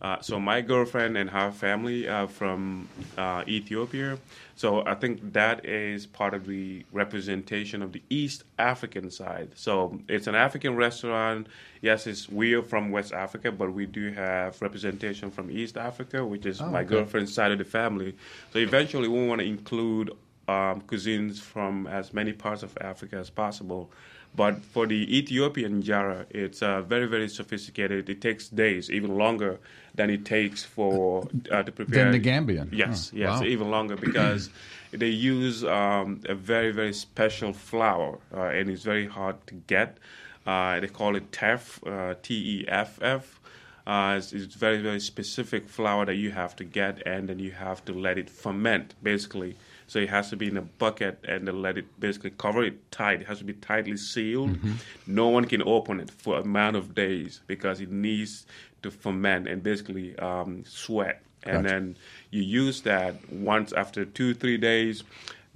uh, 0.03 0.20
so 0.20 0.41
my 0.41 0.61
girlfriend 0.61 1.16
and 1.16 1.30
her 1.30 1.53
family 1.53 2.09
are 2.09 2.26
from 2.26 2.89
uh, 3.16 3.45
Ethiopia. 3.47 4.18
So 4.57 4.85
I 4.85 4.95
think 4.97 5.33
that 5.33 5.64
is 5.64 6.07
part 6.07 6.35
of 6.35 6.45
the 6.45 6.85
representation 6.93 7.83
of 7.83 7.93
the 7.93 8.03
East 8.11 8.43
African 8.59 9.12
side. 9.12 9.53
So 9.55 10.01
it's 10.09 10.26
an 10.26 10.35
African 10.35 10.74
restaurant. 10.74 11.47
Yes, 11.83 12.09
it's 12.09 12.28
we 12.28 12.53
are 12.55 12.62
from 12.62 12.91
West 12.91 13.12
Africa, 13.12 13.53
but 13.53 13.72
we 13.72 13.87
do 13.87 14.12
have 14.12 14.61
representation 14.61 15.30
from 15.30 15.53
East 15.53 15.76
Africa, 15.76 16.24
which 16.24 16.47
is 16.47 16.61
oh, 16.61 16.66
my 16.66 16.80
okay. 16.80 16.89
girlfriend's 16.89 17.33
side 17.33 17.53
of 17.53 17.59
the 17.59 17.64
family. 17.64 18.16
So 18.53 18.59
eventually, 18.59 19.07
we 19.07 19.24
want 19.24 19.41
to 19.41 19.47
include 19.47 20.11
um, 20.49 20.80
cuisines 20.83 21.39
from 21.39 21.87
as 21.87 22.12
many 22.12 22.33
parts 22.33 22.64
of 22.64 22.76
Africa 22.80 23.16
as 23.16 23.30
possible. 23.30 23.93
But 24.35 24.64
for 24.64 24.87
the 24.87 25.16
Ethiopian 25.18 25.83
injera, 25.83 26.24
it's 26.30 26.62
uh, 26.62 26.80
very, 26.83 27.07
very 27.07 27.28
sophisticated. 27.28 28.09
It 28.09 28.22
takes 28.22 28.49
days, 28.49 28.91
even 28.91 29.18
longer 29.18 29.61
than 29.95 30.09
it 30.09 30.24
takes 30.24 30.64
for 30.64 31.28
uh, 31.51 31.62
to 31.62 31.72
prepare. 31.72 32.11
Than 32.11 32.22
the 32.22 32.30
Gambian. 32.30 32.68
Yes, 32.72 33.11
oh, 33.12 33.18
yes, 33.18 33.41
wow. 33.41 33.47
even 33.47 33.70
longer 33.70 33.97
because 33.97 34.49
they 34.91 35.09
use 35.09 35.64
um, 35.64 36.22
a 36.26 36.35
very, 36.35 36.72
very 36.72 36.95
special 36.95 37.53
flour, 37.53 38.18
uh, 38.35 38.45
and 38.45 38.70
it's 38.70 38.85
very 38.85 39.07
hard 39.07 39.37
to 39.49 39.55
get. 39.66 39.99
Uh, 40.47 40.80
they 40.80 40.89
call 40.89 41.14
it 41.14 41.30
teff, 41.30 41.85
uh, 41.87 42.14
T-E-F-F. 42.22 43.39
Uh, 43.87 44.14
it's, 44.16 44.33
it's, 44.33 44.55
very, 44.55 44.80
very 44.80 45.01
specific 45.01 45.68
flour 45.68 46.07
that 46.07 46.14
you 46.14 46.30
have 46.30 46.57
to 46.57 46.64
get, 46.64 47.03
and 47.07 47.28
then 47.28 47.39
you 47.39 47.51
have 47.51 47.85
to 47.85 47.93
let 47.93 48.16
it 48.16 48.30
ferment, 48.30 48.95
basically 49.03 49.57
so 49.93 49.99
it 49.99 50.09
has 50.09 50.30
to 50.30 50.36
be 50.36 50.49
in 50.49 50.57
a 50.57 50.62
bucket 50.62 51.22
and 51.28 51.47
then 51.47 51.61
let 51.61 51.76
it 51.76 51.84
basically 52.01 52.30
cover 52.38 52.64
it 52.64 52.90
tight. 52.90 53.20
It 53.20 53.26
has 53.26 53.40
to 53.40 53.45
be 53.45 53.53
tightly 53.53 53.99
sealed. 53.99 54.53
Mm-hmm. 54.53 54.72
No 55.07 55.28
one 55.28 55.45
can 55.45 55.62
open 55.64 56.01
it 56.01 56.11
for 56.11 56.38
a 56.38 56.40
amount 56.40 56.76
of 56.76 56.95
days 56.95 57.43
because 57.47 57.78
it 57.78 57.90
needs 57.90 58.47
to 58.82 58.90
ferment 58.90 59.47
and 59.49 59.62
basically 59.62 60.18
um, 60.18 60.64
sweat. 60.64 61.20
And 61.45 61.66
then 61.66 61.97
you 62.30 62.40
use 62.40 62.80
that 62.82 63.16
once 63.30 63.74
after 63.74 64.07
two, 64.07 64.32
three 64.32 64.57
days. 64.57 65.05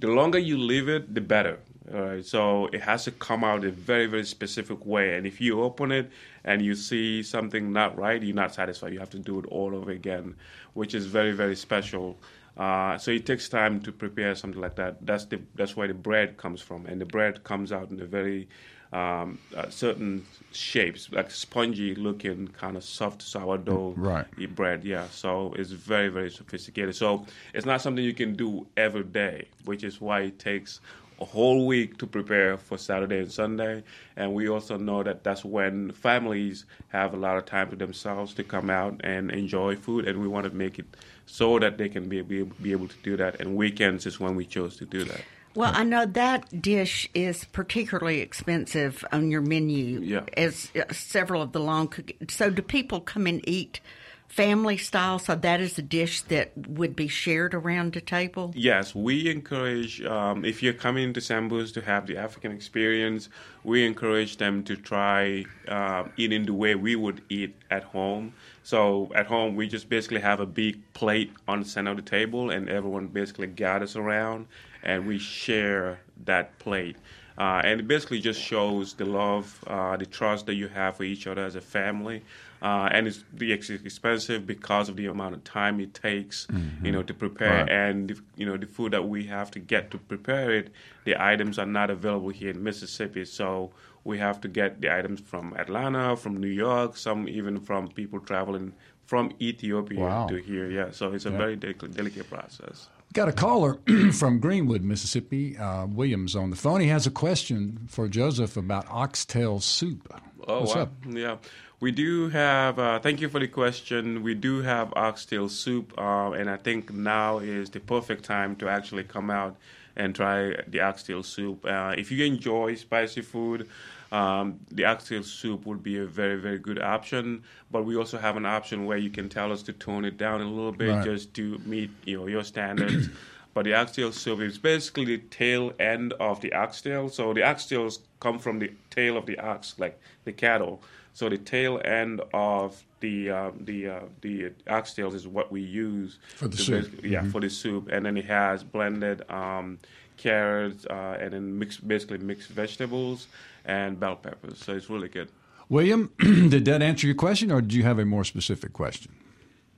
The 0.01 0.07
longer 0.09 0.37
you 0.37 0.59
leave 0.59 0.87
it, 0.87 1.15
the 1.15 1.21
better. 1.21 1.57
Uh, 1.91 2.21
so 2.21 2.67
it 2.67 2.81
has 2.81 3.05
to 3.05 3.11
come 3.11 3.43
out 3.43 3.65
a 3.65 3.71
very, 3.71 4.05
very 4.05 4.25
specific 4.25 4.85
way. 4.85 5.17
And 5.17 5.25
if 5.25 5.41
you 5.41 5.63
open 5.63 5.91
it 5.91 6.11
and 6.43 6.61
you 6.61 6.75
see 6.75 7.23
something 7.23 7.73
not 7.73 7.97
right, 7.97 8.21
you're 8.21 8.35
not 8.35 8.53
satisfied. 8.53 8.93
You 8.93 8.99
have 8.99 9.09
to 9.11 9.19
do 9.19 9.39
it 9.39 9.45
all 9.45 9.73
over 9.73 9.89
again, 9.89 10.35
which 10.75 10.93
is 10.93 11.07
very, 11.07 11.31
very 11.31 11.55
special. 11.55 12.19
Uh, 12.57 12.97
so 12.97 13.11
it 13.11 13.25
takes 13.25 13.47
time 13.47 13.79
to 13.81 13.91
prepare 13.91 14.33
something 14.33 14.59
like 14.59 14.75
that. 14.75 15.05
That's 15.05 15.25
the 15.25 15.39
that's 15.55 15.75
where 15.75 15.87
the 15.87 15.93
bread 15.93 16.37
comes 16.37 16.61
from, 16.61 16.85
and 16.87 16.99
the 16.99 17.05
bread 17.05 17.43
comes 17.43 17.71
out 17.71 17.91
in 17.91 18.01
a 18.01 18.05
very 18.05 18.47
um, 18.91 19.37
uh, 19.55 19.69
certain 19.69 20.25
shapes, 20.51 21.09
like 21.11 21.29
spongy 21.29 21.93
looking, 21.93 22.47
kind 22.47 22.75
of 22.75 22.83
soft 22.83 23.21
sourdough 23.21 23.93
right. 23.95 24.55
bread. 24.55 24.83
Yeah, 24.83 25.07
so 25.09 25.53
it's 25.55 25.71
very 25.71 26.09
very 26.09 26.31
sophisticated. 26.31 26.95
So 26.95 27.25
it's 27.53 27.65
not 27.65 27.81
something 27.81 28.03
you 28.03 28.13
can 28.15 28.35
do 28.35 28.65
every 28.75 29.03
day, 29.03 29.49
which 29.65 29.83
is 29.83 30.01
why 30.01 30.21
it 30.21 30.39
takes 30.39 30.81
a 31.19 31.25
whole 31.25 31.65
week 31.65 31.97
to 31.97 32.07
prepare 32.07 32.57
for 32.57 32.77
Saturday 32.77 33.19
and 33.19 33.31
Sunday. 33.31 33.83
And 34.15 34.33
we 34.33 34.49
also 34.49 34.77
know 34.77 35.03
that 35.03 35.23
that's 35.23 35.43
when 35.43 35.91
families 35.91 36.65
have 36.89 37.13
a 37.13 37.17
lot 37.17 37.37
of 37.37 37.45
time 37.45 37.69
to 37.71 37.75
themselves 37.75 38.33
to 38.35 38.43
come 38.43 38.69
out 38.69 39.01
and 39.03 39.31
enjoy 39.31 39.75
food, 39.75 40.07
and 40.07 40.19
we 40.19 40.27
want 40.27 40.45
to 40.45 40.55
make 40.55 40.79
it 40.79 40.85
so 41.27 41.59
that 41.59 41.77
they 41.77 41.89
can 41.89 42.09
be, 42.09 42.21
be, 42.21 42.43
be 42.43 42.71
able 42.71 42.87
to 42.87 42.97
do 43.03 43.15
that. 43.17 43.39
And 43.39 43.55
weekends 43.55 44.07
is 44.07 44.19
when 44.19 44.35
we 44.35 44.45
chose 44.45 44.77
to 44.77 44.85
do 44.85 45.03
that. 45.03 45.21
Well, 45.53 45.71
I 45.73 45.83
know 45.83 46.05
that 46.05 46.61
dish 46.61 47.09
is 47.13 47.43
particularly 47.45 48.21
expensive 48.21 49.03
on 49.11 49.29
your 49.31 49.41
menu. 49.41 49.99
Yeah. 50.01 50.21
As 50.35 50.71
uh, 50.75 50.91
several 50.91 51.41
of 51.41 51.51
the 51.51 51.59
long. 51.59 51.93
So, 52.29 52.49
do 52.49 52.61
people 52.61 53.01
come 53.01 53.25
and 53.25 53.47
eat 53.47 53.79
family 54.27 54.77
style, 54.77 55.19
so 55.19 55.35
that 55.35 55.61
is 55.61 55.77
a 55.77 55.81
dish 55.81 56.21
that 56.23 56.51
would 56.67 56.95
be 56.95 57.07
shared 57.07 57.53
around 57.53 57.93
the 57.93 58.01
table? 58.01 58.51
Yes, 58.55 58.93
we 58.93 59.29
encourage, 59.29 60.01
um, 60.03 60.43
if 60.45 60.61
you're 60.61 60.73
coming 60.73 61.13
to 61.13 61.21
Sambu's 61.21 61.71
to 61.73 61.81
have 61.81 62.07
the 62.07 62.17
African 62.17 62.51
experience, 62.51 63.29
we 63.63 63.85
encourage 63.85 64.37
them 64.37 64.63
to 64.63 64.75
try 64.75 65.45
uh, 65.67 66.05
eating 66.17 66.45
the 66.45 66.53
way 66.53 66.75
we 66.75 66.95
would 66.95 67.21
eat 67.29 67.55
at 67.71 67.83
home. 67.83 68.33
So 68.63 69.11
at 69.15 69.27
home, 69.27 69.55
we 69.55 69.67
just 69.67 69.89
basically 69.89 70.19
have 70.19 70.39
a 70.39 70.45
big 70.45 70.81
plate 70.93 71.31
on 71.47 71.61
the 71.61 71.65
center 71.65 71.91
of 71.91 71.97
the 71.97 72.03
table, 72.03 72.49
and 72.49 72.69
everyone 72.69 73.07
basically 73.07 73.47
gathers 73.47 73.95
around, 73.95 74.47
and 74.83 75.07
we 75.07 75.19
share 75.19 75.99
that 76.25 76.59
plate. 76.59 76.97
Uh, 77.37 77.61
and 77.63 77.79
it 77.79 77.87
basically 77.87 78.19
just 78.19 78.41
shows 78.41 78.93
the 78.95 79.05
love, 79.05 79.63
uh, 79.67 79.95
the 79.95 80.05
trust 80.05 80.47
that 80.47 80.55
you 80.55 80.67
have 80.67 80.97
for 80.97 81.03
each 81.03 81.27
other 81.27 81.45
as 81.45 81.55
a 81.55 81.61
family 81.61 82.23
uh, 82.61 82.89
and 82.91 83.07
it's 83.07 83.23
be 83.35 83.51
expensive 83.51 84.45
because 84.45 84.89
of 84.89 84.95
the 84.95 85.05
amount 85.05 85.35
of 85.35 85.43
time 85.43 85.79
it 85.79 85.93
takes, 85.93 86.47
mm-hmm. 86.47 86.85
you 86.85 86.91
know, 86.91 87.03
to 87.03 87.13
prepare, 87.13 87.61
right. 87.61 87.69
and 87.69 88.19
you 88.35 88.45
know 88.45 88.57
the 88.57 88.65
food 88.65 88.93
that 88.93 89.07
we 89.07 89.25
have 89.25 89.51
to 89.51 89.59
get 89.59 89.91
to 89.91 89.97
prepare 89.97 90.51
it. 90.51 90.71
The 91.05 91.21
items 91.21 91.59
are 91.59 91.65
not 91.65 91.89
available 91.89 92.29
here 92.29 92.51
in 92.51 92.63
Mississippi, 92.63 93.25
so 93.25 93.71
we 94.03 94.17
have 94.17 94.41
to 94.41 94.47
get 94.47 94.81
the 94.81 94.95
items 94.95 95.19
from 95.19 95.53
Atlanta, 95.57 96.15
from 96.15 96.37
New 96.37 96.47
York, 96.47 96.97
some 96.97 97.27
even 97.27 97.59
from 97.59 97.89
people 97.89 98.19
traveling 98.19 98.73
from 99.05 99.31
Ethiopia 99.39 99.99
wow. 99.99 100.27
to 100.27 100.35
here. 100.35 100.69
Yeah, 100.69 100.91
so 100.91 101.13
it's 101.13 101.25
a 101.25 101.29
yeah. 101.29 101.37
very 101.37 101.55
delicate 101.55 102.29
process. 102.29 102.89
Got 103.13 103.29
a 103.29 103.33
caller 103.33 103.79
from 104.13 104.39
Greenwood, 104.39 104.83
Mississippi. 104.83 105.57
Uh, 105.57 105.87
Williams 105.87 106.35
on 106.35 106.49
the 106.49 106.55
phone. 106.55 106.81
He 106.81 106.87
has 106.87 107.07
a 107.07 107.11
question 107.11 107.87
for 107.87 108.07
Joseph 108.07 108.57
about 108.57 108.85
oxtail 108.89 109.59
soup. 109.59 110.13
Oh, 110.47 110.61
What's 110.61 110.75
wow. 110.75 110.81
up? 110.83 110.91
Yeah. 111.07 111.37
We 111.79 111.91
do 111.91 112.29
have, 112.29 112.79
uh, 112.79 112.99
thank 112.99 113.21
you 113.21 113.29
for 113.29 113.39
the 113.39 113.47
question. 113.47 114.23
We 114.23 114.33
do 114.33 114.63
have 114.63 114.91
oxtail 114.95 115.47
soup, 115.47 115.93
uh, 115.97 116.31
and 116.31 116.49
I 116.49 116.57
think 116.57 116.91
now 116.91 117.37
is 117.37 117.69
the 117.69 117.79
perfect 117.79 118.23
time 118.25 118.55
to 118.57 118.67
actually 118.67 119.03
come 119.03 119.29
out 119.29 119.55
and 119.95 120.15
try 120.15 120.55
the 120.67 120.81
oxtail 120.81 121.21
soup. 121.21 121.63
Uh, 121.65 121.93
if 121.95 122.11
you 122.11 122.25
enjoy 122.25 122.73
spicy 122.75 123.21
food, 123.21 123.69
um, 124.11 124.59
the 124.71 124.85
oxtail 124.85 125.21
soup 125.21 125.67
would 125.67 125.83
be 125.83 125.97
a 125.99 126.05
very, 126.05 126.37
very 126.37 126.57
good 126.57 126.81
option. 126.81 127.43
But 127.69 127.85
we 127.85 127.95
also 127.95 128.17
have 128.17 128.37
an 128.37 128.45
option 128.45 128.85
where 128.85 128.97
you 128.97 129.11
can 129.11 129.29
tell 129.29 129.51
us 129.51 129.61
to 129.63 129.73
tone 129.73 130.03
it 130.05 130.17
down 130.17 130.41
a 130.41 130.49
little 130.49 130.71
bit 130.71 130.89
Right. 130.89 131.03
just 131.05 131.33
to 131.35 131.59
meet 131.65 131.91
you 132.05 132.17
know 132.17 132.27
your 132.27 132.43
standards. 132.43 133.09
but 133.53 133.65
the 133.65 133.75
oxtail 133.75 134.11
soup 134.11 134.39
is 134.39 134.57
basically 134.57 135.05
the 135.05 135.17
tail 135.29 135.73
end 135.79 136.13
of 136.13 136.41
the 136.41 136.53
oxtail. 136.53 137.09
So 137.09 137.33
the 137.33 137.41
oxtails 137.41 137.99
come 138.19 138.39
from 138.39 138.57
the 138.59 138.71
tail 138.89 139.15
of 139.17 139.25
the 139.27 139.37
ox, 139.37 139.75
like 139.77 139.99
the 140.25 140.31
cattle. 140.31 140.81
So 141.17 141.29
the 141.29 141.37
tail 141.39 141.81
end 141.83 142.21
of 142.31 142.79
the 142.99 143.31
um, 143.31 143.53
the 143.65 143.87
uh, 143.89 143.99
the 144.21 144.51
oxtails 144.67 145.15
is 145.15 145.27
what 145.27 145.51
we 145.51 145.61
use 145.61 146.19
For 146.35 146.47
the 146.47 146.57
soup. 146.57 146.85
basi- 146.85 147.09
Yeah, 147.09 147.23
Mhm. 147.23 147.31
for 147.31 147.41
the 147.41 147.49
soup, 147.49 147.89
and 147.91 148.05
then 148.05 148.17
it 148.17 148.25
has 148.25 148.63
blended 148.63 149.23
um, 149.31 149.79
carrots 150.17 150.85
uh, 150.85 151.17
and 151.19 151.33
then 151.33 151.57
mixed, 151.57 151.87
basically 151.87 152.19
mixed 152.19 152.49
vegetables 152.51 153.25
and 153.65 153.99
bell 153.99 154.15
peppers. 154.15 154.59
So 154.63 154.75
it's 154.75 154.91
really 154.91 155.07
good. 155.09 155.29
William, 155.69 156.11
did 156.19 156.65
that 156.65 156.83
answer 156.83 157.07
your 157.07 157.15
question, 157.15 157.51
or 157.51 157.61
did 157.61 157.73
you 157.73 157.81
have 157.81 157.97
a 157.97 158.05
more 158.05 158.23
specific 158.23 158.71
question? 158.73 159.11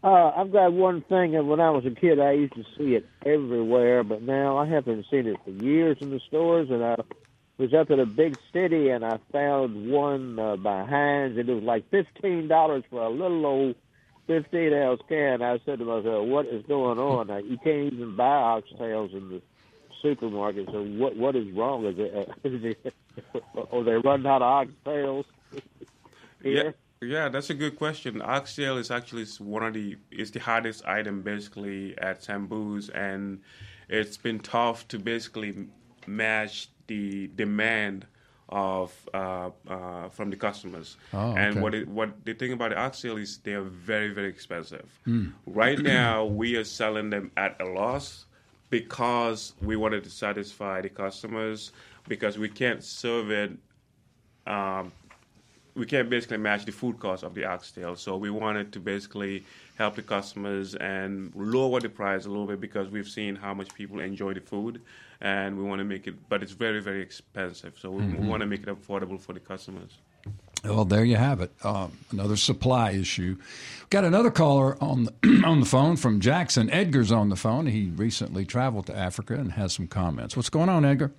Uh, 0.04 0.32
I've 0.36 0.52
got 0.52 0.74
one 0.74 1.04
thing 1.04 1.32
that 1.32 1.46
when 1.46 1.62
I 1.62 1.70
was 1.70 1.86
a 1.86 1.92
kid, 1.92 2.20
I 2.20 2.34
used 2.34 2.56
to 2.56 2.66
see 2.78 2.96
it 2.96 3.06
everywhere, 3.26 4.04
but 4.04 4.22
now 4.24 4.58
I 4.58 4.66
haven't 4.66 5.06
seen 5.10 5.26
it 5.26 5.38
for 5.46 5.52
years 5.64 5.96
in 6.02 6.10
the 6.12 6.20
stores. 6.20 6.70
And 6.70 6.84
I 6.84 6.98
was 7.60 7.74
up 7.74 7.92
at 7.92 8.00
a 8.00 8.06
big 8.06 8.38
city 8.54 8.90
and 8.90 9.06
I 9.06 9.20
found 9.32 9.92
one 9.92 10.40
uh, 10.40 10.56
by 10.56 10.86
Heinz, 10.86 11.38
and 11.38 11.50
it 11.50 11.54
was 11.54 11.64
like 11.64 11.90
fifteen 11.92 12.48
dollars 12.48 12.84
for 12.90 13.04
a 13.04 13.10
little 13.10 13.46
old 13.46 13.76
fifteen 14.26 14.74
ounce 14.74 15.02
can. 15.10 15.42
I 15.42 15.60
said 15.66 15.80
to 15.80 15.86
myself, 15.86 16.26
"What 16.26 16.46
is 16.46 16.66
going 16.68 16.98
on? 16.98 17.28
Now, 17.28 17.38
you 17.38 17.58
can't 17.58 17.94
even 17.94 18.16
buy 18.16 18.24
oxtails 18.24 19.14
in 19.14 19.30
the 19.30 19.42
supermarket. 20.02 20.70
So 20.72 20.84
what 20.84 21.18
what 21.18 21.36
is 21.36 21.52
wrong? 21.52 21.86
Is 21.86 21.96
it, 22.00 22.16
uh, 22.16 22.34
is 22.48 22.64
it 22.64 22.94
are 23.72 23.84
they 23.84 23.98
running 23.98 24.26
out 24.26 24.42
of 24.42 24.68
oxtails 24.68 25.26
here?" 26.42 26.76
Yeah, 27.02 27.08
yeah, 27.08 27.30
that's 27.30 27.50
a 27.50 27.54
good 27.54 27.76
question. 27.76 28.22
Oxtail 28.22 28.78
is 28.78 28.90
actually 28.90 29.26
one 29.40 29.64
of 29.64 29.74
the 29.74 29.98
is 30.12 30.32
the 30.32 30.40
hardest 30.40 30.86
item 30.86 31.24
basically 31.24 31.98
at 31.98 32.24
Sambu's, 32.24 32.88
and 32.88 33.42
it's 33.90 34.16
been 34.16 34.40
tough 34.40 34.88
to 34.88 34.98
basically 34.98 35.68
match 36.08 36.70
the 36.90 37.28
demand 37.36 38.06
of 38.50 38.92
uh, 39.14 39.52
uh, 39.68 40.10
from 40.10 40.30
the 40.32 40.36
customers. 40.36 40.98
Oh, 41.14 41.36
And 41.36 41.52
okay. 41.52 41.60
what 41.62 41.76
it, 41.76 41.88
what 41.88 42.26
the 42.26 42.34
thing 42.34 42.52
about 42.52 42.72
the 42.72 42.80
oxtail 42.80 43.18
is 43.18 43.38
they 43.38 43.54
are 43.54 43.62
very 43.62 44.12
very 44.14 44.28
expensive. 44.28 44.90
Mm. 45.08 45.32
Right 45.46 45.80
now, 45.80 46.26
we 46.26 46.58
are 46.58 46.64
selling 46.66 47.10
them 47.10 47.32
at 47.38 47.56
a 47.62 47.66
loss 47.66 48.26
because 48.70 49.54
we 49.62 49.76
wanted 49.76 50.04
to 50.04 50.10
satisfy 50.10 50.82
the 50.82 50.90
customers 50.90 51.72
because 52.08 52.38
we 52.38 52.50
can't 52.50 52.84
serve 52.84 53.32
it. 53.32 53.52
Um, 54.48 54.92
we 55.76 55.86
can't 55.86 56.10
basically 56.10 56.38
match 56.38 56.66
the 56.66 56.72
food 56.72 57.00
cost 57.00 57.24
of 57.24 57.36
the 57.36 57.46
oxtail, 57.46 57.96
so 57.96 58.18
we 58.18 58.32
wanted 58.32 58.74
to 58.74 58.80
basically 58.80 59.46
help 59.78 59.96
the 59.96 60.02
customers 60.02 60.76
and 60.76 61.32
lower 61.36 61.80
the 61.80 61.88
price 61.88 62.26
a 62.26 62.30
little 62.30 62.48
bit 62.48 62.60
because 62.60 62.90
we've 62.90 63.08
seen 63.08 63.36
how 63.36 63.54
much 63.54 63.74
people 63.76 64.00
enjoy 64.00 64.34
the 64.34 64.42
food, 64.42 64.82
and 65.22 65.58
we 65.58 65.64
want 65.64 65.80
to 65.80 65.86
make 65.86 66.08
it. 66.08 66.16
But 66.30 66.44
it's 66.44 66.52
very 66.54 66.82
very 66.82 67.02
expensive, 67.02 67.74
so 67.78 67.92
we, 67.92 68.04
Mhm. 68.04 68.20
we 68.20 68.28
want 68.28 68.42
to 68.42 68.48
make 68.48 68.62
it 68.62 68.68
affordable 68.68 69.20
for 69.20 69.34
the 69.34 69.40
customers. 69.40 69.98
Well, 70.64 70.84
there 70.84 71.06
you 71.06 71.16
have 71.16 71.40
it. 71.40 71.52
Um, 71.64 71.94
another 72.12 72.36
supply 72.36 72.92
issue. 72.92 73.38
Got 73.90 74.04
another 74.04 74.30
caller 74.30 74.78
on 74.84 75.06
the, 75.06 75.42
on 75.46 75.62
the 75.62 75.66
phone 75.66 75.96
from 75.96 76.20
Jackson. 76.20 76.70
Edgar's 76.70 77.12
on 77.14 77.30
the 77.30 77.38
phone. 77.38 77.68
He 77.68 77.90
recently 77.96 78.44
traveled 78.46 78.86
to 78.88 78.96
Africa 78.98 79.36
and 79.36 79.54
has 79.54 79.72
some 79.74 79.88
comments. 79.88 80.36
What's 80.36 80.50
going 80.50 80.68
on, 80.68 80.84
Edgar? 80.84 81.12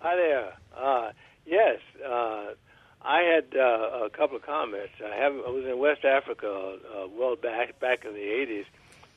Hi 0.00 0.14
there. 0.14 0.52
Uh, 0.76 1.12
yes, 1.46 1.80
uh, 2.06 2.48
I 3.02 3.20
had 3.22 3.56
uh, 3.58 4.04
a 4.04 4.10
couple 4.10 4.36
of 4.36 4.42
comments. 4.42 4.92
I 5.02 5.14
have 5.16 5.32
I 5.32 5.48
was 5.50 5.64
in 5.64 5.78
West 5.78 6.04
Africa 6.04 6.76
uh, 6.94 7.06
well 7.18 7.34
back 7.36 7.80
back 7.80 8.04
in 8.04 8.12
the 8.12 8.20
'80s, 8.20 8.66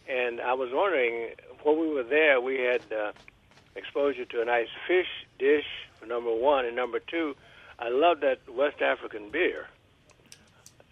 and 0.07 0.39
I 0.39 0.53
was 0.53 0.69
wondering 0.71 1.31
when 1.63 1.79
we 1.81 1.87
were 1.93 2.03
there, 2.03 2.39
we 2.39 2.59
had 2.59 2.81
uh, 2.93 3.11
exposure 3.75 4.25
to 4.25 4.41
a 4.41 4.45
nice 4.45 4.67
fish 4.87 5.07
dish 5.37 5.65
for 5.99 6.05
number 6.05 6.33
one, 6.33 6.65
and 6.65 6.75
number 6.75 6.99
two, 6.99 7.35
I 7.77 7.89
love 7.89 8.19
that 8.21 8.39
West 8.51 8.81
African 8.81 9.29
beer. 9.31 9.67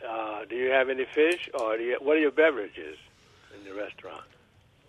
Uh, 0.07 0.45
do 0.45 0.55
you 0.55 0.69
have 0.69 0.89
any 0.89 1.05
fish, 1.05 1.49
or 1.59 1.77
do 1.77 1.83
you, 1.83 1.97
what 1.99 2.17
are 2.17 2.19
your 2.19 2.31
beverages 2.31 2.97
in 3.55 3.63
the 3.67 3.73
restaurant? 3.75 4.23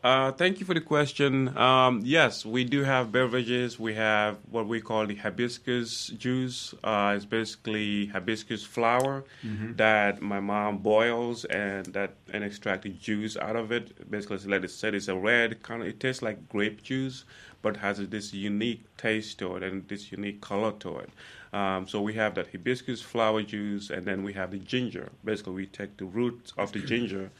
Uh, 0.04 0.30
thank 0.30 0.60
you 0.60 0.66
for 0.66 0.74
the 0.74 0.80
question. 0.80 1.56
Um, 1.58 2.02
yes, 2.04 2.46
we 2.46 2.62
do 2.62 2.84
have 2.84 3.10
beverages. 3.10 3.80
We 3.80 3.94
have 3.94 4.36
what 4.48 4.68
we 4.68 4.80
call 4.80 5.06
the 5.06 5.16
hibiscus 5.16 6.06
juice. 6.08 6.72
Uh, 6.84 7.14
it's 7.16 7.24
basically 7.24 8.06
hibiscus 8.06 8.62
flower 8.62 9.24
Mhm. 9.44 9.76
that 9.76 10.22
my 10.22 10.38
mom 10.38 10.78
boils 10.78 11.44
and 11.46 11.86
that 11.86 12.14
and 12.32 12.44
extract 12.44 12.82
the 12.84 12.90
juice 12.90 13.36
out 13.38 13.56
of 13.56 13.72
it. 13.72 14.08
Basically, 14.08 14.36
it's 14.36 14.46
let 14.46 14.62
it 14.62 14.70
set. 14.70 14.94
It's 14.94 15.08
a 15.08 15.16
red 15.16 15.64
kind 15.64 15.82
of. 15.82 15.88
It 15.88 15.98
tastes 15.98 16.22
like 16.22 16.48
grape 16.48 16.80
juice, 16.84 17.24
but 17.62 17.78
has 17.78 17.98
this 18.08 18.32
unique 18.32 18.84
taste 18.96 19.38
to 19.40 19.56
it 19.56 19.62
and 19.62 19.88
this 19.88 20.12
unique 20.12 20.40
color 20.40 20.72
to 20.80 20.98
it. 20.98 21.10
Um, 21.52 21.88
so 21.88 22.00
we 22.00 22.14
have 22.14 22.34
that 22.34 22.48
hibiscus 22.52 23.00
flower 23.00 23.42
juice, 23.42 23.90
and 23.90 24.04
then 24.04 24.22
we 24.22 24.32
have 24.34 24.50
the 24.50 24.58
ginger. 24.58 25.10
Basically, 25.24 25.54
we 25.54 25.66
take 25.66 25.96
the 25.96 26.04
roots 26.04 26.52
of 26.58 26.72
the 26.72 26.80
ginger 26.80 27.30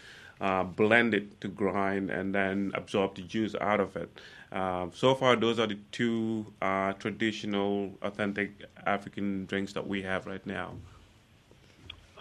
uh, 0.41 0.62
blend 0.62 1.14
it 1.14 1.41
to 1.41 1.49
grind 1.49 2.11
and 2.11 2.35
then 2.35 2.71
absorb 2.75 3.14
the 3.16 3.23
juice 3.23 3.55
out 3.61 3.81
of 3.81 3.97
it. 3.97 4.09
Um, 4.51 4.93
so 4.95 5.14
far, 5.14 5.37
those 5.37 5.59
are 5.59 5.66
the 5.66 5.79
two 5.93 6.47
uh, 6.62 6.93
traditional, 6.95 7.93
authentic 8.03 8.53
African 8.87 9.47
drinks 9.47 9.73
that 9.75 9.87
we 9.87 10.03
have 10.03 10.27
right 10.27 10.45
now. 10.47 10.75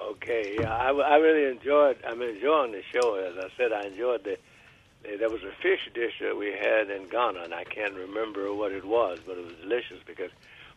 Okay, 0.01 0.57
yeah, 0.59 0.75
I, 0.75 0.89
I 0.91 1.15
really 1.17 1.49
enjoyed. 1.51 1.97
I'm 2.05 2.21
enjoying 2.21 2.71
the 2.71 2.81
show. 2.91 3.15
As 3.15 3.37
I 3.37 3.49
said, 3.57 3.71
I 3.71 3.87
enjoyed 3.87 4.23
the. 4.23 4.37
The- 5.03 5.17
There 5.17 5.29
was 5.29 5.43
a 5.43 5.51
fish 5.61 5.89
dish 5.93 6.13
that 6.21 6.37
we 6.37 6.51
had 6.51 6.89
in 6.89 7.07
Ghana, 7.09 7.41
and 7.43 7.53
I 7.53 7.63
can't 7.63 7.95
remember 7.95 8.53
what 8.53 8.71
it 8.71 8.85
was, 8.85 9.19
but 9.25 9.37
it 9.37 9.45
was 9.45 9.55
delicious 9.61 9.99
because 10.05 10.31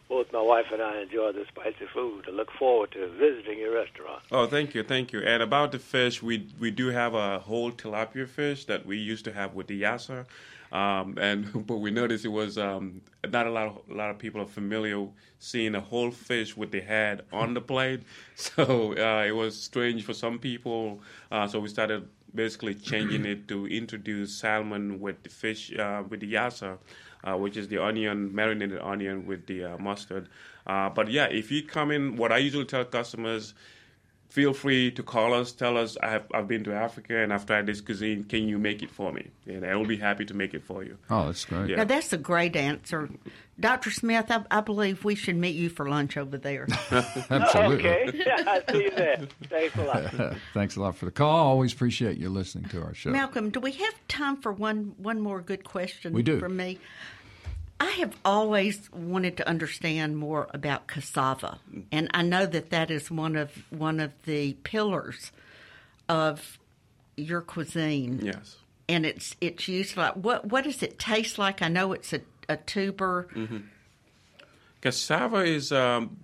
both 0.08 0.32
my 0.32 0.40
wife 0.42 0.66
and 0.72 0.82
I 0.82 1.02
enjoy 1.02 1.30
the 1.32 1.44
spicy 1.46 1.86
food. 1.94 2.24
I 2.26 2.32
look 2.32 2.50
forward 2.58 2.90
to 2.92 3.08
visiting 3.10 3.58
your 3.58 3.72
restaurant. 3.74 4.22
Oh, 4.32 4.46
thank 4.46 4.74
you, 4.74 4.82
thank 4.82 5.12
you. 5.12 5.20
And 5.20 5.42
about 5.42 5.70
the 5.72 5.78
fish, 5.78 6.22
we 6.22 6.48
we 6.58 6.70
do 6.70 6.88
have 6.88 7.14
a 7.14 7.38
whole 7.38 7.70
tilapia 7.70 8.28
fish 8.28 8.64
that 8.66 8.84
we 8.84 8.96
used 8.98 9.24
to 9.26 9.32
have 9.32 9.54
with 9.54 9.68
the 9.68 9.82
yassa, 9.82 10.26
um, 10.72 11.16
and 11.20 11.48
but 11.66 11.76
we 11.76 11.90
noticed 11.92 12.24
it 12.24 12.28
was 12.28 12.58
um, 12.58 13.02
not 13.28 13.46
a 13.46 13.50
lot 13.50 13.68
of 13.68 13.78
a 13.90 13.94
lot 13.94 14.10
of 14.10 14.18
people 14.18 14.40
are 14.40 14.46
familiar 14.46 15.06
seeing 15.38 15.74
a 15.76 15.80
whole 15.80 16.10
fish 16.10 16.56
with 16.56 16.70
the 16.72 16.80
head 16.80 17.22
on 17.32 17.54
the 17.54 17.60
plate. 17.60 18.02
So 18.36 18.94
uh, 18.96 19.24
it 19.26 19.32
was 19.32 19.60
strange 19.60 20.04
for 20.04 20.14
some 20.14 20.38
people. 20.38 21.00
Uh, 21.30 21.46
so 21.46 21.60
we 21.60 21.68
started 21.68 22.08
basically 22.34 22.74
changing 22.74 23.24
it 23.24 23.48
to 23.48 23.66
introduce 23.66 24.34
salmon 24.34 25.00
with 25.00 25.22
the 25.22 25.28
fish 25.28 25.72
uh, 25.78 26.02
with 26.08 26.20
the 26.20 26.32
yassa. 26.32 26.78
Uh, 27.22 27.36
which 27.36 27.58
is 27.58 27.68
the 27.68 27.76
onion, 27.76 28.34
marinated 28.34 28.80
onion 28.80 29.26
with 29.26 29.46
the 29.46 29.62
uh, 29.62 29.76
mustard. 29.76 30.26
Uh, 30.66 30.88
but 30.88 31.10
yeah, 31.10 31.26
if 31.26 31.52
you 31.52 31.62
come 31.62 31.90
in, 31.90 32.16
what 32.16 32.32
I 32.32 32.38
usually 32.38 32.64
tell 32.64 32.82
customers, 32.82 33.52
feel 34.30 34.52
free 34.52 34.90
to 34.92 35.02
call 35.02 35.34
us. 35.34 35.52
Tell 35.52 35.76
us 35.76 35.96
I've, 36.02 36.24
I've 36.32 36.48
been 36.48 36.64
to 36.64 36.72
Africa 36.72 37.18
and 37.18 37.32
I've 37.32 37.44
tried 37.44 37.66
this 37.66 37.80
cuisine. 37.80 38.24
Can 38.24 38.48
you 38.48 38.58
make 38.58 38.82
it 38.82 38.90
for 38.90 39.12
me? 39.12 39.28
And 39.46 39.66
I 39.66 39.74
will 39.76 39.86
be 39.86 39.96
happy 39.96 40.24
to 40.24 40.34
make 40.34 40.54
it 40.54 40.62
for 40.62 40.82
you. 40.84 40.96
Oh, 41.10 41.26
that's 41.26 41.44
great. 41.44 41.70
Yeah. 41.70 41.76
Now 41.76 41.84
that's 41.84 42.12
a 42.12 42.18
great 42.18 42.54
answer, 42.56 43.10
Doctor 43.58 43.90
Smith. 43.90 44.26
I, 44.30 44.44
I 44.50 44.60
believe 44.60 45.04
we 45.04 45.14
should 45.16 45.36
meet 45.36 45.56
you 45.56 45.68
for 45.68 45.88
lunch 45.88 46.16
over 46.16 46.38
there. 46.38 46.66
Absolutely. 46.90 47.90
Okay. 47.90 48.24
I'll 48.46 48.62
see 48.70 48.84
you 48.84 48.90
there. 48.90 49.26
Thanks 49.48 49.76
a 49.76 49.82
lot. 49.82 50.36
Thanks 50.54 50.76
a 50.76 50.80
lot 50.80 50.96
for 50.96 51.04
the 51.04 51.10
call. 51.10 51.48
Always 51.48 51.72
appreciate 51.72 52.16
you 52.16 52.28
listening 52.30 52.68
to 52.70 52.82
our 52.82 52.94
show. 52.94 53.10
Malcolm, 53.10 53.50
do 53.50 53.60
we 53.60 53.72
have 53.72 53.94
time 54.08 54.36
for 54.36 54.52
one 54.52 54.94
one 54.98 55.20
more 55.20 55.40
good 55.40 55.64
question? 55.64 56.12
We 56.12 56.22
do. 56.22 56.38
from 56.38 56.56
me. 56.56 56.78
I 57.80 57.90
have 57.92 58.14
always 58.24 58.92
wanted 58.92 59.38
to 59.38 59.48
understand 59.48 60.18
more 60.18 60.48
about 60.52 60.86
cassava, 60.86 61.58
and 61.90 62.10
I 62.12 62.22
know 62.22 62.44
that 62.44 62.70
that 62.70 62.90
is 62.90 63.10
one 63.10 63.36
of 63.36 63.50
one 63.70 64.00
of 64.00 64.12
the 64.24 64.52
pillars 64.64 65.32
of 66.08 66.58
your 67.16 67.40
cuisine. 67.40 68.20
Yes. 68.22 68.56
and 68.88 69.06
it's 69.06 69.34
it's 69.40 69.66
used 69.68 69.96
like 69.96 70.14
what 70.14 70.44
what 70.46 70.64
does 70.64 70.82
it 70.82 70.98
taste 70.98 71.38
like? 71.38 71.62
I 71.62 71.68
know 71.68 71.92
it's 71.92 72.12
a, 72.12 72.20
a 72.48 72.56
tuber. 72.58 73.28
Cassava 74.80 75.38
is 75.44 75.72
um, 75.72 76.18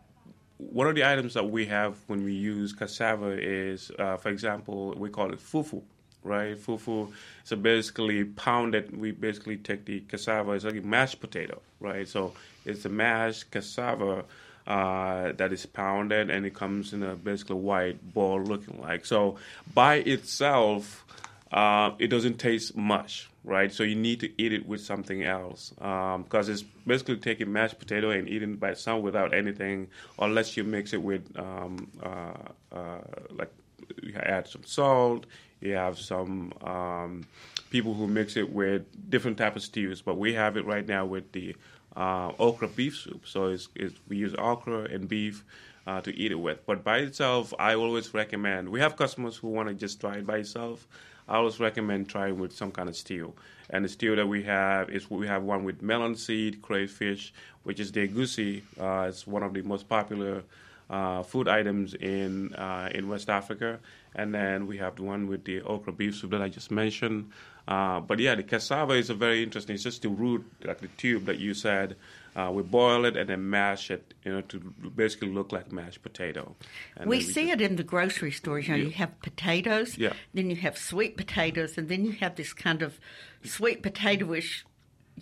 one 0.58 0.86
of 0.86 0.94
the 0.94 1.04
items 1.04 1.34
that 1.34 1.48
we 1.50 1.66
have 1.66 1.96
when 2.06 2.24
we 2.24 2.32
use 2.32 2.72
cassava 2.72 3.36
is, 3.38 3.90
uh, 3.98 4.16
for 4.16 4.30
example, 4.30 4.94
we 4.96 5.10
call 5.10 5.32
it 5.32 5.38
fufu, 5.38 5.82
right? 6.26 6.56
Fufu. 6.56 7.12
So 7.44 7.56
basically 7.56 8.24
pounded. 8.24 8.96
We 8.96 9.12
basically 9.12 9.56
take 9.56 9.84
the 9.84 10.00
cassava. 10.00 10.52
It's 10.52 10.64
like 10.64 10.76
a 10.76 10.82
mashed 10.82 11.20
potato, 11.20 11.60
right? 11.80 12.06
So 12.08 12.34
it's 12.64 12.84
a 12.84 12.88
mashed 12.90 13.50
cassava. 13.50 14.24
Uh, 14.66 15.30
that 15.36 15.52
is 15.52 15.64
pounded 15.64 16.28
and 16.28 16.44
it 16.44 16.52
comes 16.52 16.92
in 16.92 17.00
a 17.04 17.14
basically 17.14 17.54
white 17.54 18.12
ball 18.12 18.42
looking 18.42 18.80
like. 18.80 19.06
So 19.06 19.36
by 19.74 19.98
itself, 19.98 21.04
uh, 21.52 21.92
it 22.00 22.08
doesn't 22.08 22.38
taste 22.38 22.76
much, 22.76 23.30
right? 23.44 23.72
So 23.72 23.84
you 23.84 23.94
need 23.94 24.18
to 24.20 24.42
eat 24.42 24.52
it 24.52 24.66
with 24.66 24.80
something 24.80 25.22
else 25.22 25.70
because 25.76 26.48
it's 26.48 26.62
basically 26.62 27.18
taking 27.18 27.52
mashed 27.52 27.78
potato 27.78 28.10
and 28.10 28.28
eating 28.28 28.54
it 28.54 28.60
by 28.60 28.70
itself 28.70 29.02
without 29.02 29.32
anything, 29.32 29.86
unless 30.18 30.56
you 30.56 30.64
mix 30.64 30.92
it 30.92 31.00
with 31.00 31.24
um, 31.38 31.88
uh, 32.02 32.74
uh, 32.74 32.98
like 33.30 33.52
you 34.02 34.14
add 34.16 34.48
some 34.48 34.64
salt. 34.64 35.26
You 35.60 35.74
have 35.74 35.98
some 35.98 36.52
um, 36.62 37.26
people 37.70 37.94
who 37.94 38.06
mix 38.06 38.36
it 38.36 38.52
with 38.52 38.84
different 39.10 39.38
type 39.38 39.56
of 39.56 39.62
stews, 39.62 40.02
but 40.02 40.18
we 40.18 40.34
have 40.34 40.56
it 40.56 40.66
right 40.66 40.86
now 40.86 41.06
with 41.06 41.32
the 41.32 41.56
uh, 41.96 42.32
okra 42.38 42.68
beef 42.68 42.96
soup. 42.96 43.26
So 43.26 43.46
it's, 43.46 43.68
it's, 43.74 43.94
we 44.08 44.18
use 44.18 44.34
okra 44.38 44.84
and 44.84 45.08
beef 45.08 45.44
uh, 45.86 46.00
to 46.02 46.14
eat 46.14 46.32
it 46.32 46.36
with. 46.36 46.64
But 46.66 46.84
by 46.84 46.98
itself, 46.98 47.54
I 47.58 47.74
always 47.74 48.12
recommend. 48.12 48.68
We 48.68 48.80
have 48.80 48.96
customers 48.96 49.36
who 49.36 49.48
want 49.48 49.68
to 49.68 49.74
just 49.74 50.00
try 50.00 50.16
it 50.16 50.26
by 50.26 50.38
itself. 50.38 50.86
I 51.28 51.36
always 51.36 51.58
recommend 51.58 52.08
trying 52.08 52.38
with 52.38 52.52
some 52.52 52.70
kind 52.70 52.88
of 52.88 52.96
stew. 52.96 53.32
And 53.70 53.84
the 53.84 53.88
stew 53.88 54.14
that 54.14 54.26
we 54.26 54.44
have 54.44 54.90
is 54.90 55.10
we 55.10 55.26
have 55.26 55.42
one 55.42 55.64
with 55.64 55.82
melon 55.82 56.14
seed, 56.14 56.62
crayfish, 56.62 57.32
which 57.64 57.80
is 57.80 57.90
the 57.90 58.06
egusi. 58.06 58.62
Uh, 58.78 59.08
it's 59.08 59.26
one 59.26 59.42
of 59.42 59.52
the 59.54 59.62
most 59.62 59.88
popular 59.88 60.44
uh, 60.88 61.22
food 61.24 61.48
items 61.48 61.94
in 61.94 62.54
uh, 62.54 62.88
in 62.94 63.08
West 63.08 63.28
Africa. 63.28 63.80
And 64.16 64.34
then 64.34 64.66
we 64.66 64.78
have 64.78 64.96
the 64.96 65.02
one 65.02 65.28
with 65.28 65.44
the 65.44 65.60
okra 65.62 65.92
beef 65.92 66.16
soup 66.16 66.30
that 66.32 66.40
I 66.42 66.48
just 66.48 66.70
mentioned. 66.70 67.30
Uh, 67.68 68.00
but 68.00 68.18
yeah, 68.18 68.34
the 68.34 68.42
cassava 68.42 68.94
is 68.94 69.10
a 69.10 69.14
very 69.14 69.42
interesting. 69.42 69.74
It's 69.74 69.82
just 69.84 70.02
the 70.02 70.08
root, 70.08 70.44
like 70.64 70.80
the 70.80 70.88
tube 70.96 71.26
that 71.26 71.38
you 71.38 71.52
said. 71.52 71.96
Uh, 72.34 72.50
we 72.52 72.62
boil 72.62 73.04
it 73.04 73.16
and 73.16 73.28
then 73.28 73.48
mash 73.50 73.90
it, 73.90 74.14
you 74.24 74.32
know, 74.32 74.40
to 74.42 74.58
basically 74.94 75.28
look 75.28 75.52
like 75.52 75.70
mashed 75.72 76.02
potato. 76.02 76.54
And 76.96 77.08
we 77.10 77.20
then 77.20 77.32
see 77.32 77.50
it 77.50 77.60
in 77.60 77.76
the 77.76 77.82
grocery 77.82 78.30
stores. 78.30 78.68
You 78.68 78.72
know, 78.74 78.78
Yeah. 78.78 78.84
you 78.84 78.90
have 78.92 79.20
potatoes, 79.20 79.98
Yeah. 79.98 80.12
then 80.34 80.48
you 80.50 80.56
have 80.56 80.76
sweet 80.78 81.16
potatoes, 81.16 81.76
and 81.78 81.88
then 81.88 82.04
you 82.04 82.12
have 82.12 82.36
this 82.36 82.52
kind 82.52 82.82
of 82.82 82.98
sweet 83.44 83.82
potatoish. 83.82 84.62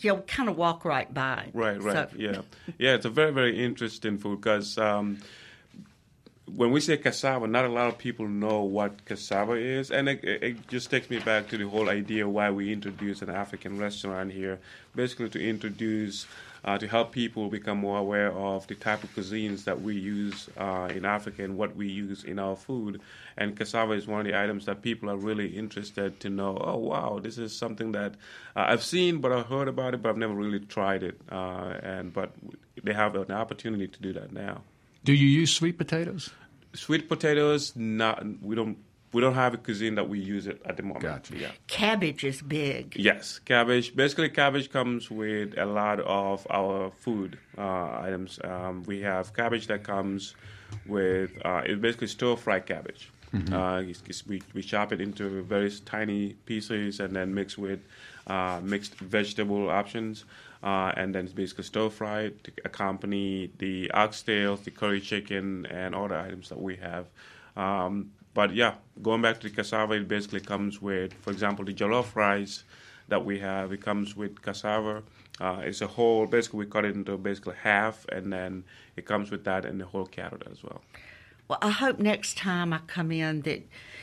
You'll 0.01 0.23
kind 0.23 0.49
of 0.49 0.57
walk 0.57 0.85
right 0.85 1.13
by. 1.15 1.51
Right, 1.53 1.81
right, 1.81 2.11
So- 2.11 2.17
yeah, 2.17 2.43
yeah. 2.79 2.95
It's 2.95 3.07
a 3.07 3.11
very, 3.11 3.33
very 3.33 3.65
interesting 3.65 4.19
food 4.19 4.41
because 4.41 4.77
um, 4.77 5.19
when 6.47 6.71
we 6.73 6.81
say 6.81 6.97
cassava, 6.97 7.47
not 7.47 7.65
a 7.65 7.69
lot 7.69 7.89
of 7.89 7.99
people 7.99 8.29
know 8.29 8.63
what 8.63 9.05
cassava 9.07 9.53
is, 9.53 9.91
and 9.91 10.09
it, 10.09 10.23
it 10.25 10.69
just 10.69 10.91
takes 10.91 11.09
me 11.09 11.19
back 11.19 11.49
to 11.49 11.59
the 11.59 11.69
whole 11.69 11.89
idea 11.89 12.29
why 12.29 12.51
we 12.51 12.73
introduced 12.73 13.23
an 13.23 13.31
African 13.31 13.79
restaurant 13.79 14.33
here, 14.33 14.59
basically 14.95 15.29
to 15.31 15.43
introduce. 15.43 16.27
Uh, 16.67 16.79
to 16.79 16.89
help 16.89 17.13
people 17.13 17.51
become 17.51 17.77
more 17.77 17.99
aware 17.99 18.33
of 18.33 18.67
the 18.69 18.75
type 18.75 19.05
of 19.05 19.15
cuisines 19.15 19.65
that 19.65 19.83
we 19.83 19.95
use 19.95 20.49
uh, 20.57 20.89
in 20.95 21.05
Africa 21.05 21.45
and 21.45 21.59
what 21.59 21.77
we 21.77 21.87
use 21.87 22.25
in 22.25 22.39
our 22.39 22.57
food. 22.57 23.03
And 23.37 23.55
cassava 23.55 23.93
is 23.93 24.07
one 24.07 24.21
of 24.21 24.27
the 24.27 24.35
items 24.35 24.65
that 24.65 24.81
people 24.81 25.11
are 25.11 25.17
really 25.19 25.49
interested 25.49 26.21
to 26.21 26.31
know. 26.31 26.57
Oh, 26.59 26.79
wow, 26.79 27.19
this 27.23 27.37
is 27.37 27.55
something 27.55 27.93
that 27.93 28.15
uh, 28.57 28.65
I've 28.69 28.83
seen, 28.83 29.19
but 29.19 29.31
I've 29.31 29.45
heard 29.45 29.69
about 29.69 29.93
it, 29.93 30.01
but 30.01 30.09
I've 30.09 30.17
never 30.17 30.33
really 30.33 30.61
tried 30.61 31.03
it. 31.03 31.21
Uh, 31.31 31.75
and 31.83 32.15
but 32.15 32.33
they 32.83 32.95
have 32.95 33.15
an 33.15 33.31
opportunity 33.31 33.87
to 33.87 34.01
do 34.01 34.15
that 34.15 34.33
now. 34.33 34.63
Do 35.05 35.13
you 35.13 35.29
use 35.29 35.55
sweet 35.55 35.79
potatoes? 35.79 36.31
Sweet 36.75 37.09
potatoes, 37.09 37.77
not 37.77 38.25
we 38.43 38.57
don't 38.57 38.79
we 39.13 39.21
don't 39.21 39.35
have 39.35 39.55
a 39.55 39.59
cuisine 39.59 39.95
that 39.95 40.09
we 40.09 40.19
use 40.19 40.49
it 40.49 40.61
at 40.65 40.77
the 40.77 40.83
moment. 40.83 41.03
Gotcha. 41.03 41.37
Yeah. 41.37 41.51
Cabbage 41.69 42.25
is 42.25 42.43
big. 42.43 42.97
Yes, 42.97 43.39
cabbage. 43.39 43.95
Basically, 43.95 44.29
cabbage 44.29 44.71
comes 44.71 45.09
with 45.11 45.57
a 45.57 45.67
lot 45.67 46.01
of 46.01 46.45
our 46.51 46.91
food 46.99 47.39
uh, 47.57 48.01
items. 48.01 48.41
Um, 48.43 48.83
we 48.85 49.03
have 49.03 49.33
cabbage 49.33 49.69
that 49.69 49.85
comes 49.85 50.35
with 50.87 51.31
uh, 51.45 51.63
it's 51.65 51.81
basically 51.81 52.09
stir 52.09 52.35
fried 52.35 52.67
cabbage. 52.67 53.11
Uh, 53.53 53.81
it's- 53.83 54.03
it's- 54.03 54.27
we, 54.27 54.43
we 54.55 54.63
chop 54.63 54.93
it 54.93 55.01
into 55.01 55.43
very 55.43 55.71
tiny 55.85 56.35
pieces 56.47 57.01
and 57.01 57.15
then 57.17 57.35
mix 57.35 57.59
with 57.59 57.81
uh, 58.27 58.61
mixed 58.63 58.95
vegetable 58.97 59.69
options. 59.71 60.25
Uh, 60.63 60.93
and 60.97 61.15
then 61.15 61.25
it's 61.25 61.35
basically 61.35 61.65
stir 61.65 61.91
fried 61.91 62.43
to 62.45 62.51
accompany 62.65 63.51
the 63.59 63.91
oxtails, 63.95 64.65
the 64.65 64.71
curry 64.71 65.01
chicken, 65.01 65.67
and 65.67 65.95
all 65.95 66.09
the 66.09 66.19
items 66.19 66.49
that 66.49 66.59
we 66.61 66.77
have. 66.77 67.05
Um, 67.57 68.13
but 68.33 68.55
yeah, 68.55 68.75
going 69.03 69.21
back 69.23 69.41
to 69.41 69.49
the 69.49 69.55
cassava, 69.55 69.93
it 69.95 70.09
basically 70.09 70.41
comes 70.41 70.81
with, 70.81 71.13
for 71.15 71.31
example, 71.33 71.65
the 71.67 71.75
jollof 71.75 72.17
rice 72.17 72.65
that 73.09 73.23
we 73.25 73.39
have. 73.41 73.73
It 73.73 73.83
comes 73.83 74.17
with 74.17 74.41
cassava. 74.41 75.03
Uh, 75.41 75.61
it's 75.65 75.83
a 75.83 75.87
whole. 75.87 76.27
Basically, 76.27 76.61
we 76.61 76.67
cut 76.67 76.85
it 76.87 76.95
into 76.95 77.19
basically 77.19 77.57
half, 77.63 78.07
and 78.11 78.33
then 78.33 78.65
it 78.97 79.05
comes 79.05 79.31
with 79.31 79.45
that 79.45 79.65
and 79.67 79.79
the 79.81 79.85
whole 79.85 80.07
carrot 80.07 80.45
as 80.51 80.63
well. 80.63 80.81
Well, 81.49 81.59
I 81.61 81.71
hope 81.71 81.99
next 81.99 82.39
time 82.39 82.73
I 82.73 82.79
come 82.87 83.13
in 83.13 83.43
that 83.43 83.63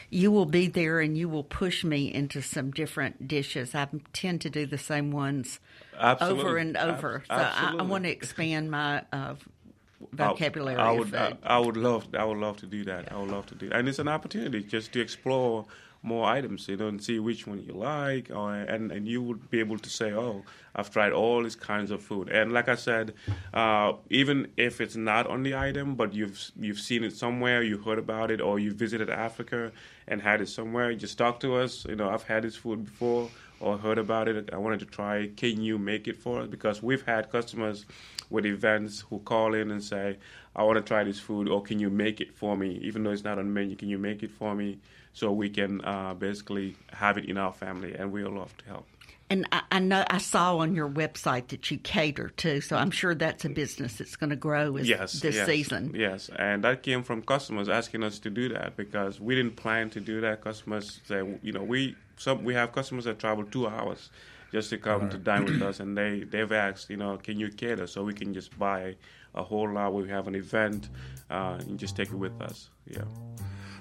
you 0.10 0.32
will 0.32 0.46
be 0.46 0.68
there 0.68 1.00
and 1.00 1.18
you 1.18 1.28
will 1.28 1.44
push 1.44 1.84
me 1.84 2.14
into 2.14 2.42
some 2.42 2.72
different 2.72 3.28
dishes. 3.28 3.74
I 3.74 3.88
tend 4.14 4.42
to 4.42 4.50
do 4.50 4.66
the 4.66 4.78
same 4.78 5.12
ones 5.12 5.60
Absolutely. 5.98 6.44
over 6.44 6.58
and 6.58 6.78
over. 6.78 7.24
So 7.28 7.34
I, 7.34 7.76
I 7.80 7.82
want 7.82 8.04
to 8.04 8.12
expand 8.12 8.70
my 8.70 9.04
uh, 9.12 9.36
vocabulary. 10.12 10.78
I, 10.78 10.90
I 10.90 10.92
would. 10.92 11.16
I. 11.16 11.38
I 11.44 11.60
would 11.60 11.78
love. 11.78 12.08
I 12.14 12.26
would 12.26 12.38
love 12.38 12.58
to 12.58 12.68
do 12.68 12.84
that. 12.86 13.12
I 13.12 13.18
would 13.18 13.32
love 13.32 13.48
to 13.48 13.56
do, 13.56 13.70
and 13.72 13.88
it's 13.88 14.00
an 14.00 14.08
opportunity 14.08 14.62
just 14.62 14.92
to 14.94 15.00
explore 15.02 15.66
more 16.04 16.26
items, 16.26 16.68
you 16.68 16.78
know, 16.78 16.88
and 16.88 17.04
see 17.04 17.20
which 17.20 17.46
one 17.46 17.62
you 17.64 17.74
like, 17.74 18.32
or, 18.32 18.54
and 18.56 18.92
and 18.92 19.08
you 19.08 19.22
would 19.22 19.50
be 19.50 19.60
able 19.60 19.78
to 19.78 19.90
say, 19.90 20.12
oh, 20.14 20.44
I've 20.76 20.90
tried 20.90 21.12
all 21.12 21.44
these 21.44 21.56
kinds 21.56 21.92
of 21.92 22.02
food, 22.02 22.30
and 22.30 22.52
like 22.52 22.70
I 22.70 22.76
said, 22.76 23.14
uh, 23.54 23.94
even 24.10 24.48
if 24.58 24.82
it's 24.82 24.96
not 24.96 25.28
on 25.28 25.44
the 25.44 25.56
item, 25.56 25.96
but 25.96 26.14
you've 26.14 26.52
you've 26.60 26.80
seen 26.80 27.04
it 27.04 27.16
somewhere, 27.16 27.62
you 27.62 27.78
heard 27.78 28.00
about 28.00 28.32
it, 28.32 28.42
or 28.42 28.58
you 28.60 28.72
visited 28.74 29.10
Africa 29.10 29.72
and 30.08 30.22
had 30.22 30.42
it 30.42 30.50
somewhere, 30.50 30.94
just 30.96 31.18
talk 31.18 31.40
to 31.42 31.56
us. 31.56 31.86
You 31.88 31.96
know, 31.96 32.10
I've 32.10 32.24
had 32.24 32.44
this 32.44 32.56
food 32.56 32.86
before 32.86 33.30
or 33.60 33.78
heard 33.78 34.00
about 34.00 34.28
it. 34.28 34.50
I 34.52 34.58
wanted 34.58 34.80
to 34.80 34.88
try. 34.88 35.30
Can 35.38 35.62
you 35.62 35.78
make 35.78 36.08
it 36.08 36.18
for 36.18 36.42
us? 36.42 36.48
Because 36.48 36.82
we've 36.82 37.04
had 37.04 37.32
customers 37.32 37.86
with 38.32 38.46
events 38.46 39.02
who 39.10 39.20
call 39.20 39.54
in 39.54 39.70
and 39.70 39.84
say, 39.84 40.18
I 40.56 40.64
want 40.64 40.78
to 40.78 40.82
try 40.82 41.04
this 41.04 41.20
food, 41.20 41.48
or 41.48 41.62
can 41.62 41.80
you 41.80 41.90
make 41.90 42.20
it 42.22 42.34
for 42.34 42.58
me? 42.58 42.80
Even 42.82 43.04
though 43.04 43.12
it's 43.12 43.24
not 43.24 43.38
on 43.38 43.54
menu, 43.54 43.76
can 43.76 43.88
you 43.88 44.00
make 44.00 44.24
it 44.24 44.32
for 44.32 44.56
me 44.56 44.80
so 45.14 45.32
we 45.32 45.50
can 45.50 45.84
uh, 45.84 46.14
basically 46.14 46.76
have 46.94 47.18
it 47.18 47.26
in 47.26 47.38
our 47.38 47.54
family? 47.54 47.96
And 47.96 48.12
we'll 48.12 48.32
love 48.32 48.56
to 48.58 48.66
help. 48.66 48.88
And 49.30 49.48
I, 49.54 49.62
I 49.72 49.80
know 49.80 50.04
I 50.10 50.18
saw 50.18 50.58
on 50.58 50.76
your 50.76 50.90
website 50.90 51.48
that 51.50 51.72
you 51.72 51.78
cater 51.78 52.30
too, 52.30 52.60
so 52.60 52.76
I'm 52.76 52.92
sure 52.92 53.16
that's 53.16 53.46
a 53.46 53.50
business 53.50 53.98
that's 53.98 54.18
going 54.18 54.32
to 54.32 54.36
grow 54.36 54.76
as, 54.76 54.90
yes, 54.90 55.22
this 55.22 55.36
yes, 55.36 55.46
season. 55.46 55.94
Yes, 55.96 56.30
and 56.38 56.66
that 56.66 56.84
came 56.84 57.02
from 57.02 57.22
customers 57.22 57.70
asking 57.70 58.04
us 58.04 58.20
to 58.20 58.30
do 58.30 58.50
that 58.50 58.76
because 58.76 59.22
we 59.22 59.36
didn't 59.36 59.56
plan 59.56 59.90
to 59.92 60.02
do 60.02 60.20
that. 60.20 60.44
Customers 60.44 61.00
say, 61.06 61.40
you 61.42 61.54
know, 61.54 61.64
we 61.64 61.96
some 62.18 62.44
we 62.44 62.54
have 62.56 62.74
customers 62.74 63.06
that 63.06 63.20
travel 63.20 63.46
two 63.46 63.68
hours 63.68 64.10
just 64.52 64.70
to 64.72 64.78
come 64.78 65.10
to 65.10 65.18
dine 65.18 65.46
with 65.46 65.62
us, 65.70 65.80
and 65.80 65.98
they 65.98 66.26
they've 66.26 66.52
asked, 66.52 66.90
you 66.90 66.98
know, 66.98 67.16
can 67.16 67.40
you 67.40 67.50
cater 67.50 67.88
so 67.88 68.04
we 68.04 68.14
can 68.14 68.34
just 68.34 68.60
buy 68.60 68.96
a 69.34 69.44
whole 69.44 69.72
lot. 69.72 69.94
We 69.94 70.10
have 70.10 70.28
an 70.28 70.36
event 70.36 70.90
uh, 71.30 71.58
and 71.60 71.80
just 71.80 71.96
take 71.96 72.10
it 72.10 72.16
with 72.16 72.40
us. 72.42 72.70
Yeah. 72.86 73.04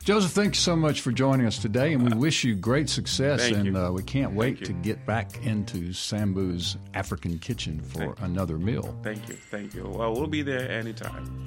Joseph, 0.03 0.33
thanks 0.33 0.59
so 0.59 0.75
much 0.75 1.03
for 1.03 1.13
joining 1.13 1.47
us 1.47 1.59
today, 1.59 1.93
and 1.93 2.11
we 2.11 2.17
wish 2.19 2.43
you 2.43 2.55
great 2.55 2.89
success. 2.89 3.43
Thank 3.43 3.57
and. 3.57 3.77
Uh, 3.77 3.91
we 3.93 4.03
can't 4.03 4.33
wait 4.33 4.65
to 4.65 4.73
get 4.73 5.05
back 5.05 5.45
into 5.45 5.93
Sambu's 5.93 6.77
African 6.95 7.39
kitchen 7.39 7.81
for 7.81 8.15
another 8.21 8.59
meal. 8.59 8.99
Thank 9.03 9.29
you, 9.29 9.35
thank 9.35 9.75
you. 9.75 9.87
Well, 9.87 10.15
we'll 10.15 10.27
be 10.27 10.43
there 10.43 10.71
anytime. 10.71 11.47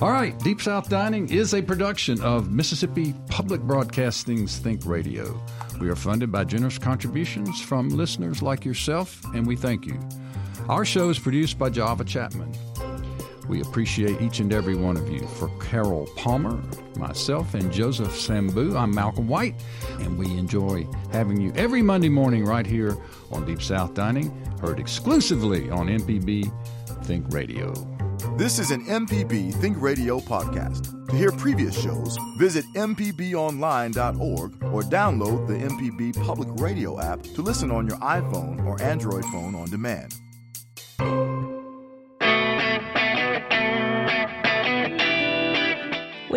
All 0.00 0.10
right, 0.10 0.36
Deep 0.40 0.62
South 0.62 0.88
Dining 0.88 1.28
is 1.28 1.52
a 1.52 1.60
production 1.60 2.20
of 2.22 2.50
Mississippi 2.50 3.14
Public 3.28 3.60
Broadcasting's 3.60 4.56
Think 4.58 4.86
Radio. 4.86 5.38
We 5.78 5.90
are 5.90 5.96
funded 5.96 6.32
by 6.32 6.44
generous 6.44 6.78
contributions 6.78 7.60
from 7.60 7.90
listeners 7.90 8.40
like 8.40 8.64
yourself, 8.64 9.22
and 9.34 9.46
we 9.46 9.56
thank 9.56 9.84
you. 9.84 10.00
Our 10.68 10.86
show 10.86 11.10
is 11.10 11.18
produced 11.18 11.58
by 11.58 11.68
Java 11.68 12.04
Chapman. 12.04 12.54
We 13.50 13.62
appreciate 13.62 14.22
each 14.22 14.38
and 14.38 14.52
every 14.52 14.76
one 14.76 14.96
of 14.96 15.10
you. 15.10 15.26
For 15.26 15.48
Carol 15.58 16.08
Palmer, 16.14 16.62
myself, 16.96 17.54
and 17.54 17.72
Joseph 17.72 18.12
Sambu, 18.12 18.76
I'm 18.76 18.94
Malcolm 18.94 19.26
White, 19.26 19.60
and 19.98 20.16
we 20.16 20.26
enjoy 20.38 20.86
having 21.10 21.40
you 21.40 21.52
every 21.56 21.82
Monday 21.82 22.08
morning 22.08 22.44
right 22.44 22.64
here 22.64 22.96
on 23.32 23.44
Deep 23.44 23.60
South 23.60 23.92
Dining, 23.92 24.30
heard 24.60 24.78
exclusively 24.78 25.68
on 25.68 25.88
MPB 25.88 26.48
Think 27.06 27.26
Radio. 27.34 27.72
This 28.36 28.60
is 28.60 28.70
an 28.70 28.84
MPB 28.84 29.52
Think 29.54 29.82
Radio 29.82 30.20
podcast. 30.20 31.08
To 31.08 31.16
hear 31.16 31.32
previous 31.32 31.76
shows, 31.76 32.16
visit 32.38 32.64
MPBOnline.org 32.76 34.62
or 34.72 34.82
download 34.82 35.48
the 35.48 35.54
MPB 35.54 36.24
Public 36.24 36.48
Radio 36.60 37.00
app 37.00 37.20
to 37.24 37.42
listen 37.42 37.72
on 37.72 37.88
your 37.88 37.98
iPhone 37.98 38.64
or 38.64 38.80
Android 38.80 39.24
phone 39.24 39.56
on 39.56 39.68
demand. 39.68 40.14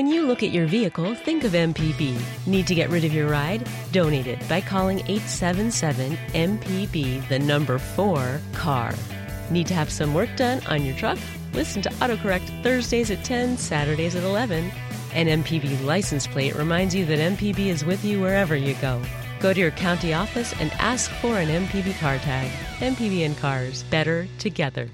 When 0.03 0.11
you 0.11 0.23
look 0.23 0.43
at 0.43 0.51
your 0.51 0.65
vehicle, 0.65 1.15
think 1.15 1.45
of 1.45 1.53
MPB. 1.53 2.21
Need 2.45 2.67
to 2.67 2.75
get 2.75 2.89
rid 2.89 3.05
of 3.05 3.13
your 3.13 3.29
ride? 3.29 3.65
Donate 3.93 4.27
it 4.27 4.49
by 4.49 4.59
calling 4.59 4.99
877 4.99 6.17
MPB, 6.33 7.25
the 7.29 7.39
number 7.39 7.77
4 7.77 8.41
CAR. 8.51 8.93
Need 9.49 9.67
to 9.67 9.73
have 9.73 9.89
some 9.89 10.13
work 10.13 10.27
done 10.35 10.61
on 10.67 10.83
your 10.83 10.93
truck? 10.97 11.17
Listen 11.53 11.81
to 11.83 11.89
AutoCorrect 11.89 12.63
Thursdays 12.63 13.11
at 13.11 13.23
10, 13.23 13.57
Saturdays 13.57 14.17
at 14.17 14.25
11. 14.25 14.69
An 15.13 15.41
MPB 15.41 15.85
license 15.85 16.27
plate 16.27 16.55
reminds 16.55 16.93
you 16.93 17.05
that 17.05 17.19
MPB 17.19 17.67
is 17.67 17.85
with 17.85 18.03
you 18.03 18.19
wherever 18.19 18.57
you 18.57 18.73
go. 18.81 19.01
Go 19.39 19.53
to 19.53 19.59
your 19.61 19.71
county 19.71 20.13
office 20.13 20.53
and 20.59 20.69
ask 20.79 21.09
for 21.21 21.37
an 21.37 21.47
MPB 21.47 21.97
car 22.01 22.17
tag. 22.17 22.51
MPB 22.79 23.25
and 23.25 23.37
cars, 23.37 23.83
better 23.83 24.27
together. 24.37 24.89